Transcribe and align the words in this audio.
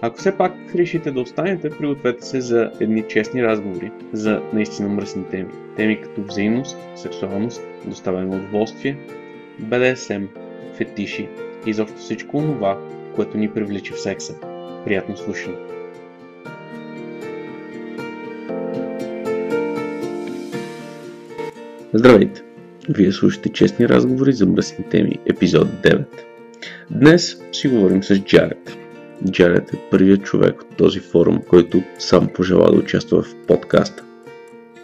Ако 0.00 0.18
все 0.18 0.36
пак 0.36 0.52
решите 0.74 1.10
да 1.10 1.20
останете, 1.20 1.70
пригответе 1.70 2.26
се 2.26 2.40
за 2.40 2.70
едни 2.80 3.04
честни 3.08 3.42
разговори 3.42 3.90
за 4.12 4.42
наистина 4.52 4.88
мръсни 4.88 5.24
теми. 5.30 5.48
Теми 5.76 6.00
като 6.00 6.22
взаимност, 6.22 6.76
сексуалност, 6.96 7.62
доставяне 7.84 8.26
на 8.26 8.36
удоволствие, 8.36 8.98
БДСМ, 9.58 10.24
фетиши 10.74 11.28
и 11.66 11.70
изобщо 11.70 11.98
всичко 11.98 12.38
това, 12.38 12.78
което 13.14 13.38
ни 13.38 13.50
привлича 13.50 13.94
в 13.94 14.00
секса. 14.00 14.34
Приятно 14.84 15.16
слушане! 15.16 15.56
Здравейте! 21.94 22.42
Вие 22.88 23.12
слушате 23.12 23.48
честни 23.48 23.88
разговори 23.88 24.32
за 24.32 24.46
мръсни 24.46 24.84
теми, 24.84 25.18
епизод 25.26 25.68
9. 25.68 26.04
Днес 26.90 27.42
си 27.52 27.68
говорим 27.68 28.02
с 28.02 28.18
Джаред, 28.18 28.78
Джаред 29.24 29.74
е 29.74 29.90
първият 29.90 30.24
човек 30.24 30.60
от 30.62 30.76
този 30.76 31.00
форум, 31.00 31.42
който 31.48 31.82
сам 31.98 32.28
пожела 32.28 32.70
да 32.70 32.76
участва 32.76 33.22
в 33.22 33.46
подкаста. 33.46 34.04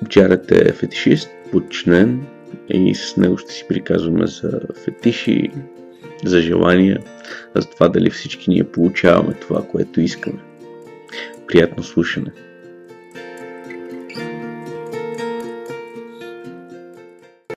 Джаред 0.08 0.50
е 0.50 0.72
фетишист, 0.72 1.30
подчинен 1.52 2.26
и 2.68 2.94
с 2.94 3.16
него 3.16 3.38
ще 3.38 3.52
си 3.52 3.64
приказваме 3.68 4.26
за 4.26 4.60
фетиши, 4.84 5.50
за 6.24 6.40
желания, 6.40 7.02
за 7.56 7.70
това 7.70 7.88
дали 7.88 8.10
всички 8.10 8.50
ние 8.50 8.64
получаваме 8.64 9.34
това, 9.34 9.68
което 9.68 10.00
искаме. 10.00 10.38
Приятно 11.46 11.82
слушане! 11.82 12.32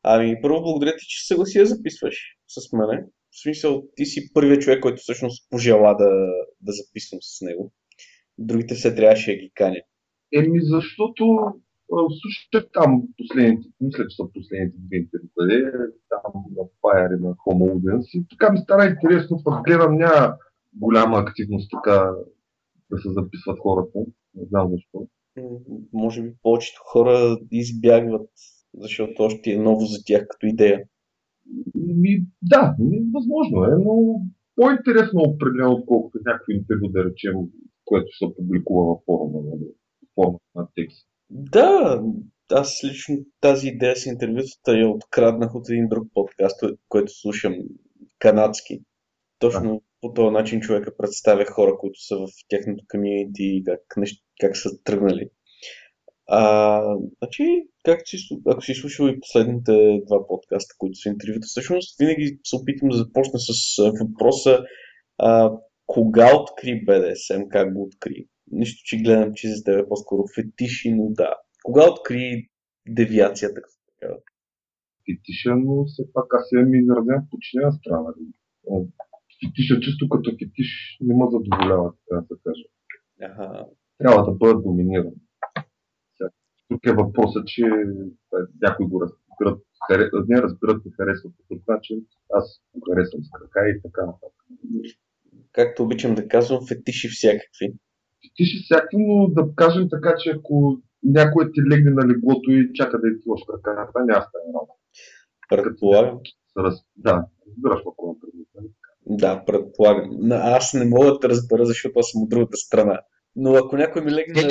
Ами, 0.03 0.35
първо 0.41 0.61
благодаря 0.61 0.91
ти, 0.91 1.05
че 1.07 1.21
се 1.21 1.27
съгласи 1.27 1.59
да 1.59 1.65
записваш 1.65 2.35
с 2.47 2.73
мене. 2.73 3.03
В 3.35 3.41
смисъл, 3.41 3.83
ти 3.95 4.05
си 4.05 4.33
първият 4.33 4.61
човек, 4.61 4.81
който 4.81 5.01
всъщност 5.01 5.49
пожела 5.49 5.95
да, 5.95 6.09
да 6.61 6.71
записвам 6.71 7.19
с 7.21 7.41
него. 7.41 7.71
Другите 8.37 8.75
все 8.75 8.95
трябваше 8.95 9.31
да 9.31 9.37
ги 9.37 9.51
каня. 9.55 9.81
Еми, 10.33 10.59
защото 10.61 11.37
слушах 11.89 12.69
там 12.73 13.03
последните, 13.17 13.67
мисля, 13.81 14.07
че 14.07 14.15
са 14.15 14.23
последните 14.33 14.77
две 14.79 14.97
интервюта, 14.97 15.91
там 16.09 16.43
на 16.57 16.63
Fire 16.81 17.17
и 17.17 17.21
на 17.21 17.35
Homo 17.35 17.73
Audience 17.73 18.09
и 18.13 18.25
така 18.29 18.53
ми 18.53 18.59
стана 18.59 18.85
интересно, 18.85 19.41
пък 19.43 19.63
гледам 19.63 19.97
няма 19.97 20.35
голяма 20.73 21.17
активност 21.17 21.71
така 21.71 22.11
да 22.91 22.97
се 22.97 23.09
записват 23.11 23.59
хората. 23.59 23.99
Не 24.35 24.45
знам 24.49 24.71
защо. 24.71 25.07
Може 25.93 26.21
би 26.21 26.33
повечето 26.41 26.81
хора 26.85 27.37
избягват, 27.51 28.29
защото 28.77 29.23
още 29.23 29.51
е 29.51 29.57
ново 29.57 29.85
за 29.85 29.97
тях 30.05 30.25
като 30.29 30.45
идея. 30.45 30.83
Ми, 31.75 32.25
да, 32.41 32.75
ми, 32.79 33.01
възможно 33.13 33.63
е, 33.63 33.69
но 33.83 34.21
по-интересно 34.55 35.21
определено, 35.21 35.71
отколкото 35.71 36.19
някакво 36.25 36.51
интервю, 36.51 36.87
да 36.87 37.05
речем, 37.05 37.33
което 37.85 38.17
се 38.17 38.25
публикува 38.37 38.85
във 38.85 38.99
форума, 39.05 39.39
нали, 39.49 39.67
форма 40.15 40.39
на 40.55 40.67
текст. 40.75 41.07
Да, 41.29 42.03
аз 42.51 42.83
лично 42.83 43.17
тази 43.41 43.67
идея 43.67 43.95
с 43.95 44.05
интервютата 44.05 44.77
я 44.79 44.89
откраднах 44.89 45.55
от 45.55 45.69
един 45.69 45.87
друг 45.87 46.07
подкаст, 46.13 46.63
който 46.89 47.11
слушам, 47.11 47.55
канадски. 48.19 48.83
Точно 49.39 49.73
да. 49.73 49.79
по 50.01 50.13
този 50.13 50.33
начин 50.33 50.61
човека 50.61 50.97
представя 50.97 51.45
хора, 51.45 51.77
които 51.77 51.99
са 51.99 52.15
в 52.15 52.27
тяхното 52.47 52.85
комьюнити 52.87 53.43
и 53.43 53.63
как, 53.63 53.79
как 54.41 54.57
са 54.57 54.69
тръгнали. 54.83 55.29
А, 56.27 56.81
значи, 57.17 57.67
как 57.83 58.01
си, 58.05 58.17
ако 58.47 58.61
си 58.61 58.73
слушал 58.73 59.05
и 59.05 59.19
последните 59.19 60.01
два 60.07 60.27
подкаста, 60.27 60.75
които 60.77 60.95
са 60.95 61.09
интервюта, 61.09 61.45
всъщност 61.47 61.99
винаги 61.99 62.39
се 62.43 62.55
опитвам 62.55 62.89
да 62.89 62.97
започна 62.97 63.39
с 63.39 63.51
въпроса 64.01 64.65
а, 65.17 65.51
кога 65.87 66.35
откри 66.35 66.85
БДСМ, 66.85 67.41
как 67.49 67.73
го 67.73 67.83
откри. 67.83 68.27
Нищо, 68.51 68.81
че 68.85 68.97
гледам, 68.97 69.33
че 69.33 69.47
за 69.47 69.63
теб 69.63 69.79
е 69.79 69.87
по-скоро 69.87 70.23
фетиши, 70.35 70.91
но 70.91 71.09
да. 71.09 71.33
Кога 71.63 71.91
откри 71.91 72.49
девиацията, 72.87 73.61
като 73.61 73.75
така? 73.99 74.13
Фетиша, 75.05 75.55
но 75.55 75.85
все 75.85 76.03
пак 76.13 76.33
аз 76.33 76.51
имам 76.51 76.75
изразен 76.75 77.21
в 77.21 77.29
починена 77.31 77.71
страна. 77.73 78.13
Фетиша 79.45 79.79
чисто 79.79 80.09
като 80.09 80.31
фетиш 80.31 80.97
не 81.01 81.13
ме 81.13 81.25
задоволява, 81.31 81.93
така 82.09 82.21
да 82.21 82.27
се 82.27 82.41
каже. 82.43 82.63
Ага. 83.21 83.65
Трябва 83.97 84.23
да 84.25 84.31
бъда 84.31 84.61
доминиран. 84.61 85.13
Тук 86.69 86.85
е 86.85 86.93
въпросът, 86.93 87.47
че 87.47 87.65
някои 88.61 88.85
го 88.87 89.01
разбират, 89.01 89.63
не 90.29 90.41
разбират 90.41 90.81
и 90.85 90.91
харесват 90.97 91.33
по 91.37 91.55
друг 91.55 91.63
начин. 91.67 91.97
Аз 92.33 92.61
го 92.73 92.81
харесвам 92.91 93.21
с 93.23 93.29
крака 93.31 93.69
и 93.69 93.81
така 93.81 94.05
нататък. 94.05 94.43
Както 95.51 95.83
обичам 95.83 96.15
да 96.15 96.27
казвам, 96.27 96.67
фетиши 96.67 97.09
всякакви. 97.09 97.67
Фетиши 98.23 98.63
всякакви, 98.63 98.97
но 98.97 99.27
да 99.27 99.55
кажем 99.55 99.87
така, 99.89 100.15
че 100.19 100.29
ако 100.29 100.81
някой 101.03 101.51
ти 101.51 101.61
легне 101.71 101.91
на 101.91 102.07
леглото 102.07 102.51
и 102.51 102.73
чака 102.73 103.01
да 103.01 103.07
излош 103.07 103.41
краката, 103.63 103.99
няма 103.99 104.25
стане 104.29 104.53
работа. 104.55 104.73
Предполагам. 105.49 106.19
Да, 106.97 107.25
разбираш 107.47 107.81
какво 107.85 108.11
е 108.11 108.15
предвид. 108.21 108.47
Да, 109.05 109.45
предполагам. 109.45 110.31
Аз 110.31 110.73
не 110.73 110.85
мога 110.85 111.05
да 111.05 111.19
те 111.19 111.29
разбера, 111.29 111.65
защото 111.65 111.99
аз 111.99 112.11
съм 112.11 112.21
от 112.21 112.29
другата 112.29 112.57
страна. 112.57 112.99
Но 113.35 113.55
ако 113.55 113.77
някой 113.77 114.01
ми 114.01 114.11
легне... 114.11 114.41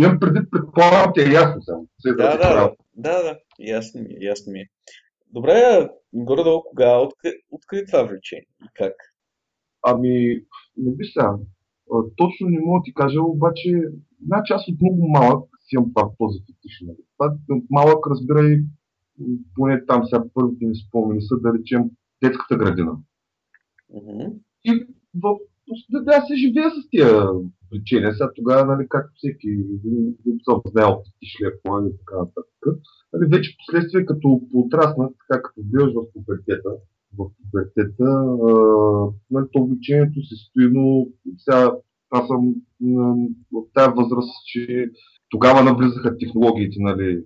Имам 0.00 0.20
предвид, 0.20 0.50
предполагам, 0.50 1.12
ти 1.14 1.20
е 1.20 1.32
ясно 1.32 1.62
само. 1.62 1.88
Да, 2.04 2.14
да, 2.14 2.36
да, 2.38 2.72
да, 2.96 3.22
да, 3.22 3.38
ясно 3.58 4.00
ми, 4.00 4.14
е, 4.14 4.24
ясно 4.24 4.52
ми 4.52 4.60
е. 4.60 4.68
Добре, 5.30 5.88
горе-долу 6.12 6.62
кога 6.62 6.98
откри, 6.98 7.32
откри 7.50 7.86
това 7.86 8.02
влечение 8.02 8.46
и 8.64 8.68
как? 8.74 8.94
Ами, 9.82 10.42
не 10.76 10.92
би 10.96 11.04
сега. 11.04 11.36
Точно 12.16 12.48
не 12.48 12.60
мога 12.60 12.80
да 12.80 12.84
ти 12.84 12.94
кажа, 12.94 13.22
обаче, 13.22 13.82
значи 14.26 14.52
аз 14.52 14.68
от 14.68 14.80
много 14.80 15.08
малък 15.08 15.48
си 15.60 15.74
имам 15.74 15.92
това 15.94 16.10
този 16.18 16.38
фетиш. 16.40 16.82
Нали. 16.86 16.96
Това 17.16 17.36
от 17.50 17.64
малък, 17.70 18.06
разбирай, 18.10 18.60
поне 19.54 19.86
там 19.86 20.04
сега 20.04 20.24
първите 20.34 20.66
ми 20.66 20.76
спомени 20.76 21.22
са, 21.22 21.36
да 21.40 21.52
речем, 21.58 21.90
детската 22.22 22.56
градина. 22.56 22.96
Mm-hmm. 23.94 24.32
И 24.64 24.86
в 25.14 25.38
да, 25.90 26.02
да 26.02 26.24
се 26.26 26.36
живея 26.36 26.70
с 26.70 26.88
тия 26.90 27.26
причини. 27.74 28.12
Сега 28.12 28.30
тогава, 28.36 28.76
нали, 28.76 28.86
както 28.88 29.12
всеки 29.16 29.48
съм 30.44 30.60
знаел 30.66 31.02
шлеп, 31.30 31.54
и 31.90 31.96
така 31.98 32.16
нататък. 32.18 32.62
Нали, 33.12 33.28
вече 33.34 33.56
последствие, 33.66 34.06
като 34.06 34.40
потраснах, 34.52 35.08
така 35.28 35.42
като 35.42 35.60
биваш 35.64 35.92
в 35.94 36.12
пубертета, 36.12 36.70
в 37.18 37.30
пубертета, 37.36 38.08
нали, 39.30 39.46
то 39.52 39.58
обучението 39.58 40.22
се 40.22 40.34
стои, 40.36 40.68
но 40.72 41.06
сега 41.38 41.72
аз 42.10 42.26
съм 42.26 42.54
в 43.52 43.62
тази 43.74 43.92
възраст, 43.96 44.32
че 44.46 44.90
тогава 45.30 45.64
навлизаха 45.64 46.18
технологиите, 46.18 46.76
нали, 46.78 47.24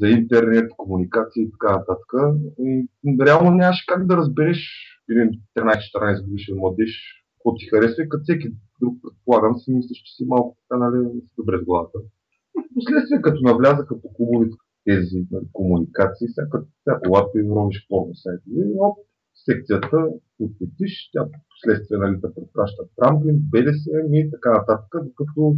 за 0.00 0.08
интернет, 0.08 0.70
комуникация 0.76 1.42
и 1.42 1.50
така 1.50 1.72
нататък. 1.72 2.12
И 2.58 2.86
реално 3.26 3.50
нямаше 3.50 3.86
как 3.86 4.06
да 4.06 4.16
разбереш 4.16 4.58
един 5.10 5.30
13-14 5.58 6.24
годишен 6.24 6.56
младеж 6.56 7.21
какво 7.42 7.54
ти 7.54 7.66
харесва 7.66 8.02
и 8.02 8.08
като 8.08 8.22
всеки 8.22 8.48
друг 8.80 8.94
предполагам 9.02 9.54
си 9.58 9.72
мислиш, 9.72 9.98
че 10.06 10.12
си 10.16 10.24
малко 10.26 10.56
така, 10.62 10.78
нали, 10.84 10.98
добре 11.38 11.56
с 11.58 11.64
главата. 11.64 11.98
Последствие, 12.74 13.22
като 13.22 13.40
навлязаха 13.42 14.00
по 14.02 14.08
клубовите 14.14 14.56
тези 14.84 15.18
нали, 15.30 15.46
комуникации, 15.52 16.28
всяка, 16.28 16.64
всяко 16.80 17.12
лапи 17.14 17.38
ровиш 17.56 17.86
порно 17.88 18.14
сайтове 18.14 18.62
и 18.72 18.78
оп, 18.80 18.96
секцията 19.46 19.98
отпетиш, 20.44 21.10
тя 21.12 21.22
последствие 21.52 21.98
нали, 21.98 22.16
да 22.24 22.34
препраща 22.34 22.82
Трамплин, 22.96 23.38
БДСМ 23.52 24.14
и 24.14 24.30
така 24.30 24.50
нататък, 24.58 24.90
докато 25.04 25.56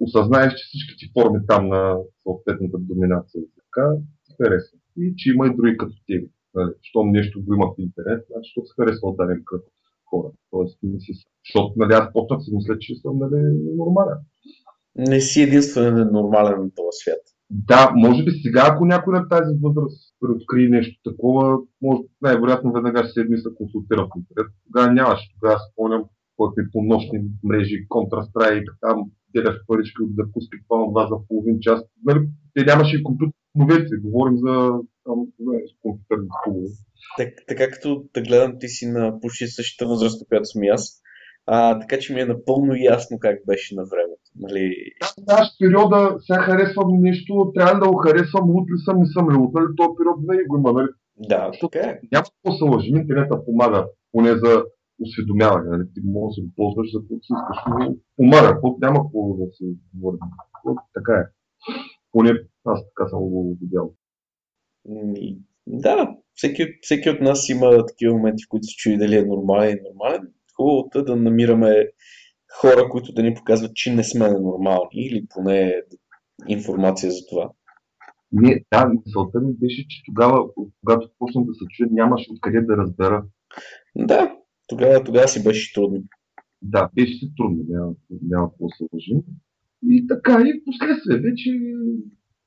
осъзнаеш, 0.00 0.52
че 0.58 0.64
всички 0.68 0.94
ти 0.98 1.06
форми 1.14 1.38
там 1.48 1.68
на 1.68 1.82
съответната 2.22 2.78
доминация 2.78 3.42
така 3.60 3.84
ти 4.24 4.32
харесва. 4.42 4.78
И 4.96 5.14
че 5.16 5.30
има 5.30 5.46
и 5.46 5.56
други 5.56 5.76
като 5.76 5.96
тебе. 6.08 6.28
Нали, 6.54 6.72
щом 6.82 7.10
нещо 7.10 7.44
го 7.44 7.54
има 7.54 7.66
в 7.66 7.78
интернет, 7.78 8.20
значи 8.30 8.50
ще 8.50 8.60
се 8.60 8.74
харесва 8.78 9.08
от 9.08 9.16
даден 9.16 9.42
кръг 9.44 9.64
хора. 10.10 10.28
Тоест, 10.50 10.78
не 10.82 11.00
си, 11.00 11.12
защото 11.44 11.72
нали, 11.76 11.92
аз 11.92 12.12
почнах 12.12 12.40
си 12.42 12.50
мисля, 12.54 12.78
че 12.78 12.94
съм 12.94 13.18
нали, 13.18 13.42
нормален. 13.76 14.18
Не 14.96 15.20
си 15.20 15.42
единствен 15.42 15.94
нормален 16.12 16.58
на 16.62 16.70
този 16.74 16.96
свят. 17.02 17.22
Да, 17.50 17.92
може 17.96 18.24
би 18.24 18.30
сега, 18.30 18.62
ако 18.70 18.84
някой 18.84 19.14
на 19.14 19.28
тази 19.28 19.54
възраст 19.62 20.14
преоткрие 20.20 20.68
нещо 20.68 21.00
такова, 21.10 21.58
може 21.82 22.00
най-вероятно 22.22 22.72
веднага 22.72 23.04
ще 23.04 23.12
седне 23.12 23.36
и 23.36 23.38
се 23.38 23.48
консултира 23.54 24.02
в 24.04 24.18
интернет. 24.18 24.52
Тогава 24.66 24.92
нямаше. 24.92 25.34
Тогава 25.34 25.60
спомням, 25.72 26.04
който 26.36 26.54
по 26.72 26.82
нощни 26.82 27.18
мрежи, 27.44 27.86
Counter-Strike, 27.88 28.70
там 28.80 29.10
деляш 29.34 29.56
парички 29.66 30.02
от 30.02 30.10
закуски, 30.18 30.56
това 30.68 30.84
това 30.84 31.06
за 31.06 31.16
половин 31.28 31.58
час. 31.60 31.80
Нали, 32.04 32.20
те 32.54 32.64
нямаше 32.64 32.96
и 32.96 33.02
компютър 33.02 33.32
новеци, 33.56 34.02
говорим 34.04 34.36
за 34.36 34.70
там, 35.04 35.18
не, 35.38 35.60
компютърни 35.82 36.28
клубове. 36.44 36.66
Так, 37.18 37.28
така 37.48 37.70
като 37.70 38.04
да 38.14 38.22
гледам, 38.22 38.56
ти 38.60 38.68
си 38.68 38.86
на 38.86 39.20
почти 39.20 39.46
същата 39.46 39.88
възраст, 39.88 40.28
която 40.28 40.44
съм 40.44 40.62
и 40.62 40.68
аз. 40.68 41.02
А, 41.46 41.78
така 41.78 41.98
че 41.98 42.14
ми 42.14 42.20
е 42.20 42.32
напълно 42.34 42.74
ясно 42.74 43.18
как 43.18 43.38
беше 43.46 43.74
на 43.74 43.82
времето. 43.82 44.26
Нали... 44.36 44.74
Аз 45.28 45.58
периода 45.58 46.16
сега 46.20 46.42
харесвам 46.42 47.00
нещо, 47.00 47.52
трябва 47.54 47.80
да 47.80 47.90
го 47.90 47.96
харесвам, 47.96 48.50
лут 48.50 48.68
ли 48.70 48.78
съм, 48.84 48.98
не 48.98 49.06
съм 49.06 49.30
ли 49.30 49.36
лут, 49.36 49.54
нали? 49.54 49.66
този 49.76 49.96
период 49.98 50.16
не 50.28 50.44
го 50.44 50.58
има, 50.58 50.72
нали? 50.72 50.88
Да, 51.16 51.50
така 51.60 51.78
е. 51.78 52.00
Няма 52.12 52.24
какво 52.24 52.58
се 52.58 52.64
лъжи, 52.64 52.88
интернета 52.88 53.44
помага, 53.44 53.86
поне 54.12 54.30
за 54.30 54.64
осведомяване, 55.00 55.68
нали? 55.70 55.84
Ти 55.94 56.00
може 56.04 56.40
да 56.40 56.46
го 56.46 56.52
ползваш 56.56 56.92
за 56.92 56.98
какво 57.00 57.14
си 57.14 57.32
искаш, 57.36 57.58
помага, 58.16 58.60
няма 58.82 58.98
какво 59.02 59.34
да 59.34 59.46
се 59.52 59.64
говори. 59.94 60.18
Така 60.94 61.12
е. 61.12 61.24
Поне 62.12 62.32
аз 62.66 62.80
така 62.84 63.08
съм 63.08 63.18
го 63.18 63.56
видял. 63.60 63.94
Да, 65.66 66.16
всеки, 66.34 66.66
всеки 66.80 67.10
от 67.10 67.20
нас 67.20 67.48
има 67.48 67.86
такива 67.86 68.14
моменти, 68.14 68.44
в 68.44 68.48
които 68.48 68.66
се 68.66 68.76
чуи 68.76 68.98
дали 68.98 69.16
е 69.16 69.24
нормален 69.24 69.70
или 69.70 69.80
нормален. 69.88 70.28
Хубавото 70.56 70.98
е 70.98 71.02
да 71.02 71.16
намираме 71.16 71.88
хора, 72.60 72.88
които 72.90 73.12
да 73.12 73.22
ни 73.22 73.34
показват, 73.34 73.74
че 73.74 73.94
не 73.94 74.04
сме 74.04 74.30
ненормални 74.30 74.88
или 74.92 75.26
поне 75.28 75.82
информация 76.48 77.10
за 77.10 77.26
това. 77.30 77.50
Не, 78.32 78.64
да, 78.72 78.88
мисълта 78.88 79.40
ми 79.40 79.52
беше, 79.52 79.86
че 79.88 80.02
тогава, 80.06 80.44
когато 80.84 81.10
почнах 81.18 81.44
да 81.44 81.54
се 81.54 81.64
чуя, 81.70 81.88
нямаше 81.92 82.32
откъде 82.32 82.60
да 82.60 82.76
разбера. 82.76 83.24
Да, 83.96 84.36
тогава, 84.66 85.04
тогава 85.04 85.28
си 85.28 85.44
беше 85.44 85.74
трудно. 85.74 86.02
Да, 86.62 86.90
беше 86.94 87.12
си 87.12 87.32
трудно, 87.36 87.64
няма, 87.68 87.92
няма 88.22 88.50
какво 88.50 88.68
се 88.68 88.84
лъжи. 88.92 89.12
И 89.88 90.06
така, 90.06 90.44
и 90.46 90.64
последствие 90.64 91.18
вече 91.18 91.50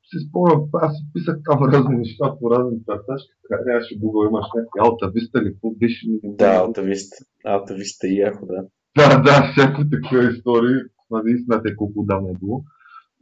си 0.09 0.17
спомням, 0.25 0.61
аз 0.73 0.91
си 0.97 1.03
писах 1.13 1.35
там 1.45 1.59
разни 1.71 1.97
неща 1.97 2.35
по 2.39 2.51
разни 2.51 2.77
карташки, 2.87 3.33
така 3.41 3.63
нямаше 3.65 3.99
Google, 3.99 4.29
имаш 4.29 4.47
някакви 4.55 4.79
Алта 4.79 5.11
Виста 5.13 5.39
или 5.41 5.53
какво 5.53 5.71
беше. 5.71 6.07
Да, 6.23 6.51
Алта 6.55 6.81
Виста. 6.81 7.17
Алта 7.45 7.73
Виста 7.73 8.07
и 8.07 8.17
Яхо, 8.17 8.45
да. 8.45 8.61
Да, 8.97 9.21
да, 9.21 9.51
всякакви 9.51 9.89
такива 9.89 10.31
истории. 10.33 10.75
Наистина 11.11 11.63
те 11.63 11.75
колко 11.75 12.03
давно 12.03 12.29
е 12.29 12.39
било. 12.39 12.63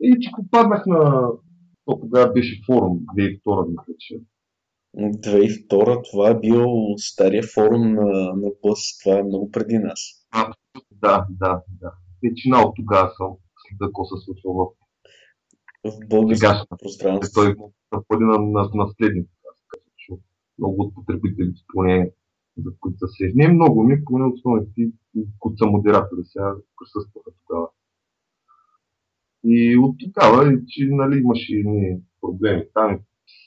И 0.01 0.17
че 0.21 0.29
попаднах 0.35 0.85
на... 0.85 1.29
То 1.85 1.99
тогава 1.99 2.33
беше 2.33 2.61
форум, 2.65 2.99
2002 3.17 3.69
мисля, 3.69 3.93
че. 3.99 4.15
2002 4.97 6.11
това 6.11 6.29
е 6.29 6.39
бил 6.39 6.65
стария 6.97 7.43
форум 7.53 7.93
на, 7.93 8.33
на 8.33 8.49
Бъс, 8.61 8.79
това 9.03 9.19
е 9.19 9.23
много 9.23 9.51
преди 9.51 9.77
нас. 9.77 9.99
А, 10.31 10.53
да, 10.91 11.25
да, 11.29 11.61
да. 11.81 11.91
Вечина 12.23 12.61
от 12.61 12.75
тогава 12.75 13.09
съм, 13.17 13.27
след 13.67 13.77
какво 13.79 14.05
се 14.05 14.15
случва 14.25 14.53
в 14.53 14.76
в 15.91 16.07
българското 16.09 16.75
пространство. 16.83 17.41
Той 17.41 17.55
бъде 18.09 18.25
на, 18.25 18.37
на, 18.39 18.69
наследник. 18.73 19.29
Много 20.59 20.75
от 20.81 20.93
потребителите, 20.95 21.61
поне 21.73 22.11
за 22.57 22.71
които 22.79 22.97
са 22.99 23.07
се. 23.07 23.31
Не 23.35 23.47
много, 23.47 23.83
ми, 23.83 24.05
поне 24.05 24.25
основните, 24.25 24.81
които 25.39 25.57
са 25.57 25.65
модератори, 25.65 26.21
сега 26.25 26.55
присъстваха 26.77 27.31
тогава. 27.47 27.67
И 29.43 29.77
от 29.77 29.95
тогава, 29.99 30.59
че 30.67 30.87
нали, 30.91 31.17
имаше 31.17 31.55
и 31.55 31.97
проблеми 32.21 32.63
там, 32.73 32.99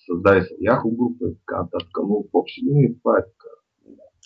създаде 0.07 0.43
се 0.43 0.57
Яхо 0.61 0.91
група 0.91 1.25
и 1.29 1.35
така 1.47 1.63
нататък, 1.63 1.91
но 2.03 2.09
в 2.09 2.25
общи 2.33 2.63
линии 2.67 2.99
това 3.03 3.19
е 3.19 3.23
така. 3.23 3.49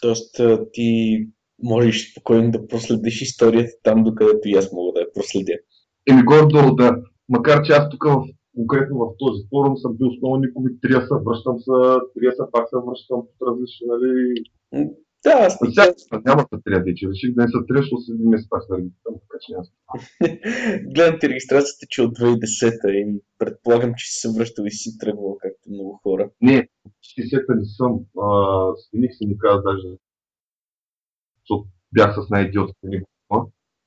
Тоест 0.03 0.41
ти 0.73 1.19
можеш 1.63 2.11
спокойно 2.11 2.51
да 2.51 2.67
проследиш 2.67 3.23
историята 3.23 3.73
там, 3.83 4.05
докъдето 4.05 4.49
и 4.49 4.53
аз 4.53 4.73
мога 4.73 4.93
да 4.93 5.01
я 5.01 5.13
проследя. 5.13 5.55
Еми 6.11 6.23
горе-долу, 6.23 6.75
да. 6.75 7.03
Макар 7.29 7.63
че 7.63 7.73
аз 7.73 7.91
тук 7.91 8.05
в, 8.05 8.25
конкретно 8.57 8.99
в 8.99 9.15
този 9.19 9.43
форум 9.51 9.77
съм 9.77 9.97
бил 9.97 10.09
основно 10.09 10.45
никога 10.45 10.71
трия 10.83 11.01
са, 11.09 11.15
връщам 11.27 11.57
се, 11.59 11.73
трия 12.15 12.33
са, 12.37 12.51
пак 12.53 12.69
се 12.69 12.77
връщам 12.87 13.21
под 13.27 13.49
различни, 13.49 13.87
нали... 13.87 14.35
Да, 15.25 15.33
аз 15.47 15.61
не 15.61 15.71
сега, 15.71 16.21
няма 16.27 16.47
да 16.53 16.61
трия 16.65 16.83
вече. 16.85 17.09
Реших 17.09 17.35
да 17.35 17.43
не 17.43 17.49
са 17.49 17.59
трия, 17.69 17.83
защото 17.83 18.03
след 18.03 18.15
един 18.15 18.31
месец 18.31 18.49
пак 18.51 18.63
се 18.63 18.77
регистрирам, 18.79 19.19
така 19.25 19.37
че 19.43 19.53
няма. 19.53 19.67
Гледам 20.95 21.19
ти 21.21 21.29
регистрацията, 21.29 21.87
че 21.91 22.03
от 22.03 22.19
2010-та 22.19 22.89
и 22.91 23.21
предполагам, 23.39 23.93
че 23.97 24.07
си 24.07 24.21
се 24.21 24.29
връщал 24.39 24.65
и 24.65 24.71
си 24.71 24.99
тръгвал, 24.99 25.39
както 25.41 25.71
много 25.71 26.01
хора. 26.03 26.31
Не, 26.41 26.69
60-та 27.05 27.55
не 27.55 27.65
съм. 27.65 27.93
А, 28.23 28.29
смених 28.77 29.11
се 29.15 29.25
ни 29.27 29.39
каза 29.39 29.63
даже, 29.63 29.89
защото 31.41 31.65
бях 31.93 32.15
с 32.15 32.31
най-идиотската 32.31 32.89
ни 32.89 33.01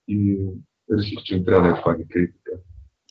и 0.08 0.38
реших, 0.98 1.20
че 1.24 1.38
не 1.38 1.46
трябва 1.46 1.68
да 1.68 1.78
е 1.78 1.82
това 1.82 1.98
ги 1.98 2.06
така. 2.08 2.58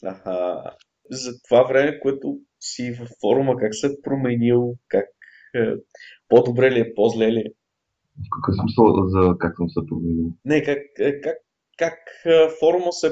Аха. 0.04 0.62
За 1.10 1.30
това 1.48 1.62
време, 1.62 2.00
което 2.00 2.38
си 2.60 2.92
в 2.92 3.08
форума, 3.20 3.56
как 3.56 3.74
се 3.74 3.86
е 3.86 4.00
променил, 4.02 4.74
как 4.88 5.06
е, 5.54 5.72
по-добре 6.28 6.70
ли 6.70 6.80
е, 6.80 6.94
по-зле 6.94 7.32
ли 7.32 7.38
е? 7.38 7.52
Какъв 8.30 8.54
смисъл 8.60 9.08
за 9.08 9.38
как 9.38 9.56
съм 9.56 9.68
се 9.68 9.80
променил? 9.88 10.32
Не, 10.44 10.62
как, 10.62 10.78
е, 10.98 11.20
как, 11.20 11.36
как 11.78 11.98
е, 12.26 12.48
форума 12.60 12.92
се 12.92 13.06
е 13.06 13.10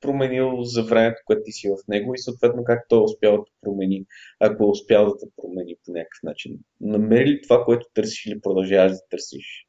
променил 0.00 0.62
за 0.62 0.84
времето, 0.84 1.22
което 1.26 1.42
ти 1.44 1.52
си 1.52 1.68
в 1.68 1.88
него 1.88 2.14
и 2.14 2.18
съответно 2.18 2.64
как 2.64 2.86
той 2.88 2.98
е 2.98 3.02
успял 3.02 3.36
да 3.36 3.44
промени, 3.60 4.04
ако 4.40 4.64
е 4.64 4.70
успял 4.70 5.06
да 5.06 5.18
те 5.18 5.26
промени 5.36 5.74
по 5.84 5.92
някакъв 5.92 6.22
начин. 6.22 6.58
Намери 6.80 7.26
ли 7.26 7.40
това, 7.42 7.64
което 7.64 7.86
търсиш 7.94 8.26
или 8.26 8.40
продължаваш 8.40 8.92
да 8.92 8.98
търсиш? 9.10 9.66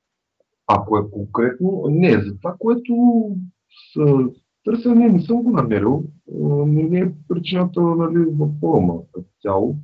Ако 0.68 0.98
е 0.98 1.12
конкретно, 1.12 1.84
не, 1.90 2.12
за 2.12 2.38
това, 2.38 2.56
което 2.60 2.94
Търся, 4.64 4.96
не, 4.96 5.22
съм 5.22 5.44
го 5.44 5.52
намерил. 5.52 6.04
Не, 6.68 6.84
не 6.84 7.00
е 7.00 7.12
причината 7.28 7.82
нали, 7.82 8.26
в 8.30 8.50
форума 8.60 8.94
като 9.12 9.28
цяло. 9.42 9.76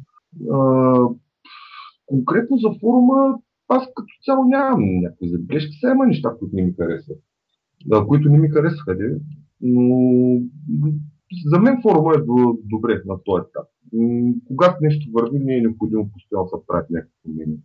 А, 0.52 1.00
конкретно 2.06 2.58
за 2.58 2.70
форума, 2.80 3.38
аз 3.68 3.84
като 3.96 4.14
цяло 4.26 4.46
нямам 4.46 5.00
някакви 5.02 5.30
забележки. 5.30 5.78
Сега 5.80 5.94
има 5.94 6.06
неща, 6.06 6.36
които 6.40 6.56
не 6.56 6.64
ми 6.64 6.74
харесват. 6.74 7.18
Да, 7.86 8.06
които 8.06 8.30
не 8.30 8.38
ми 8.38 8.50
харесваха, 8.50 8.98
де. 8.98 9.20
но 9.62 9.98
за 11.46 11.60
мен 11.60 11.82
форума 11.82 12.12
е 12.16 12.22
добре 12.64 13.02
на 13.06 13.24
този 13.24 13.44
етап. 13.50 13.68
Когато 14.48 14.78
нещо 14.82 15.12
върви, 15.14 15.40
не 15.40 15.56
е 15.56 15.62
необходимо 15.62 16.10
постоянно 16.14 16.50
да 16.54 16.66
правят 16.68 16.90
някакви 16.90 17.14
промени. 17.24 17.58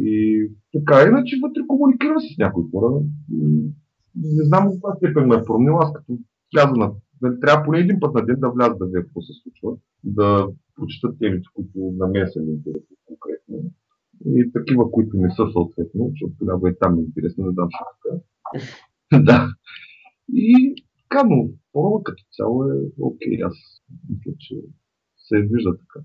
И 0.00 0.48
така, 0.72 1.08
иначе 1.08 1.40
вътре 1.42 1.66
комуникирам 1.66 2.16
с 2.20 2.38
някои 2.38 2.64
хора 2.70 3.02
не 4.16 4.44
знам 4.44 4.68
в 4.68 4.72
каква 4.72 4.94
степен 4.96 5.26
ме 5.26 5.36
е 5.36 5.44
променил. 5.44 5.78
Аз 5.78 5.92
като 5.92 6.18
вляза 6.54 6.76
на... 6.76 6.92
Нали, 7.22 7.40
трябва 7.40 7.64
поне 7.64 7.78
един 7.78 8.00
път 8.00 8.14
на 8.14 8.24
ден 8.26 8.36
да 8.38 8.50
вляза 8.50 8.74
да 8.74 8.86
видя 8.86 9.02
какво 9.02 9.22
се 9.22 9.32
случва, 9.42 9.76
да 10.04 10.48
прочета 10.74 11.18
темите, 11.18 11.48
които 11.54 11.78
на 11.96 12.06
мен 12.06 12.26
са 12.32 12.40
ми 12.40 12.52
интересни 12.52 12.96
конкретно. 13.04 13.70
И 14.26 14.52
такива, 14.52 14.90
които 14.90 15.16
не 15.16 15.30
са 15.30 15.44
съответно, 15.52 16.08
защото 16.10 16.32
тогава 16.38 16.70
и 16.70 16.78
там 16.80 16.98
е 16.98 17.02
интересно, 17.02 17.46
не 17.46 17.52
дам 17.52 17.68
шутка. 17.78 18.10
да. 19.28 19.48
И 20.32 20.74
така, 21.02 21.24
но 21.28 21.48
форума 21.72 22.02
като 22.04 22.22
цяло 22.36 22.64
е 22.64 22.76
окей. 22.98 23.42
Аз 23.44 23.54
мисля, 24.08 24.32
че 24.38 24.54
се 25.16 25.36
вижда 25.50 25.78
така. 25.78 26.00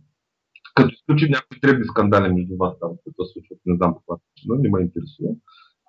Като 0.76 0.94
изключим 0.94 1.30
някои 1.32 1.60
требни 1.62 1.86
скандали 1.86 2.34
между 2.34 2.58
вас 2.58 2.80
там, 2.80 2.92
които 3.04 3.26
се 3.26 3.34
случват, 3.34 3.60
не 3.66 3.76
знам 3.76 3.94
каква 3.94 4.18
причина, 4.18 4.56
не 4.60 4.70
ме 4.70 4.82
интересува. 4.82 5.32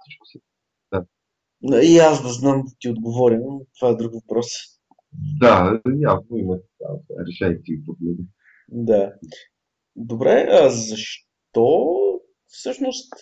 Всичко 0.00 0.26
се 0.26 0.38
и 1.62 1.98
аз 1.98 2.22
да 2.22 2.28
знам 2.28 2.62
да 2.66 2.72
ти 2.78 2.88
отговоря, 2.88 3.38
но 3.40 3.60
това 3.78 3.92
е 3.92 3.96
друг 3.96 4.14
въпрос. 4.14 4.46
Да, 5.40 5.80
явно 6.00 6.36
има. 6.36 6.58
Решай 7.28 7.62
ти 7.64 7.84
проблеми. 7.84 8.26
Да. 8.68 9.12
Добре, 9.96 10.46
а 10.50 10.70
защо 10.70 11.94
всъщност 12.46 13.12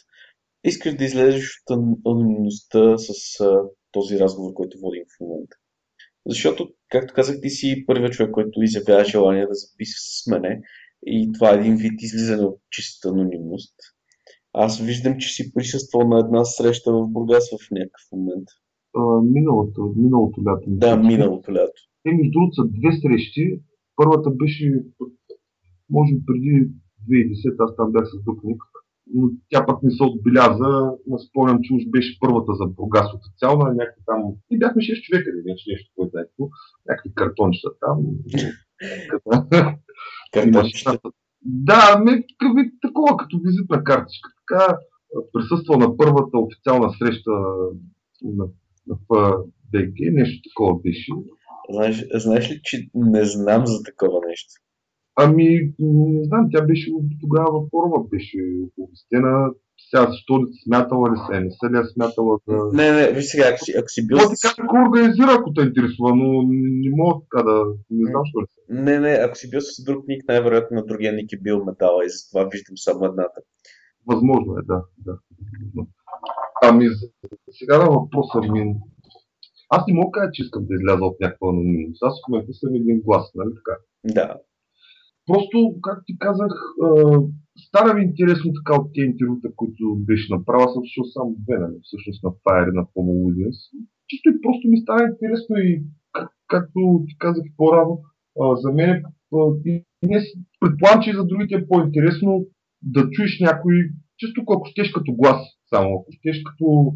искаш 0.64 0.96
да 0.96 1.04
излезеш 1.04 1.62
от 1.66 1.78
анонимността 2.06 2.98
с 2.98 3.40
а, 3.40 3.62
този 3.92 4.18
разговор, 4.18 4.52
който 4.54 4.78
водим 4.80 5.04
в 5.16 5.20
момента? 5.20 5.56
Защото, 6.26 6.72
както 6.88 7.14
казах, 7.14 7.36
ти 7.42 7.50
си 7.50 7.84
първият 7.86 8.12
човек, 8.12 8.30
който 8.32 8.62
изявява 8.62 9.04
желание 9.04 9.46
да 9.46 9.54
записва 9.54 9.98
с 9.98 10.26
мене 10.26 10.60
и 11.06 11.32
това 11.32 11.52
е 11.52 11.58
един 11.58 11.76
вид 11.76 12.02
излизане 12.02 12.42
от 12.42 12.60
чистата 12.70 13.08
анонимност. 13.08 13.74
Аз 14.58 14.80
виждам, 14.80 15.18
че 15.18 15.28
си 15.28 15.52
присъствал 15.54 16.08
на 16.08 16.18
една 16.18 16.44
среща 16.44 16.92
в 16.92 17.06
Бургас 17.08 17.50
в 17.50 17.70
някакъв 17.70 18.02
момент. 18.12 18.48
А, 18.96 19.00
миналото, 19.22 19.94
миналото 19.96 20.40
лято. 20.46 20.64
Да, 20.66 20.96
миналото 20.96 21.52
лято. 21.52 21.80
Те, 22.02 22.12
между 22.12 22.32
другото, 22.32 22.54
са 22.54 22.64
две 22.78 22.90
срещи. 23.02 23.60
Първата 23.96 24.30
беше, 24.30 24.84
може 25.90 26.14
би 26.14 26.20
преди 26.26 26.68
2010, 27.10 27.64
аз 27.64 27.76
там 27.76 27.92
бях 27.92 28.06
с 28.06 28.24
друг 28.24 28.40
но 29.14 29.30
тя 29.48 29.66
пък 29.66 29.82
не 29.82 29.90
се 29.90 30.02
отбеляза. 30.02 30.90
Спомням, 31.28 31.58
че 31.62 31.74
уж 31.74 31.82
беше 31.88 32.18
първата 32.20 32.52
за 32.54 32.66
Бургас 32.66 33.08
официална, 33.14 33.74
някакви 33.74 34.02
там. 34.06 34.22
И 34.50 34.58
бяхме 34.58 34.82
6 34.82 35.02
човека, 35.02 35.30
не 35.36 35.42
вече 35.52 35.64
нещо, 35.70 35.90
което 35.96 36.18
е 36.18 36.24
някакви 36.88 37.14
картончета 37.14 37.70
там. 37.80 37.98
Картончета. 40.32 40.98
Да, 41.48 41.98
не, 42.04 42.24
такова 42.82 43.16
като 43.16 43.40
визитна 43.44 43.84
картичка. 43.84 44.30
Така 44.48 44.78
присъствал 45.32 45.78
на 45.78 45.96
първата 45.96 46.38
официална 46.38 46.90
среща 46.98 47.30
на 48.22 48.46
ДГ, 49.72 49.94
нещо 50.12 50.48
такова 50.50 50.80
беше. 50.82 51.12
Знаеш, 51.70 52.04
знаеш 52.14 52.50
ли, 52.50 52.60
че 52.62 52.88
не 52.94 53.24
знам 53.24 53.66
за 53.66 53.82
такова 53.82 54.20
нещо? 54.28 54.52
Ами, 55.16 55.72
не 55.78 56.24
знам, 56.24 56.48
тя 56.52 56.64
беше 56.64 56.90
тогава 57.20 57.52
във 57.52 57.68
форума, 57.70 58.04
беше 58.10 58.38
оповестена. 58.68 59.50
Сега 59.78 60.06
защо 60.10 60.34
ли 60.40 60.46
смятала 60.64 61.10
ли 61.12 61.18
се, 61.26 61.40
не 61.40 61.50
се 61.50 61.66
ли 61.72 61.78
е 61.78 61.92
смятала 61.94 62.38
да... 62.48 62.56
Не, 62.78 62.86
не, 62.96 63.12
виж 63.12 63.26
сега, 63.32 63.44
ако 63.50 63.60
си, 63.64 63.72
ако 63.80 63.88
си 63.88 64.06
бил... 64.06 64.16
Може 64.16 64.56
да 64.58 64.66
го 64.70 64.76
организира, 64.88 65.30
ако 65.38 65.52
те 65.52 65.62
интересува, 65.68 66.10
но 66.20 66.26
не 66.82 66.90
мога 67.00 67.14
така 67.24 67.40
да... 67.48 67.56
Не 67.90 68.10
знам, 68.10 68.22
що 68.30 68.38
ли 68.42 68.46
се. 68.52 68.60
Не, 68.82 69.00
не, 69.04 69.12
ако 69.24 69.34
си 69.36 69.50
бил 69.50 69.60
с 69.60 69.84
друг 69.84 70.00
ник, 70.08 70.28
най-вероятно 70.28 70.74
на 70.76 70.84
другия 70.90 71.12
ник 71.12 71.32
е 71.32 71.42
бил 71.46 71.64
метала 71.64 72.04
и 72.04 72.14
затова 72.16 72.48
виждам 72.52 72.76
само 72.76 73.04
едната. 73.04 73.38
Възможно 74.10 74.50
е, 74.60 74.62
да. 74.72 74.78
да. 75.06 75.14
Ами, 76.62 76.86
сега 77.58 77.78
на 77.78 77.90
въпроса 77.90 78.38
ми... 78.52 78.74
Аз 79.68 79.82
не 79.88 79.94
мога 79.94 80.10
да 80.10 80.16
кажа, 80.16 80.30
че 80.32 80.42
искам 80.42 80.62
да 80.68 80.74
изляза 80.74 81.04
от 81.04 81.20
някаква 81.20 81.48
анонимност. 81.48 82.02
Аз 82.02 82.14
в 82.14 82.28
момента 82.28 82.52
съм 82.52 82.74
един 82.74 83.00
глас, 83.06 83.26
нали 83.34 83.52
така? 83.58 83.74
Да. 84.18 84.28
Просто, 85.26 85.56
както 85.82 86.02
ти 86.06 86.14
казах, 86.18 86.52
стара 87.68 87.94
ми 87.94 88.02
интересно 88.04 88.52
така 88.58 88.80
от 88.80 88.90
тези 88.94 89.06
интервюта, 89.06 89.48
които 89.56 89.84
беше 90.08 90.34
направил. 90.34 90.66
Съм 90.68 90.82
слушал 90.82 91.04
само 91.04 91.36
две, 91.44 91.58
нали, 91.58 91.76
всъщност 91.82 92.22
на 92.24 92.30
Fire 92.30 92.72
на 92.74 92.82
Homo 92.82 93.12
Williams. 93.24 93.58
Чисто 94.08 94.28
и 94.28 94.40
просто 94.44 94.68
ми 94.68 94.78
стана 94.80 95.10
интересно 95.12 95.56
и 95.56 95.82
как, 96.12 96.28
както 96.46 96.80
ти 97.08 97.18
казах 97.18 97.44
по-рано, 97.56 97.94
за 98.62 98.72
мен 98.72 99.02
и 99.66 99.84
предполагам, 100.60 101.02
че 101.02 101.10
и 101.10 101.18
за 101.20 101.24
другите 101.26 101.54
е 101.54 101.66
по-интересно 101.68 102.46
да 102.82 103.10
чуеш 103.10 103.40
някой, 103.40 103.74
чисто 104.16 104.40
ако 104.42 104.66
щеш 104.66 104.92
като 104.92 105.12
глас, 105.12 105.40
само 105.74 105.88
ако 105.94 106.08
щеш 106.12 106.42
като 106.42 106.92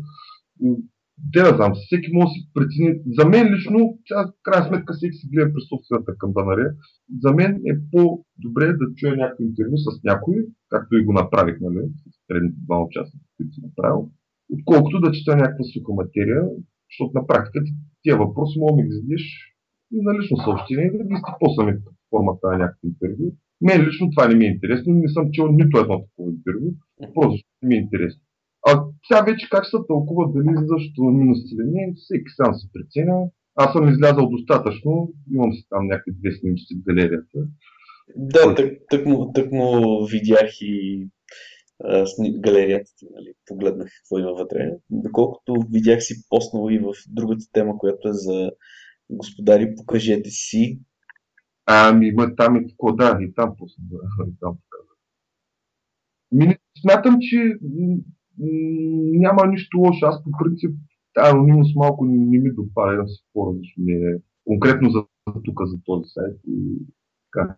те 1.33 1.41
да 1.43 1.57
знам, 1.57 1.73
всеки 1.75 2.09
може 2.13 2.29
да 2.29 2.35
си 2.35 2.41
прецени. 2.55 2.91
За 3.19 3.25
мен 3.33 3.55
лично, 3.55 3.79
в 4.11 4.33
крайна 4.43 4.67
сметка, 4.69 4.93
всеки 4.95 5.17
си 5.17 5.29
гледа 5.33 5.53
през 5.53 5.65
собствената 5.69 6.19
камбанария. 6.19 6.71
За 7.25 7.31
мен 7.39 7.53
е 7.71 7.73
по-добре 7.93 8.67
да 8.81 8.87
чуя 8.97 9.17
някой 9.17 9.47
интервю 9.47 9.77
с 9.77 9.87
някой, 10.05 10.37
както 10.69 10.97
и 10.97 11.05
го 11.05 11.13
направих, 11.13 11.57
нали, 11.61 11.81
предните 12.29 12.59
два 12.67 12.77
участника, 12.87 13.27
които 13.37 13.53
си 13.55 13.61
направил, 13.69 14.11
отколкото 14.57 15.01
да 15.01 15.13
чета 15.13 15.37
някаква 15.37 15.65
суха 15.65 15.93
материя, 15.93 16.43
защото 16.91 17.19
на 17.19 17.27
практика 17.27 17.65
тия 18.03 18.17
въпроси 18.17 18.59
мога 18.59 18.77
да 18.77 18.87
ги 18.87 18.93
задиш 18.99 19.25
и 19.93 19.99
на 20.03 20.19
лично 20.19 20.37
съобщение 20.37 20.87
и 20.87 20.99
да 20.99 21.05
ги 21.05 21.15
изтипосаме 21.19 21.73
под 21.85 21.95
формата 22.11 22.47
на 22.51 22.59
някакво 22.59 22.89
интервю. 22.89 23.27
Мен 23.61 23.87
лично 23.87 24.11
това 24.11 24.29
не 24.29 24.35
ми 24.35 24.45
е 24.45 24.55
интересно, 24.55 24.95
не 24.95 25.09
съм 25.09 25.31
чел 25.33 25.47
нито 25.53 25.79
едно 25.79 25.97
такова 26.05 26.31
интервю, 26.33 26.69
просто 27.15 27.41
не 27.63 27.69
ми 27.69 27.75
е 27.75 27.79
интересно. 27.79 28.23
А 28.69 28.85
сега 29.07 29.23
вече 29.23 29.49
как 29.51 29.67
се 29.67 29.77
тълкува 29.89 30.25
дали 30.35 30.55
излизащо 30.55 31.03
минус 31.03 31.39
или 31.53 31.65
не, 31.67 31.95
всеки 31.97 32.31
сам 32.37 32.55
се 32.55 32.67
преценя. 32.73 33.31
Аз 33.55 33.73
съм 33.73 33.89
излязал 33.89 34.31
достатъчно, 34.31 35.13
имам 35.35 35.53
си 35.53 35.67
там 35.69 35.87
някакви 35.87 36.13
две 36.13 36.33
снимки 36.33 36.63
в 36.77 36.85
галерията. 36.87 37.39
Да, 38.17 38.55
тък, 38.55 38.73
тък, 38.91 39.07
му, 39.07 39.33
тък 39.33 39.53
му 39.53 40.05
видях 40.07 40.51
и 40.61 41.07
а, 41.85 42.05
галерията 42.41 42.91
ти, 42.97 43.07
нали, 43.15 43.33
погледнах 43.47 43.89
какво 43.97 44.19
има 44.19 44.33
вътре. 44.33 44.71
Доколкото 44.91 45.55
видях 45.73 46.03
си 46.03 46.15
поснал 46.29 46.71
и 46.71 46.79
в 46.79 46.93
другата 47.09 47.45
тема, 47.53 47.79
която 47.79 48.09
е 48.09 48.13
за 48.13 48.51
господари, 49.11 49.75
покажете 49.77 50.31
си. 50.31 50.81
Ами, 51.67 52.09
има 52.09 52.37
там 52.37 52.57
и 52.57 52.69
какво, 52.69 52.93
да, 52.93 53.19
и 53.21 53.35
там 53.35 53.55
пусна, 53.59 53.85
и 54.29 54.35
там 54.41 54.57
показах. 54.57 54.97
Ми, 56.33 56.57
смятам, 56.81 57.17
че 57.21 57.55
няма 59.13 59.47
нищо 59.47 59.79
лошо. 59.79 60.07
Аз 60.07 60.25
по 60.25 60.31
принцип 60.45 60.71
тази 61.15 61.31
анонимност 61.31 61.77
малко 61.77 62.05
не, 62.05 62.39
ми 62.39 62.55
допада 62.55 62.97
да 62.97 63.09
споря, 63.09 63.57
защото 63.59 63.81
ми 63.81 63.93
е 63.93 64.21
конкретно 64.45 64.91
за 64.91 65.05
тук, 65.45 65.61
за 65.67 65.79
този 65.85 66.05
сайт. 66.07 66.37
И, 66.49 66.87
така. 67.33 67.57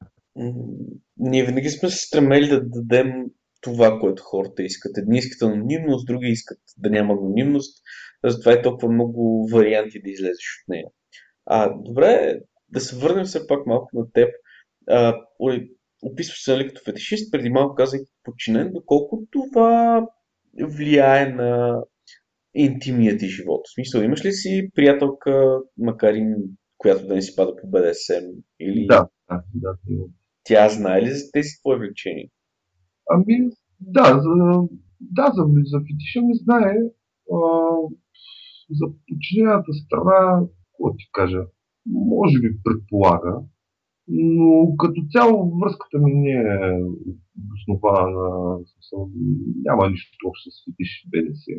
Ние 1.17 1.47
винаги 1.47 1.69
сме 1.69 1.89
се 1.89 2.07
стремели 2.07 2.49
да 2.49 2.63
дадем 2.65 3.25
това, 3.61 3.99
което 4.01 4.23
хората 4.23 4.63
искат. 4.63 4.99
Едни 4.99 5.19
искат 5.19 5.43
анонимност, 5.43 6.07
други 6.07 6.29
искат 6.29 6.59
да 6.79 6.91
няма 6.91 7.15
анонимност. 7.15 7.83
Затова 8.25 8.53
е 8.53 8.63
толкова 8.63 8.93
много 8.93 9.49
варианти 9.53 10.03
да 10.03 10.11
излезеш 10.11 10.63
от 10.63 10.69
нея. 10.69 10.87
А, 11.47 11.75
добре, 11.79 12.41
да 12.69 12.81
се 12.81 12.97
върнем 12.97 13.25
все 13.25 13.47
пак 13.47 13.67
малко 13.67 13.89
на 13.95 14.13
теб. 14.13 14.29
А, 14.89 15.15
описваш 16.03 16.45
се 16.45 16.53
нали, 16.53 16.69
като 16.69 16.81
фетишист, 16.85 17.33
преди 17.33 17.51
малко 17.51 17.75
казах 17.75 18.01
подчинен, 18.25 18.73
доколко 18.73 19.23
това 19.31 20.07
влияе 20.61 21.35
на 21.35 21.83
интимният 22.55 23.19
ти 23.21 23.27
живот. 23.27 23.61
В 23.67 23.75
смисъл, 23.75 24.01
имаш 24.01 24.25
ли 24.25 24.33
си 24.33 24.71
приятелка, 24.75 25.59
макар 25.79 26.15
и 26.15 26.35
която 26.79 27.07
да 27.07 27.15
не 27.15 27.23
си 27.23 27.37
пада 27.37 27.57
по 27.57 27.69
БДСМ? 27.69 28.25
Или... 28.61 28.87
Да, 28.87 29.09
да, 29.31 29.43
да. 29.55 29.77
Тя 30.45 30.69
знае 30.69 31.03
ли 31.03 31.11
за 31.11 31.31
тези 31.33 31.49
твои 31.61 31.79
влечения? 31.79 32.29
Ами, 33.11 33.51
да, 33.81 34.05
за, 34.05 34.31
да, 35.01 35.33
за, 35.35 35.45
за 35.65 35.79
фетиша 35.79 36.21
не 36.23 36.35
знае. 36.35 36.75
А, 37.33 37.39
за 38.71 38.87
подчинената 39.09 39.73
страна, 39.73 40.47
какво 40.47 40.97
ти 40.97 41.09
кажа, 41.13 41.47
може 41.87 42.41
би 42.41 42.63
предполага, 42.65 43.41
но 44.09 44.77
като 44.77 45.01
цяло 45.11 45.59
връзката 45.59 45.99
ми 45.99 46.13
не 46.15 46.31
е 46.31 46.81
основана, 47.69 48.59
няма 49.65 49.91
нищо 49.91 50.29
общо 50.29 50.51
с 50.51 50.65
фетиш 50.65 51.07
БДС. 51.11 51.53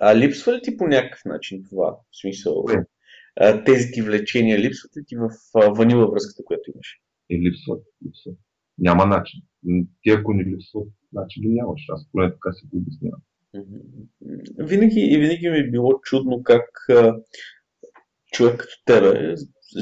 А 0.00 0.16
липсва 0.16 0.52
ли 0.52 0.60
ти 0.62 0.76
по 0.76 0.86
някакъв 0.86 1.20
начин 1.24 1.62
това? 1.70 1.90
В 1.90 2.20
смисъл, 2.20 2.64
Не. 3.40 3.64
тези 3.64 3.90
ти 3.92 4.02
влечения 4.02 4.58
липсват 4.58 4.96
ли 4.96 5.02
ти 5.06 5.16
в 5.16 5.30
ванила 5.76 6.10
връзката, 6.10 6.44
която 6.44 6.70
имаш? 6.74 7.00
И 7.30 7.40
липсват, 7.40 7.82
липсват. 8.06 8.38
Няма 8.78 9.06
начин. 9.06 9.40
Ти 10.02 10.10
ако 10.10 10.34
не 10.34 10.44
липсват, 10.44 10.88
значи 11.12 11.40
ги 11.40 11.48
нямаш. 11.48 11.80
Аз 11.88 12.08
поне 12.12 12.30
така 12.32 12.52
си 12.52 12.66
го 12.66 12.76
обяснявам. 12.78 13.20
Винаги, 14.58 15.00
и 15.00 15.18
винаги 15.18 15.48
ми 15.50 15.58
е 15.58 15.70
било 15.70 16.00
чудно 16.00 16.42
как 16.42 16.70
човек 18.32 18.60
като 18.60 18.74
тебе, 18.86 19.34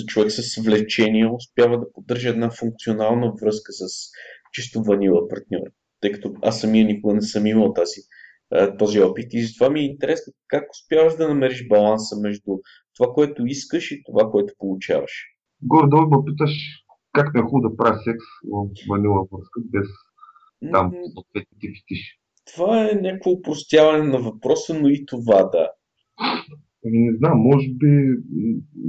човек 0.07 0.31
с 0.31 0.63
влечение, 0.63 1.27
успява 1.27 1.79
да 1.79 1.93
поддържа 1.93 2.29
една 2.29 2.51
функционална 2.51 3.33
връзка 3.43 3.73
с 3.73 4.11
чисто 4.53 4.83
ванила 4.83 5.29
партньор. 5.29 5.67
Тъй 6.01 6.13
като 6.13 6.35
аз 6.43 6.61
самия 6.61 6.85
никога 6.87 7.15
не 7.15 7.23
съм 7.23 7.47
имал 7.47 7.73
тази, 7.73 8.01
този 8.79 9.01
опит 9.01 9.35
и 9.35 9.43
затова 9.43 9.71
ми 9.71 9.81
е 9.81 9.87
интересно 9.87 10.33
как 10.49 10.71
успяваш 10.71 11.17
да 11.17 11.29
намериш 11.29 11.69
баланса 11.69 12.17
между 12.21 12.59
това, 12.97 13.13
което 13.15 13.47
искаш 13.47 13.91
и 13.91 14.03
това, 14.05 14.31
което 14.31 14.55
получаваш. 14.59 15.13
Горе-долу 15.63 16.09
ме 16.11 16.17
питаш 16.27 16.83
как 17.13 17.35
не 17.35 17.41
е 17.41 17.43
хубаво 17.43 17.69
да 17.69 17.77
правя 17.77 17.99
секс 18.05 18.25
в 18.53 18.69
ванила 18.89 19.27
връзка 19.33 19.61
без 19.65 19.87
там 20.73 20.93
съответните 21.15 21.67
фетиши. 21.81 22.19
Това 22.55 22.91
е 22.91 22.95
някакво 22.95 23.31
упростяване 23.31 24.05
на 24.05 24.19
въпроса, 24.19 24.75
но 24.75 24.89
и 24.89 25.07
това 25.07 25.43
да. 25.43 25.71
Не 26.85 27.17
знам, 27.17 27.39
може 27.39 27.69
би, 27.69 28.09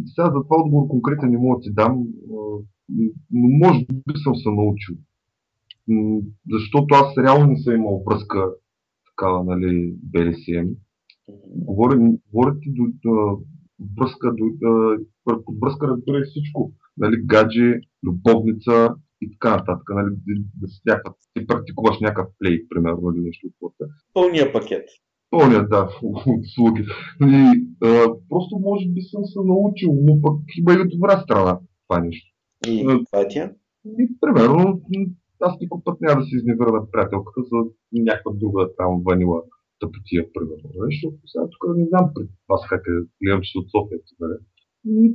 сега 0.06 0.26
за 0.26 0.44
това 0.44 0.56
отговор 0.64 0.88
конкретен 0.88 1.30
не 1.30 1.38
мога 1.38 1.58
да 1.58 1.62
ти 1.62 1.74
дам, 1.74 2.04
но 3.32 3.48
може 3.50 3.86
би 3.90 4.14
съм 4.24 4.36
се 4.36 4.50
научил. 4.50 4.96
Защото 6.52 6.96
аз 6.96 7.18
реално 7.18 7.48
не 7.48 7.60
съм 7.60 7.76
имал 7.76 8.04
връзка 8.08 8.52
такава, 9.10 9.44
нали, 9.44 9.96
BDSM. 10.14 10.76
Говоря, 11.48 12.00
говоря 12.32 12.60
ти 12.60 12.70
до, 12.74 12.84
до 13.04 13.40
до, 13.80 14.46
връзка 15.62 15.88
разбира 15.88 16.24
всичко. 16.26 16.74
Нали, 16.98 17.22
гадже, 17.26 17.80
любовница 18.04 18.96
и 19.22 19.32
така 19.32 19.50
нататък. 19.50 19.90
Нали, 19.90 20.16
да, 20.26 20.68
да, 20.86 21.02
да 21.06 21.14
ти 21.34 21.48
практикуваш 21.48 22.00
някакъв 22.02 22.28
плей, 22.40 22.68
примерно, 22.70 23.12
или 23.16 23.24
нещо 23.24 23.48
от 23.48 23.74
това. 23.78 23.88
Пълния 24.14 24.54
пакет 24.54 24.90
пълния, 25.34 25.68
да, 25.68 25.90
услуги. 26.44 26.84
И, 27.22 27.68
а, 27.84 27.90
просто 28.30 28.54
може 28.60 28.86
би 28.90 29.02
съм 29.02 29.26
се 29.26 29.40
научил, 29.52 29.92
но 30.08 30.22
пък 30.22 30.38
има 30.60 30.72
и 30.74 30.90
добра 30.94 31.22
страна 31.24 31.60
това 31.88 32.00
нещо. 32.06 32.28
И 32.68 32.82
това 32.84 33.20
е 33.22 33.28
тя? 33.30 33.52
И, 34.02 34.04
примерно, 34.22 34.82
аз 35.48 35.54
никой 35.62 35.80
път 35.86 36.02
няма 36.02 36.22
да 36.22 36.26
се 36.28 36.36
изневеря 36.36 36.72
на 36.72 36.92
приятелката 36.92 37.42
за 37.52 37.58
някаква 37.94 38.32
друга 38.42 38.70
там 38.78 39.02
ванила 39.06 39.40
тъпотия, 39.80 40.24
примерно. 40.34 40.68
Защото 40.88 41.18
сега 41.32 41.44
тук 41.52 41.64
не 41.78 41.86
знам 41.92 42.06
пред 42.16 42.30
вас 42.50 42.62
как 42.70 42.84
е, 42.88 42.96
гледам, 43.22 43.42
че 43.44 43.60
от 43.60 43.68
София. 43.74 44.00
Нали? 44.22 44.38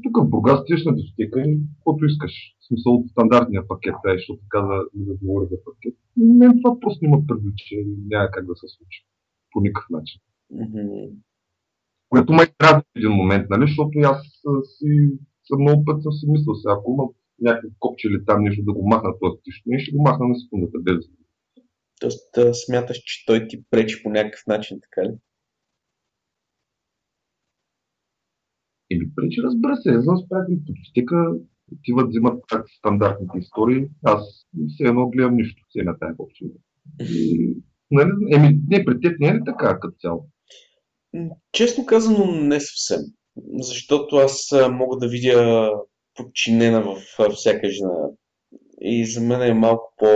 Тук 0.02 0.14
в 0.18 0.28
Бургас 0.30 0.64
тиеш 0.64 0.84
на 0.84 0.94
дискотека 0.96 1.40
и 1.40 1.60
каквото 1.76 2.04
искаш. 2.04 2.32
В 2.60 2.66
смисъл 2.66 2.92
от 2.94 3.10
стандартния 3.10 3.62
пакет, 3.68 3.96
да, 4.04 4.12
защото 4.18 4.40
каза 4.48 4.75
да 4.94 5.14
говоря 5.22 5.46
за 5.52 5.56
пакет. 5.66 5.94
Мен 6.40 6.52
това 6.60 6.80
просто 6.80 7.04
няма 7.04 7.26
привлича 7.28 7.75
и 7.75 7.87
няма 8.12 8.28
как 8.34 8.44
да 8.46 8.56
се 8.56 8.68
случи 8.76 9.00
по 9.59 9.62
никакъв 9.62 9.87
начин. 9.91 10.21
Mm-hmm. 10.53 11.11
Което 12.09 12.33
ме 12.33 12.47
трябва 12.59 12.81
в 12.81 12.97
един 12.97 13.11
момент, 13.11 13.47
нали? 13.50 13.65
защото 13.67 13.99
аз 13.99 14.19
си 14.65 14.91
съм 15.49 15.61
много 15.61 15.85
път 15.85 16.03
съм 16.03 16.12
си 16.12 16.27
мислил, 16.29 16.55
сега 16.55 16.75
ако 16.75 16.93
има 16.93 17.05
някакво 17.41 17.69
копче 17.79 18.09
или 18.09 18.25
там 18.27 18.43
нещо 18.43 18.62
да 18.65 18.73
го 18.73 18.88
махна 18.88 19.11
този 19.21 19.43
тишно, 19.43 19.62
ние 19.67 19.79
ще 19.79 19.93
го 19.93 20.03
махна 20.03 20.29
на 20.29 20.35
секундата 20.41 20.79
без. 20.79 20.97
Тоест 22.00 22.65
смяташ, 22.67 22.97
че 22.97 23.27
той 23.27 23.49
ти 23.49 23.65
пречи 23.71 24.03
по 24.03 24.11
някакъв 24.11 24.41
начин, 24.47 24.79
така 24.81 25.09
ли? 25.09 25.15
Еми, 28.91 29.15
пречи, 29.15 29.43
разбира 29.43 29.77
се, 29.77 30.00
за 30.00 30.12
с 30.17 30.29
приятели 30.29 30.65
по 30.67 30.73
дискотека 30.73 31.17
отиват, 31.73 32.09
взимат 32.09 32.43
как 32.49 32.67
стандартните 32.79 33.38
истории. 33.38 33.88
Аз 34.05 34.47
все 34.69 34.85
едно 34.85 35.11
гледам 35.11 35.37
нищо, 35.37 35.65
все 35.69 35.83
на 35.83 35.99
тая. 35.99 36.15
И, 37.00 37.55
нали, 37.90 38.11
еми, 38.33 38.61
не, 38.68 38.85
при 38.85 39.00
теб 39.00 39.21
не 39.21 39.28
е 39.28 39.35
ли 39.35 39.40
така 39.47 39.80
като 39.80 39.97
цяло? 40.00 40.28
Честно 41.52 41.87
казано, 41.87 42.33
не 42.33 42.61
съвсем. 42.61 43.00
Защото 43.61 44.16
аз 44.16 44.54
мога 44.71 44.97
да 44.97 45.09
видя 45.09 45.71
подчинена 46.14 46.83
в 46.83 46.97
всяка 47.35 47.71
жена. 47.71 48.09
И 48.80 49.07
за 49.07 49.21
мен 49.21 49.42
е 49.42 49.54
малко, 49.54 49.95
по, 49.97 50.07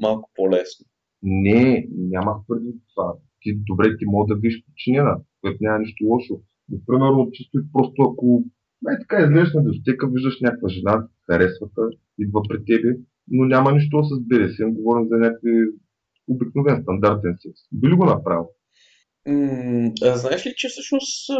малко 0.00 0.30
по-лесно. 0.34 0.86
Не, 1.22 1.88
нямах 1.96 2.36
преди 2.48 2.74
това. 2.94 3.14
Ти 3.40 3.58
добре, 3.66 3.96
ти 3.98 4.04
мога 4.06 4.34
да 4.34 4.40
видиш 4.40 4.64
подчинена, 4.64 5.16
което 5.40 5.58
няма 5.60 5.78
нищо 5.78 6.04
лошо. 6.04 6.40
Но, 6.68 6.78
примерно, 6.86 7.30
чисто 7.32 7.58
и 7.58 7.72
просто 7.72 8.02
ако 8.02 8.44
най 8.82 8.98
така 8.98 9.22
излезеш 9.22 9.54
на 9.54 9.64
дискотека, 9.64 10.08
виждаш 10.08 10.40
някаква 10.40 10.68
жена, 10.68 11.06
харесвата, 11.30 11.82
идва 12.18 12.40
при 12.48 12.64
тебе, 12.64 12.96
но 13.28 13.44
няма 13.44 13.72
нищо 13.72 14.04
с 14.04 14.20
БДСМ, 14.20 14.70
говорим 14.70 15.08
за 15.08 15.16
някакви 15.16 15.50
обикновен 16.28 16.82
стандартен 16.82 17.36
секс. 17.40 17.60
Би 17.72 17.88
ли 17.88 17.94
го 17.94 18.04
направил? 18.04 18.48
М- 19.26 19.90
а 20.02 20.16
знаеш 20.16 20.46
ли, 20.46 20.54
че 20.56 20.68
всъщност 20.68 21.30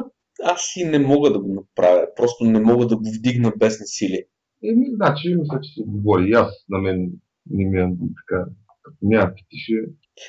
аз 0.43 0.73
и 0.77 0.85
не 0.85 0.99
мога 0.99 1.33
да 1.33 1.39
го 1.39 1.55
направя. 1.55 2.07
Просто 2.17 2.45
не 2.45 2.61
мога 2.61 2.87
да 2.87 2.97
го 2.97 3.11
вдигна 3.19 3.53
без 3.57 3.81
насилие. 3.81 4.25
Еми, 4.65 4.87
значи, 4.95 5.35
мисля, 5.39 5.61
че 5.63 5.71
се 5.75 5.83
говори. 5.87 6.29
И 6.29 6.33
аз 6.33 6.49
на 6.69 6.79
мен 6.79 7.11
не 7.51 7.65
ми 7.65 7.79
е 7.79 7.97
така, 8.17 8.45
като 8.83 8.97
няма 9.03 9.29
петише. 9.29 9.75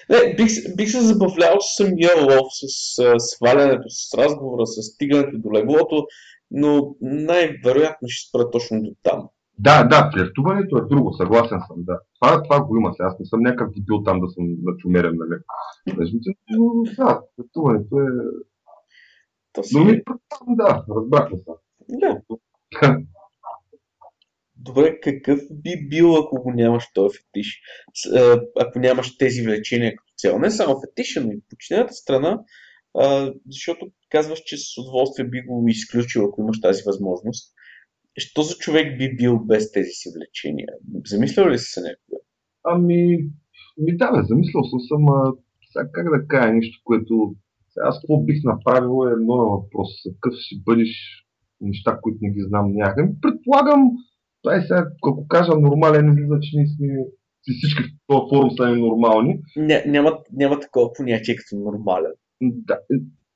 Не, 0.09 0.35
бих, 0.35 0.75
бих 0.75 0.91
се 0.91 1.01
забавлял 1.01 1.57
с 1.59 1.75
самия 1.75 2.15
лов, 2.21 2.47
с 2.51 2.95
с 2.95 3.19
свалянето, 3.19 3.89
с 3.89 4.17
разговора, 4.17 4.65
с 4.65 4.81
стигането 4.81 5.37
до 5.37 5.51
леглото, 5.51 6.07
но 6.51 6.95
най-вероятно 7.01 8.07
ще 8.07 8.29
спра 8.29 8.51
точно 8.51 8.81
до 8.81 8.91
там. 9.03 9.29
Да, 9.59 9.83
да, 9.83 10.11
флиртуването 10.13 10.77
е 10.77 10.87
друго, 10.89 11.13
съгласен 11.13 11.59
съм, 11.67 11.77
да. 11.77 11.99
Това, 12.19 12.43
това 12.43 12.63
го 12.63 12.77
има 12.77 12.93
сега. 12.93 13.07
Аз 13.07 13.19
не 13.19 13.25
съм 13.25 13.39
някакъв 13.41 13.73
дебил 13.73 14.03
там 14.03 14.19
да 14.19 14.27
съм 14.29 14.43
начумерен, 14.63 15.15
нали? 15.15 15.39
Но 16.57 16.83
да, 16.97 17.21
флиртуването 17.35 17.99
е... 17.99 18.07
То 19.53 19.63
си... 19.63 19.77
Но 19.77 19.85
ми, 19.85 20.01
да, 20.47 20.85
разбрахме 20.95 21.37
се. 21.37 21.51
Да. 21.89 22.21
Добре, 24.55 24.99
какъв 24.99 25.39
би 25.51 25.87
бил, 25.89 26.15
ако 26.15 26.41
го 26.41 26.51
нямаш 26.51 26.91
този 26.93 27.17
фетиш? 27.17 27.61
Ако 28.59 28.79
нямаш 28.79 29.17
тези 29.17 29.41
влечения 29.41 29.95
като 29.95 30.13
цяло? 30.17 30.39
Не 30.39 30.51
само 30.51 30.81
фетиша, 30.81 31.21
но 31.21 31.31
и 31.31 31.41
починената 31.49 31.93
страна, 31.93 32.39
а, 32.99 33.33
защото 33.49 33.87
казваш, 34.09 34.41
че 34.45 34.57
с 34.57 34.77
удоволствие 34.77 35.25
би 35.25 35.41
го 35.41 35.65
изключил, 35.67 36.25
ако 36.25 36.41
имаш 36.41 36.61
тази 36.61 36.83
възможност. 36.85 37.53
Що 38.17 38.41
за 38.41 38.55
човек 38.55 38.97
би 38.97 39.15
бил 39.15 39.39
без 39.39 39.71
тези 39.71 39.89
си 39.89 40.09
влечения? 40.15 40.67
Замислял 41.05 41.49
ли 41.49 41.57
си 41.57 41.71
се 41.71 41.81
някога? 41.81 42.17
Ами, 42.63 43.17
ми 43.77 43.97
да, 43.97 44.11
бе, 44.11 44.23
замислял 44.23 44.63
съм, 44.63 44.79
съм 44.79 45.09
а, 45.09 45.33
сега 45.71 45.89
как 45.91 46.05
да 46.09 46.27
кажа 46.27 46.53
нещо, 46.53 46.81
което 46.83 47.35
сега 47.69 47.87
аз 47.87 48.01
какво 48.01 48.17
бих 48.17 48.43
направил 48.43 49.07
е 49.07 49.23
много 49.23 49.51
въпрос. 49.51 49.89
Какъв 50.21 50.33
си 50.39 50.63
бъдеш 50.65 50.89
неща, 51.61 51.99
които 52.01 52.17
не 52.21 52.31
ги 52.31 52.41
знам 52.47 52.73
някъде. 52.73 53.13
Предполагам, 53.21 53.81
това 54.41 54.55
е 54.55 54.61
сега, 54.61 54.89
ако 55.03 55.27
кажа 55.27 55.51
нормален, 55.51 56.09
излиза, 56.09 56.39
че 56.41 56.57
ние 56.57 56.67
сме 56.67 56.87
всички 57.41 57.83
в 57.83 57.87
този 58.07 58.29
форум 58.29 58.51
са 58.57 58.75
нормални. 58.75 59.39
Ня, 59.55 59.83
няма, 59.87 60.17
няма 60.31 60.59
такова 60.59 60.93
понятие 60.93 61.35
като 61.35 61.55
нормален. 61.55 62.11
Да, 62.41 62.79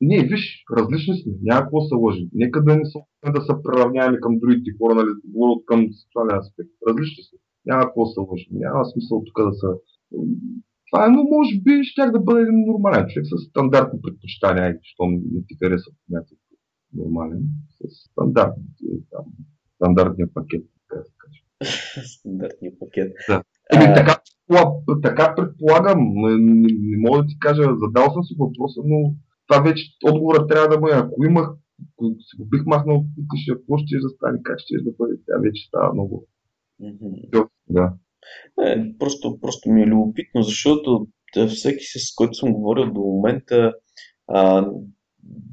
не, 0.01 0.27
виж, 0.27 0.63
различни 0.77 1.21
сме, 1.21 1.31
няма 1.41 1.61
какво 1.61 1.81
се. 1.81 1.95
Нека 2.33 2.63
да 2.63 2.75
не 2.75 2.85
се 2.85 2.99
да 3.35 3.41
се 3.41 3.53
приравняваме 3.63 4.17
към 4.21 4.39
другите 4.39 4.71
хора, 4.77 4.95
нали, 4.95 5.09
говорят 5.25 5.65
към 5.65 5.79
сексуален 5.99 6.37
аспект. 6.37 6.69
Различни 6.87 7.23
сме. 7.23 7.37
Няма 7.65 7.83
какво 7.85 8.05
се. 8.05 8.19
Няма 8.51 8.85
смисъл 8.85 9.23
тук 9.25 9.37
да 9.49 9.53
се... 9.53 9.67
Това 10.87 11.05
е, 11.05 11.09
но 11.09 11.23
може 11.23 11.53
би 11.65 11.83
щях 11.83 12.11
да 12.11 12.19
бъде 12.19 12.41
един 12.41 12.65
нормален 12.71 13.05
човек 13.09 13.25
с 13.31 13.49
стандартни 13.49 13.99
предпочитания, 14.01 14.77
защото 14.81 15.09
не 15.33 15.39
ти 15.47 15.53
харесва 15.59 15.91
понятието 16.07 16.43
нормален, 16.93 17.43
с 17.77 18.09
стандартни, 18.09 18.63
там, 19.11 19.25
стандартния 19.75 20.27
пакет, 20.33 20.63
така 20.89 20.99
да 20.99 21.05
се 21.05 21.13
каже. 21.17 21.41
Стандартния 22.17 22.71
пакет. 22.79 23.13
Да. 23.29 23.43
Еми, 23.73 23.95
така, 23.95 24.15
така 25.03 25.35
предполагам, 25.35 25.99
не, 26.13 26.37
не, 26.37 26.67
не 26.81 26.97
мога 26.97 27.21
да 27.21 27.27
ти 27.27 27.39
кажа, 27.39 27.61
задал 27.61 28.13
съм 28.13 28.23
си 28.23 28.35
въпроса, 28.39 28.81
но 28.85 29.15
това 29.51 29.63
вече 29.63 29.83
отговорът 30.05 30.49
трябва 30.49 30.67
да 30.67 30.79
бъде. 30.79 30.95
Ако 30.95 31.25
имах, 31.25 31.49
ако 31.93 32.05
си 32.19 32.37
го 32.37 32.45
бих 32.45 32.65
махнал, 32.65 33.05
питаш, 33.15 33.57
какво 33.57 33.77
ще 33.77 33.95
да 34.01 34.09
стане, 34.09 34.39
как 34.43 34.59
ще 34.59 34.83
да 34.83 34.91
бъде, 34.99 35.13
тя 35.27 35.37
вече 35.37 35.67
става 35.67 35.93
много. 35.93 36.27
Mm-hmm. 36.81 37.47
Да. 37.69 37.93
Не, 38.57 38.95
просто, 38.99 39.39
просто 39.41 39.69
ми 39.69 39.81
е 39.81 39.87
любопитно, 39.87 40.43
защото 40.43 41.07
всеки 41.47 41.83
с 41.83 42.15
който 42.15 42.33
съм 42.33 42.53
говорил 42.53 42.93
до 42.93 42.99
момента 42.99 43.73
а, 44.27 44.71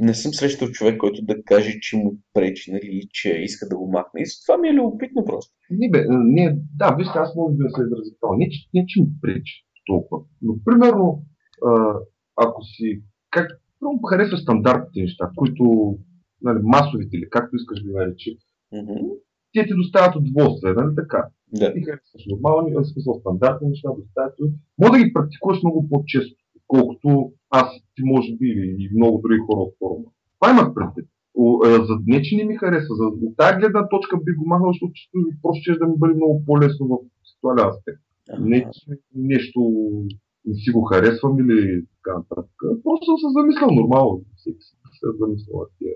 не 0.01 0.15
съм 0.15 0.35
срещал 0.35 0.69
човек, 0.69 0.99
който 0.99 1.23
да 1.23 1.43
каже, 1.45 1.79
че 1.81 1.97
му 1.97 2.17
пречи, 2.33 2.73
нали, 2.73 3.09
че 3.11 3.31
иска 3.31 3.69
да 3.69 3.77
го 3.77 3.91
махне. 3.91 4.21
И 4.21 4.25
това 4.47 4.59
ми 4.59 4.69
е 4.69 4.75
любопитно 4.75 5.25
просто. 5.25 5.55
Не, 5.71 5.91
бе, 5.91 6.05
не, 6.09 6.57
да, 6.77 6.95
вижте, 6.99 7.19
аз 7.19 7.35
мога 7.37 7.53
да 7.53 7.71
се 7.71 7.83
изразя 7.83 8.15
това. 8.21 8.37
Не, 8.37 8.49
че, 8.49 8.59
не, 8.75 8.85
че 8.87 9.01
ми 9.01 9.07
пречи 9.23 9.65
толкова. 9.87 10.23
Но, 10.43 10.55
примерно, 10.65 11.23
а, 11.67 11.95
ако 12.37 12.63
си, 12.63 13.03
как, 13.31 13.51
много 13.81 14.03
харесва 14.03 14.39
стандартните 14.39 15.01
неща, 15.01 15.31
които 15.37 15.95
нали, 16.43 16.59
масовите 16.63 17.17
или 17.17 17.31
както 17.31 17.57
искаш 17.57 17.83
да 17.83 17.89
ги 17.89 17.95
наречи. 17.95 18.39
Mm-hmm. 18.75 19.11
Те 19.53 19.67
ти 19.67 19.75
доставят 19.75 20.17
удоволствие, 20.17 20.73
нали 20.73 20.95
така? 20.97 21.29
Да. 21.53 21.73
Ти 21.73 21.81
харесваш 21.81 22.23
нормални, 22.27 22.75
в 22.75 22.85
смисъл 22.85 23.15
стандартни 23.15 23.69
неща, 23.69 23.89
доставят. 23.99 24.35
Може 24.81 24.93
да 24.93 25.05
ги 25.05 25.13
практикуваш 25.13 25.63
много 25.63 25.89
по-често, 25.89 26.37
колкото 26.67 27.33
аз, 27.51 27.69
ти 27.95 28.03
може 28.05 28.37
би 28.37 28.47
и 28.79 28.91
много 28.97 29.21
други 29.23 29.39
хора 29.47 29.61
от 29.61 29.75
форума. 29.79 30.05
Това 30.41 30.53
имах 30.53 30.75
предвид. 30.75 31.09
За 31.89 31.95
не, 32.07 32.23
че 32.23 32.37
не 32.37 32.45
ми 32.45 32.57
харесва. 32.57 32.95
За, 32.97 33.05
от 33.05 33.37
тази 33.37 33.59
гледна 33.59 33.89
точка 33.89 34.17
би 34.25 34.33
го 34.33 34.45
махнал, 34.47 34.73
защото 34.73 34.93
просто 35.43 35.61
ще 35.63 35.79
да 35.79 35.87
ми 35.87 35.95
бъде 35.97 36.15
много 36.15 36.45
по-лесно 36.47 36.87
в 36.89 36.99
ситуален 37.31 37.67
аспект. 37.69 38.03
Не, 38.41 38.61
че 38.73 38.81
нещо 39.15 39.61
не 40.45 40.55
си 40.55 40.71
го 40.71 40.83
харесвам 40.83 41.41
или 41.41 41.85
така 42.09 42.19
нататък. 42.19 42.57
Просто 42.85 43.05
съм 43.07 43.17
се 43.19 43.29
замислял 43.39 43.71
нормално. 43.71 44.25
Всеки 44.37 44.63
се 44.63 45.07
е 45.07 45.19
замислял 45.21 45.67
тия. 45.79 45.95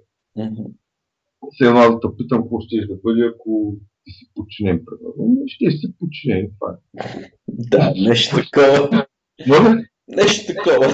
Все 1.52 1.64
едно 1.66 1.80
аз 1.80 2.00
да 2.00 2.16
питам 2.16 2.42
какво 2.42 2.60
ще 2.60 2.86
да 2.86 2.96
бъде, 3.04 3.22
ако 3.34 3.76
ти 4.04 4.10
си 4.10 4.30
подчинен, 4.34 4.82
примерно. 4.84 5.42
Ще 5.46 5.70
си 5.70 5.94
подчинен, 5.98 6.50
това 6.58 6.72
е. 6.72 7.00
Да, 7.48 7.94
нещо 7.96 8.36
такова. 8.36 9.06
Моля? 9.48 9.84
Нещо 10.08 10.52
такова. 10.52 10.86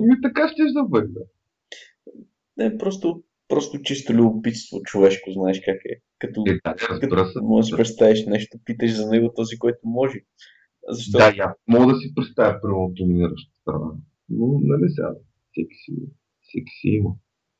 Ми 0.00 0.14
така 0.22 0.48
ще 0.48 0.62
да 0.62 0.84
бъде. 0.84 1.08
Не, 2.56 2.78
просто, 2.78 3.22
просто 3.48 3.82
чисто 3.82 4.12
любопитство 4.12 4.82
човешко, 4.82 5.30
знаеш 5.32 5.60
как 5.64 5.76
е. 5.84 6.00
Като, 6.18 6.44
Е, 6.46 6.52
да, 6.64 6.74
като 7.00 7.26
можеш 7.42 7.70
да 7.70 7.76
представиш 7.76 8.26
нещо, 8.26 8.58
питаш 8.64 8.96
за 8.96 9.10
него 9.10 9.32
този, 9.36 9.58
който 9.58 9.78
може. 9.84 10.20
Защо? 10.88 11.18
Да, 11.18 11.32
я 11.36 11.54
мога 11.68 11.92
да 11.92 11.98
си 12.00 12.14
представя 12.14 12.60
примерно 12.62 12.92
доминираща 12.96 13.52
страна. 13.60 13.90
Но, 14.30 14.60
нали 14.62 14.90
сега, 14.90 15.14
всеки 15.50 15.76
си, 15.84 15.92
всеки 16.40 16.72
си 16.80 16.88
има. 16.88 17.10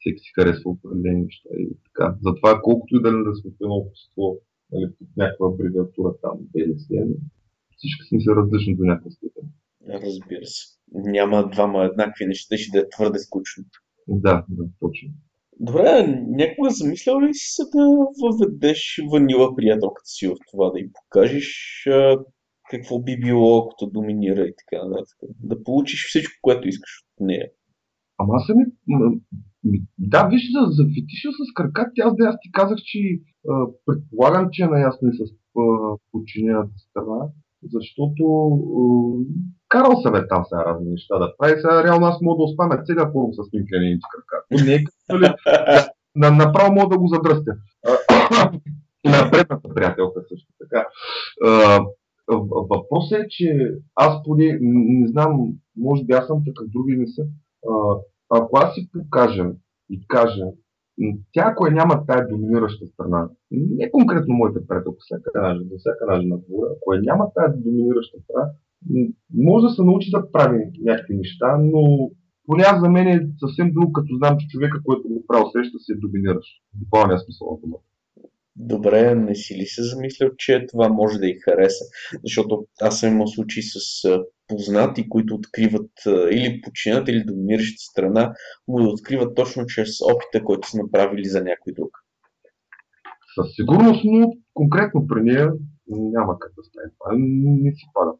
Всеки 0.00 0.20
си 0.20 0.30
харесва 0.34 0.70
определени 0.70 1.22
неща 1.22 1.48
и 1.58 1.68
така. 1.84 2.16
Затова 2.22 2.60
колкото 2.62 2.96
и 2.96 3.02
да 3.02 3.12
не 3.12 3.22
да 3.24 3.34
сме 3.34 3.50
в 3.50 3.60
едно 3.60 3.74
общество, 3.74 4.36
нали, 4.72 4.86
под 4.98 5.08
някаква 5.16 5.46
абревиатура 5.48 6.14
там, 6.22 6.36
БДС, 6.40 6.86
всички 7.76 8.02
сме 8.08 8.20
се 8.20 8.30
различни 8.30 8.76
до 8.76 8.84
някаква 8.84 9.10
степен. 9.10 9.46
Разбира 9.88 10.46
се. 10.46 10.62
Няма 10.92 11.48
двама 11.52 11.84
еднакви 11.84 12.26
неща, 12.26 12.56
ще 12.56 12.78
да 12.78 12.84
е 12.84 12.88
твърде 12.88 13.18
скучно. 13.18 13.64
Да, 14.08 14.44
да, 14.48 14.64
точно. 14.80 15.08
Добре, 15.60 16.06
някога 16.28 16.70
замислял 16.70 17.20
ли 17.20 17.34
си 17.34 17.46
се 17.54 17.62
да 17.74 17.84
въведеш 18.22 19.00
ванила 19.12 19.56
приятелката 19.56 20.06
си 20.06 20.28
в 20.28 20.36
това, 20.50 20.70
да 20.70 20.80
й 20.80 20.90
покажеш 20.92 21.82
а, 21.86 22.18
какво 22.70 23.02
би 23.02 23.20
било, 23.20 23.58
ако 23.58 23.74
те 23.78 23.86
доминира 23.92 24.40
и 24.40 24.54
така 24.60 24.84
нататък. 24.84 25.18
Да 25.42 25.64
получиш 25.64 26.06
всичко, 26.08 26.32
което 26.42 26.68
искаш 26.68 26.90
от 27.00 27.26
нея. 27.26 27.46
Ама 28.18 28.34
аз 28.36 28.48
ми... 28.48 28.64
Да, 29.98 30.28
виж, 30.28 30.42
за, 30.52 30.60
за 30.70 30.84
фетиша 30.84 31.28
с 31.32 31.54
крака, 31.54 31.90
аз 32.00 32.16
да 32.16 32.24
аз 32.24 32.36
ти 32.42 32.52
казах, 32.52 32.78
че 32.84 32.98
а, 33.48 33.66
предполагам, 33.86 34.48
че 34.52 34.62
е 34.62 34.66
наясно 34.66 35.08
и 35.08 35.16
с 35.16 35.20
а, 35.58 35.62
подчинената 36.12 36.78
страна, 36.88 37.20
защото 37.74 38.24
а, 38.78 38.82
карал 39.68 40.00
съм 40.02 40.14
е 40.14 40.28
там 40.28 40.44
сега 40.48 40.64
разни 40.64 40.90
неща 40.90 41.18
да 41.18 41.34
прави. 41.38 41.60
Сега 41.60 41.84
реално 41.84 42.06
аз 42.06 42.20
мога 42.22 42.38
да 42.38 42.42
оставя 42.42 42.82
целият 42.84 43.12
форум 43.12 43.32
с 43.32 43.52
минклените 43.52 44.06
крака. 44.12 44.64
Не 44.64 44.74
е 44.74 44.84
като 44.84 45.20
ли, 45.20 45.28
на, 46.14 46.30
направо 46.30 46.74
мога 46.74 46.88
да 46.88 46.98
го 46.98 47.08
задръстя. 47.08 47.52
И 49.04 49.08
на 49.14 49.30
предната 49.30 49.68
приятелка 49.74 50.20
също 50.28 50.52
така. 50.60 50.86
А, 51.46 51.80
Въпросът 52.70 53.18
е, 53.18 53.26
че 53.28 53.74
аз 53.94 54.22
поне 54.24 54.58
не 54.60 55.08
знам, 55.08 55.52
може 55.76 56.04
би 56.04 56.12
аз 56.12 56.26
съм 56.26 56.44
такъв, 56.46 56.68
други 56.68 56.96
не 56.96 57.06
са. 57.06 57.26
Ако 58.30 58.58
аз 58.58 58.74
си 58.74 58.88
покажа 58.92 59.52
и 59.90 60.06
кажа, 60.08 60.44
тя, 61.32 61.44
ако 61.46 61.70
няма 61.70 62.06
тая 62.06 62.28
доминираща 62.28 62.86
страна, 62.86 63.28
не 63.50 63.90
конкретно 63.90 64.34
моите 64.34 64.66
приятелки, 64.66 64.98
за 65.10 65.76
всяка 65.78 66.04
една 66.04 66.20
жена 66.20 66.36
ако 66.76 66.94
я 66.94 67.00
няма 67.02 67.32
тая 67.34 67.56
доминираща 67.56 68.18
страна, 68.20 68.50
може 69.34 69.66
да 69.66 69.70
се 69.70 69.82
научи 69.82 70.10
да 70.10 70.32
прави 70.32 70.70
някакви 70.80 71.16
неща, 71.16 71.58
но 71.62 72.10
поне 72.46 72.64
за 72.80 72.88
мен 72.88 73.08
е 73.08 73.28
съвсем 73.38 73.72
друго, 73.72 73.92
като 73.92 74.16
знам, 74.16 74.36
че 74.38 74.48
човека, 74.48 74.80
който 74.84 75.08
го 75.08 75.24
прави 75.26 75.44
среща, 75.52 75.78
се 75.78 75.94
доминираш. 75.94 76.46
Буквалния 76.74 77.18
смисъл 77.18 77.50
на 77.50 77.58
думата. 77.62 77.89
Добре, 78.62 79.14
не 79.14 79.34
си 79.34 79.54
ли 79.54 79.66
се 79.66 79.82
замислял, 79.82 80.30
че 80.38 80.66
това 80.66 80.88
може 80.88 81.18
да 81.18 81.26
й 81.26 81.38
хареса? 81.44 81.84
Защото 82.24 82.66
аз 82.80 83.00
съм 83.00 83.12
имал 83.12 83.26
случаи 83.26 83.62
с 83.62 83.78
познати, 84.48 85.08
които 85.08 85.34
откриват 85.34 85.90
или 86.30 86.60
починат, 86.60 87.08
или 87.08 87.24
доминираща 87.24 87.78
страна, 87.78 88.34
му 88.68 88.82
да 88.82 88.88
откриват 88.88 89.36
точно 89.36 89.66
чрез 89.66 89.88
опита, 90.00 90.44
който 90.44 90.68
са 90.68 90.78
направили 90.78 91.24
за 91.24 91.44
някой 91.44 91.72
друг. 91.72 91.90
Със 93.34 93.46
сигурност, 93.54 94.00
но 94.04 94.32
конкретно 94.54 95.06
при 95.06 95.22
нея 95.22 95.52
няма 95.88 96.38
как 96.38 96.52
да 96.56 96.62
стане 96.64 96.90
това. 96.98 97.16
Не 97.16 97.72
си 97.72 97.84
пада 97.94 98.12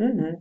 mm-hmm. 0.00 0.36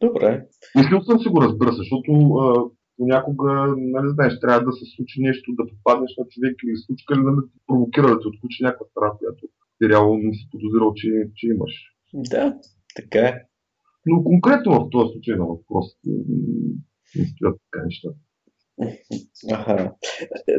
Добре. 0.00 0.46
Мислил 0.76 1.00
съм 1.02 1.18
си 1.20 1.28
го, 1.28 1.42
разбира 1.42 1.72
защото 1.72 2.12
а, 2.12 2.64
понякога, 2.96 3.74
нали 3.78 4.08
знаеш, 4.14 4.40
трябва 4.40 4.64
да 4.64 4.72
се 4.72 4.84
случи 4.96 5.22
нещо, 5.22 5.52
да 5.58 5.70
попаднеш 5.70 6.12
на 6.18 6.24
човек 6.28 6.56
или 6.64 6.76
случка, 6.86 7.14
или 7.14 7.22
да 7.24 7.42
те 7.52 7.58
провокира 7.66 8.06
да 8.06 8.20
ти 8.20 8.28
отключи 8.28 8.62
някаква 8.62 8.86
страна, 8.86 9.12
която 9.18 9.46
ти 9.78 9.88
реално 9.88 10.14
не 10.16 10.34
си 10.34 10.48
подозирал, 10.50 10.94
че, 10.94 11.08
че 11.36 11.46
имаш. 11.46 11.72
Да, 12.14 12.58
така 12.96 13.20
е. 13.28 13.34
Но 14.06 14.24
конкретно 14.24 14.72
в 14.72 14.90
този 14.90 15.12
случай 15.12 15.36
на 15.36 15.46
въпрос 15.46 15.86
не 17.16 17.26
стоят 17.26 17.60
така 17.64 17.84
неща. 17.84 18.08
Аха. 19.52 19.94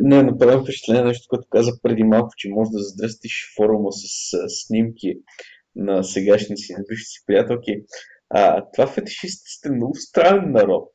Не, 0.01 0.23
направям 0.23 0.63
впечатление 0.63 1.03
нещо, 1.03 1.25
което 1.29 1.47
каза 1.49 1.71
преди 1.83 2.03
малко, 2.03 2.29
че 2.37 2.49
може 2.49 2.69
да 2.71 2.79
задръстиш 2.79 3.53
форума 3.57 3.91
с, 3.91 4.03
с 4.47 4.67
снимки 4.67 5.13
на 5.75 6.03
сегашни 6.03 6.57
си, 6.57 6.73
бивши 6.89 7.05
си 7.05 7.23
приятелки. 7.25 7.71
А, 8.29 8.65
това 8.73 8.87
фетишистите 8.87 9.49
сте 9.57 9.71
много 9.71 9.95
странен 9.95 10.51
народ. 10.51 10.89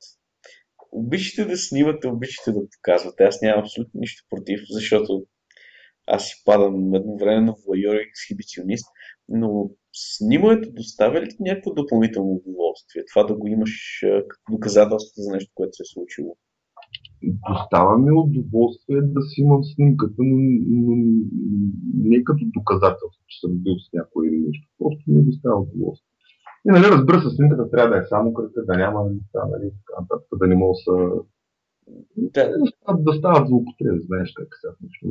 Обичате 0.92 1.48
да 1.50 1.56
снимате, 1.56 2.08
обичате 2.08 2.52
да 2.52 2.60
показвате. 2.76 3.24
Аз 3.24 3.42
нямам 3.42 3.60
абсолютно 3.60 4.00
нищо 4.00 4.24
против, 4.30 4.60
защото 4.70 5.26
аз 6.06 6.26
си 6.26 6.42
падам 6.44 6.94
едновременно 6.94 7.56
воайор 7.66 7.94
и 7.94 8.06
ексхибиционист, 8.08 8.86
но 9.28 9.70
снимането 9.92 10.72
доставя 10.72 11.20
ли 11.20 11.28
ти 11.28 11.36
някакво 11.40 11.70
допълнително 11.70 12.32
удоволствие? 12.32 13.02
Това 13.12 13.24
да 13.24 13.34
го 13.34 13.46
имаш 13.46 14.00
като 14.28 14.42
доказателство 14.50 15.22
за 15.22 15.32
нещо, 15.32 15.52
което 15.54 15.72
се 15.72 15.82
е 15.82 15.92
случило? 15.94 16.36
Доставя 17.48 17.98
ми 17.98 18.10
удоволствие 18.12 19.00
да 19.02 19.22
си 19.22 19.40
имам 19.40 19.64
снимката, 19.64 20.14
но, 20.18 20.36
но 20.68 20.92
не 21.94 22.24
като 22.24 22.44
доказателство, 22.58 23.22
че 23.26 23.40
съм 23.40 23.50
бил 23.64 23.74
с 23.78 23.92
някой 23.92 24.28
или 24.28 24.38
нещо. 24.46 24.68
Просто 24.78 25.04
ми 25.06 25.22
доставя 25.22 25.60
удоволствие. 25.60 26.09
И 26.66 26.70
нали, 26.70 26.84
разбира 26.90 27.20
се, 27.20 27.36
снимката 27.36 27.70
трябва 27.70 27.90
да 27.90 28.02
е 28.02 28.08
само 28.08 28.34
кръка, 28.34 28.64
да 28.66 28.76
няма 28.76 29.10
лица, 29.10 29.40
нали, 29.50 29.70
така 29.70 30.00
нататък, 30.00 30.28
да 30.38 30.46
не 30.46 30.56
мога 30.56 30.74
са... 30.84 30.92
Да, 32.16 32.50
да 32.98 33.12
стават 33.12 33.48
злоупотреби, 33.48 34.00
знаеш 34.06 34.32
как 34.36 34.48
сега 34.60 34.72
нещо. 34.82 35.06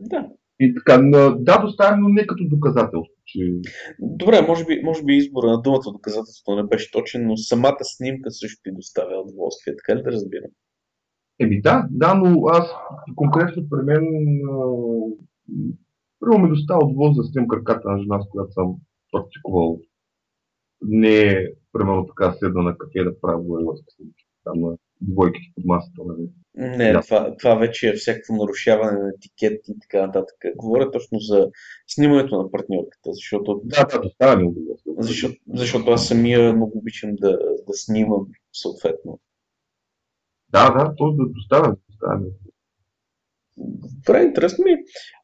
Да. 0.00 0.28
И 0.60 0.74
така, 0.74 1.02
да, 1.38 1.58
доставям, 1.60 2.00
но 2.00 2.08
не 2.08 2.26
като 2.26 2.44
доказателство. 2.48 3.14
Че... 3.24 3.40
Добре, 4.00 4.46
може 4.48 4.64
би, 4.64 4.80
може 4.84 5.04
би 5.04 5.16
избора 5.16 5.46
на 5.46 5.62
думата 5.62 5.92
доказателство 5.92 6.56
не 6.56 6.62
беше 6.62 6.92
точен, 6.92 7.26
но 7.26 7.36
самата 7.36 7.82
снимка 7.82 8.30
също 8.30 8.62
ти 8.62 8.70
доставя 8.72 9.20
удоволствие, 9.20 9.76
така 9.76 9.98
ли 9.98 10.02
да 10.02 10.12
разбирам? 10.12 10.50
Еми 11.40 11.60
да, 11.60 11.86
да, 11.90 12.14
но 12.14 12.46
аз 12.46 12.70
конкретно 13.14 13.68
при 13.70 13.82
мен 13.82 14.04
първо 16.20 16.38
ми 16.38 16.48
достава 16.48 16.84
удоволствие 16.84 17.22
да 17.22 17.28
снимам 17.28 17.48
краката 17.48 17.88
на 17.88 17.98
жена, 17.98 18.22
с 18.22 18.28
която 18.30 18.52
съм 18.52 18.74
практикувал. 19.12 19.80
Не 20.82 21.18
е, 21.18 21.46
примерно 21.72 22.06
така, 22.06 22.32
седна 22.32 22.62
на 22.62 22.78
кафе 22.78 23.04
да 23.04 23.20
правя 23.20 23.42
войлъцка 23.42 23.94
там 24.46 24.60
на 24.60 24.76
двойките 25.00 25.46
под 25.54 25.64
масата. 25.64 26.02
Нали. 26.06 26.28
Не, 26.54 26.92
да. 26.92 27.00
това, 27.00 27.36
това 27.36 27.54
вече 27.54 27.88
е 27.88 27.92
всякакво 27.92 28.34
нарушаване 28.34 28.98
на 28.98 29.12
етикет 29.16 29.68
и 29.68 29.78
така 29.80 30.06
нататък. 30.06 30.36
Говоря 30.56 30.90
точно 30.90 31.18
за 31.18 31.50
снимането 31.86 32.42
на 32.42 32.50
партньорката, 32.50 33.12
защото... 33.12 33.60
Да, 33.64 33.86
да, 34.20 34.36
ми 34.36 34.44
удоволствие. 34.44 34.92
Защото, 34.98 35.34
защото 35.54 35.90
аз 35.90 36.08
самия 36.08 36.52
много 36.52 36.78
обичам 36.78 37.10
да, 37.16 37.38
да 37.66 37.72
снимам 37.72 38.26
съответно. 38.52 39.20
Да, 40.48 40.70
да, 40.70 40.94
то 40.96 41.12
да 41.12 41.24
доставя, 41.28 41.76
доставя. 41.88 42.20
Добре, 43.56 44.22
интересно 44.22 44.64
ми. 44.64 44.76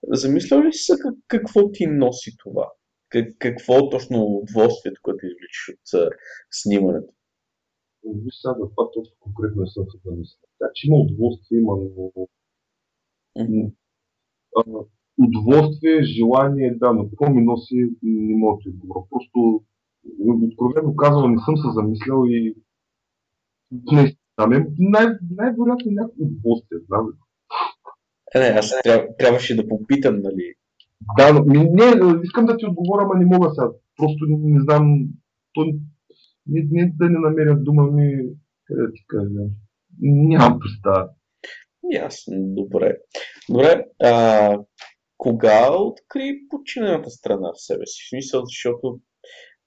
Замислял 0.09 0.63
ли 0.63 0.73
си 0.73 0.93
какво 1.29 1.73
ти 1.73 1.87
носи 1.87 2.37
това? 2.39 2.69
Какво 3.39 3.89
точно 3.89 4.23
удоволствието, 4.23 5.01
което 5.03 5.27
извличаш 5.53 5.95
от 5.95 6.13
снимането? 6.51 7.13
Виж 8.05 8.35
сега 8.41 8.55
за 8.55 8.71
това 8.71 8.91
точно 8.95 9.15
конкретно 9.21 9.63
не 9.63 9.69
съм 9.69 9.85
се 9.91 9.99
замислял. 10.05 10.49
Така 10.59 10.71
че 10.75 10.87
има 10.87 10.97
удоволствие, 10.97 11.59
има. 11.59 11.73
Mm-hmm. 13.39 13.73
удоволствие, 15.19 16.03
желание, 16.03 16.75
да, 16.75 16.93
но 16.93 17.09
какво 17.09 17.31
ми 17.31 17.43
носи, 17.43 17.91
не 18.03 18.37
мога 18.37 18.63
да 18.65 18.71
отговоря. 18.71 19.05
Просто, 19.11 19.65
откровено 20.49 20.97
казвам, 20.97 21.33
не 21.33 21.39
съм 21.45 21.57
се 21.57 21.69
замислял 21.75 22.25
и 22.27 22.55
не 23.93 24.17
знам. 24.39 24.67
Най- 24.79 25.19
най-вероятно 25.31 25.91
някакво 25.91 26.25
удоволствие, 26.25 26.79
знам. 26.89 27.09
Е, 28.35 28.39
не, 28.39 28.47
аз 28.47 28.73
тряб, 28.85 29.17
трябваше 29.19 29.57
да 29.57 29.69
попитам, 29.69 30.21
нали? 30.23 30.55
Да, 31.19 31.33
но, 31.33 31.45
не, 31.47 32.21
искам 32.25 32.47
да 32.47 32.57
ти 32.57 32.67
отговоря, 32.67 33.03
ама 33.03 33.15
не 33.15 33.25
мога 33.25 33.51
сега. 33.51 33.71
Просто 33.97 34.27
не 34.29 34.61
знам, 34.61 35.09
то 35.55 35.65
не, 36.47 36.69
не 36.71 36.93
да 36.97 37.05
не 37.11 37.19
намеря 37.19 37.57
дума 37.57 37.91
ми, 37.91 38.19
къде 38.65 38.83
да 38.83 38.93
ти 38.93 39.05
кажа. 39.07 39.41
Нямам 40.01 40.59
представа. 40.61 41.11
Ясно, 41.93 42.37
добре. 42.39 42.97
Добре, 43.51 43.85
а, 44.03 44.59
кога 45.19 45.73
откри 45.73 46.39
подчинената 46.51 47.11
страна 47.11 47.53
в 47.53 47.63
себе 47.63 47.87
си? 47.87 48.03
В 48.05 48.09
смисъл, 48.09 48.43
защото 48.45 49.01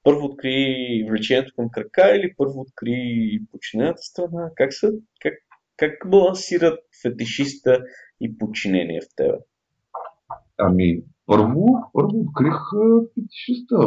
първо 0.03 0.25
откри 0.25 0.65
влечението 1.09 1.53
към 1.55 1.69
крака 1.71 2.15
или 2.15 2.33
първо 2.37 2.59
откри 2.59 3.39
подчинената 3.51 4.01
страна? 4.01 4.51
Как, 4.55 4.73
са, 4.73 4.91
как, 5.21 5.33
как 5.77 6.09
балансират 6.09 6.79
фетишиста 7.01 7.83
и 8.21 8.37
подчинение 8.37 9.01
в 9.01 9.15
тебе? 9.15 9.37
Ами, 10.57 11.03
първо, 11.25 11.65
първо 11.93 12.19
открих 12.19 12.57
фетишиста. 13.13 13.77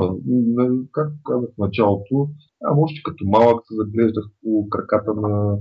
Както 0.93 1.17
казах 1.25 1.51
в 1.55 1.59
началото, 1.59 2.31
а 2.65 2.75
още 2.81 3.01
като 3.05 3.25
малък 3.27 3.61
се 3.67 3.75
заглеждах 3.75 4.25
по 4.43 4.69
краката 4.69 5.15
на 5.15 5.59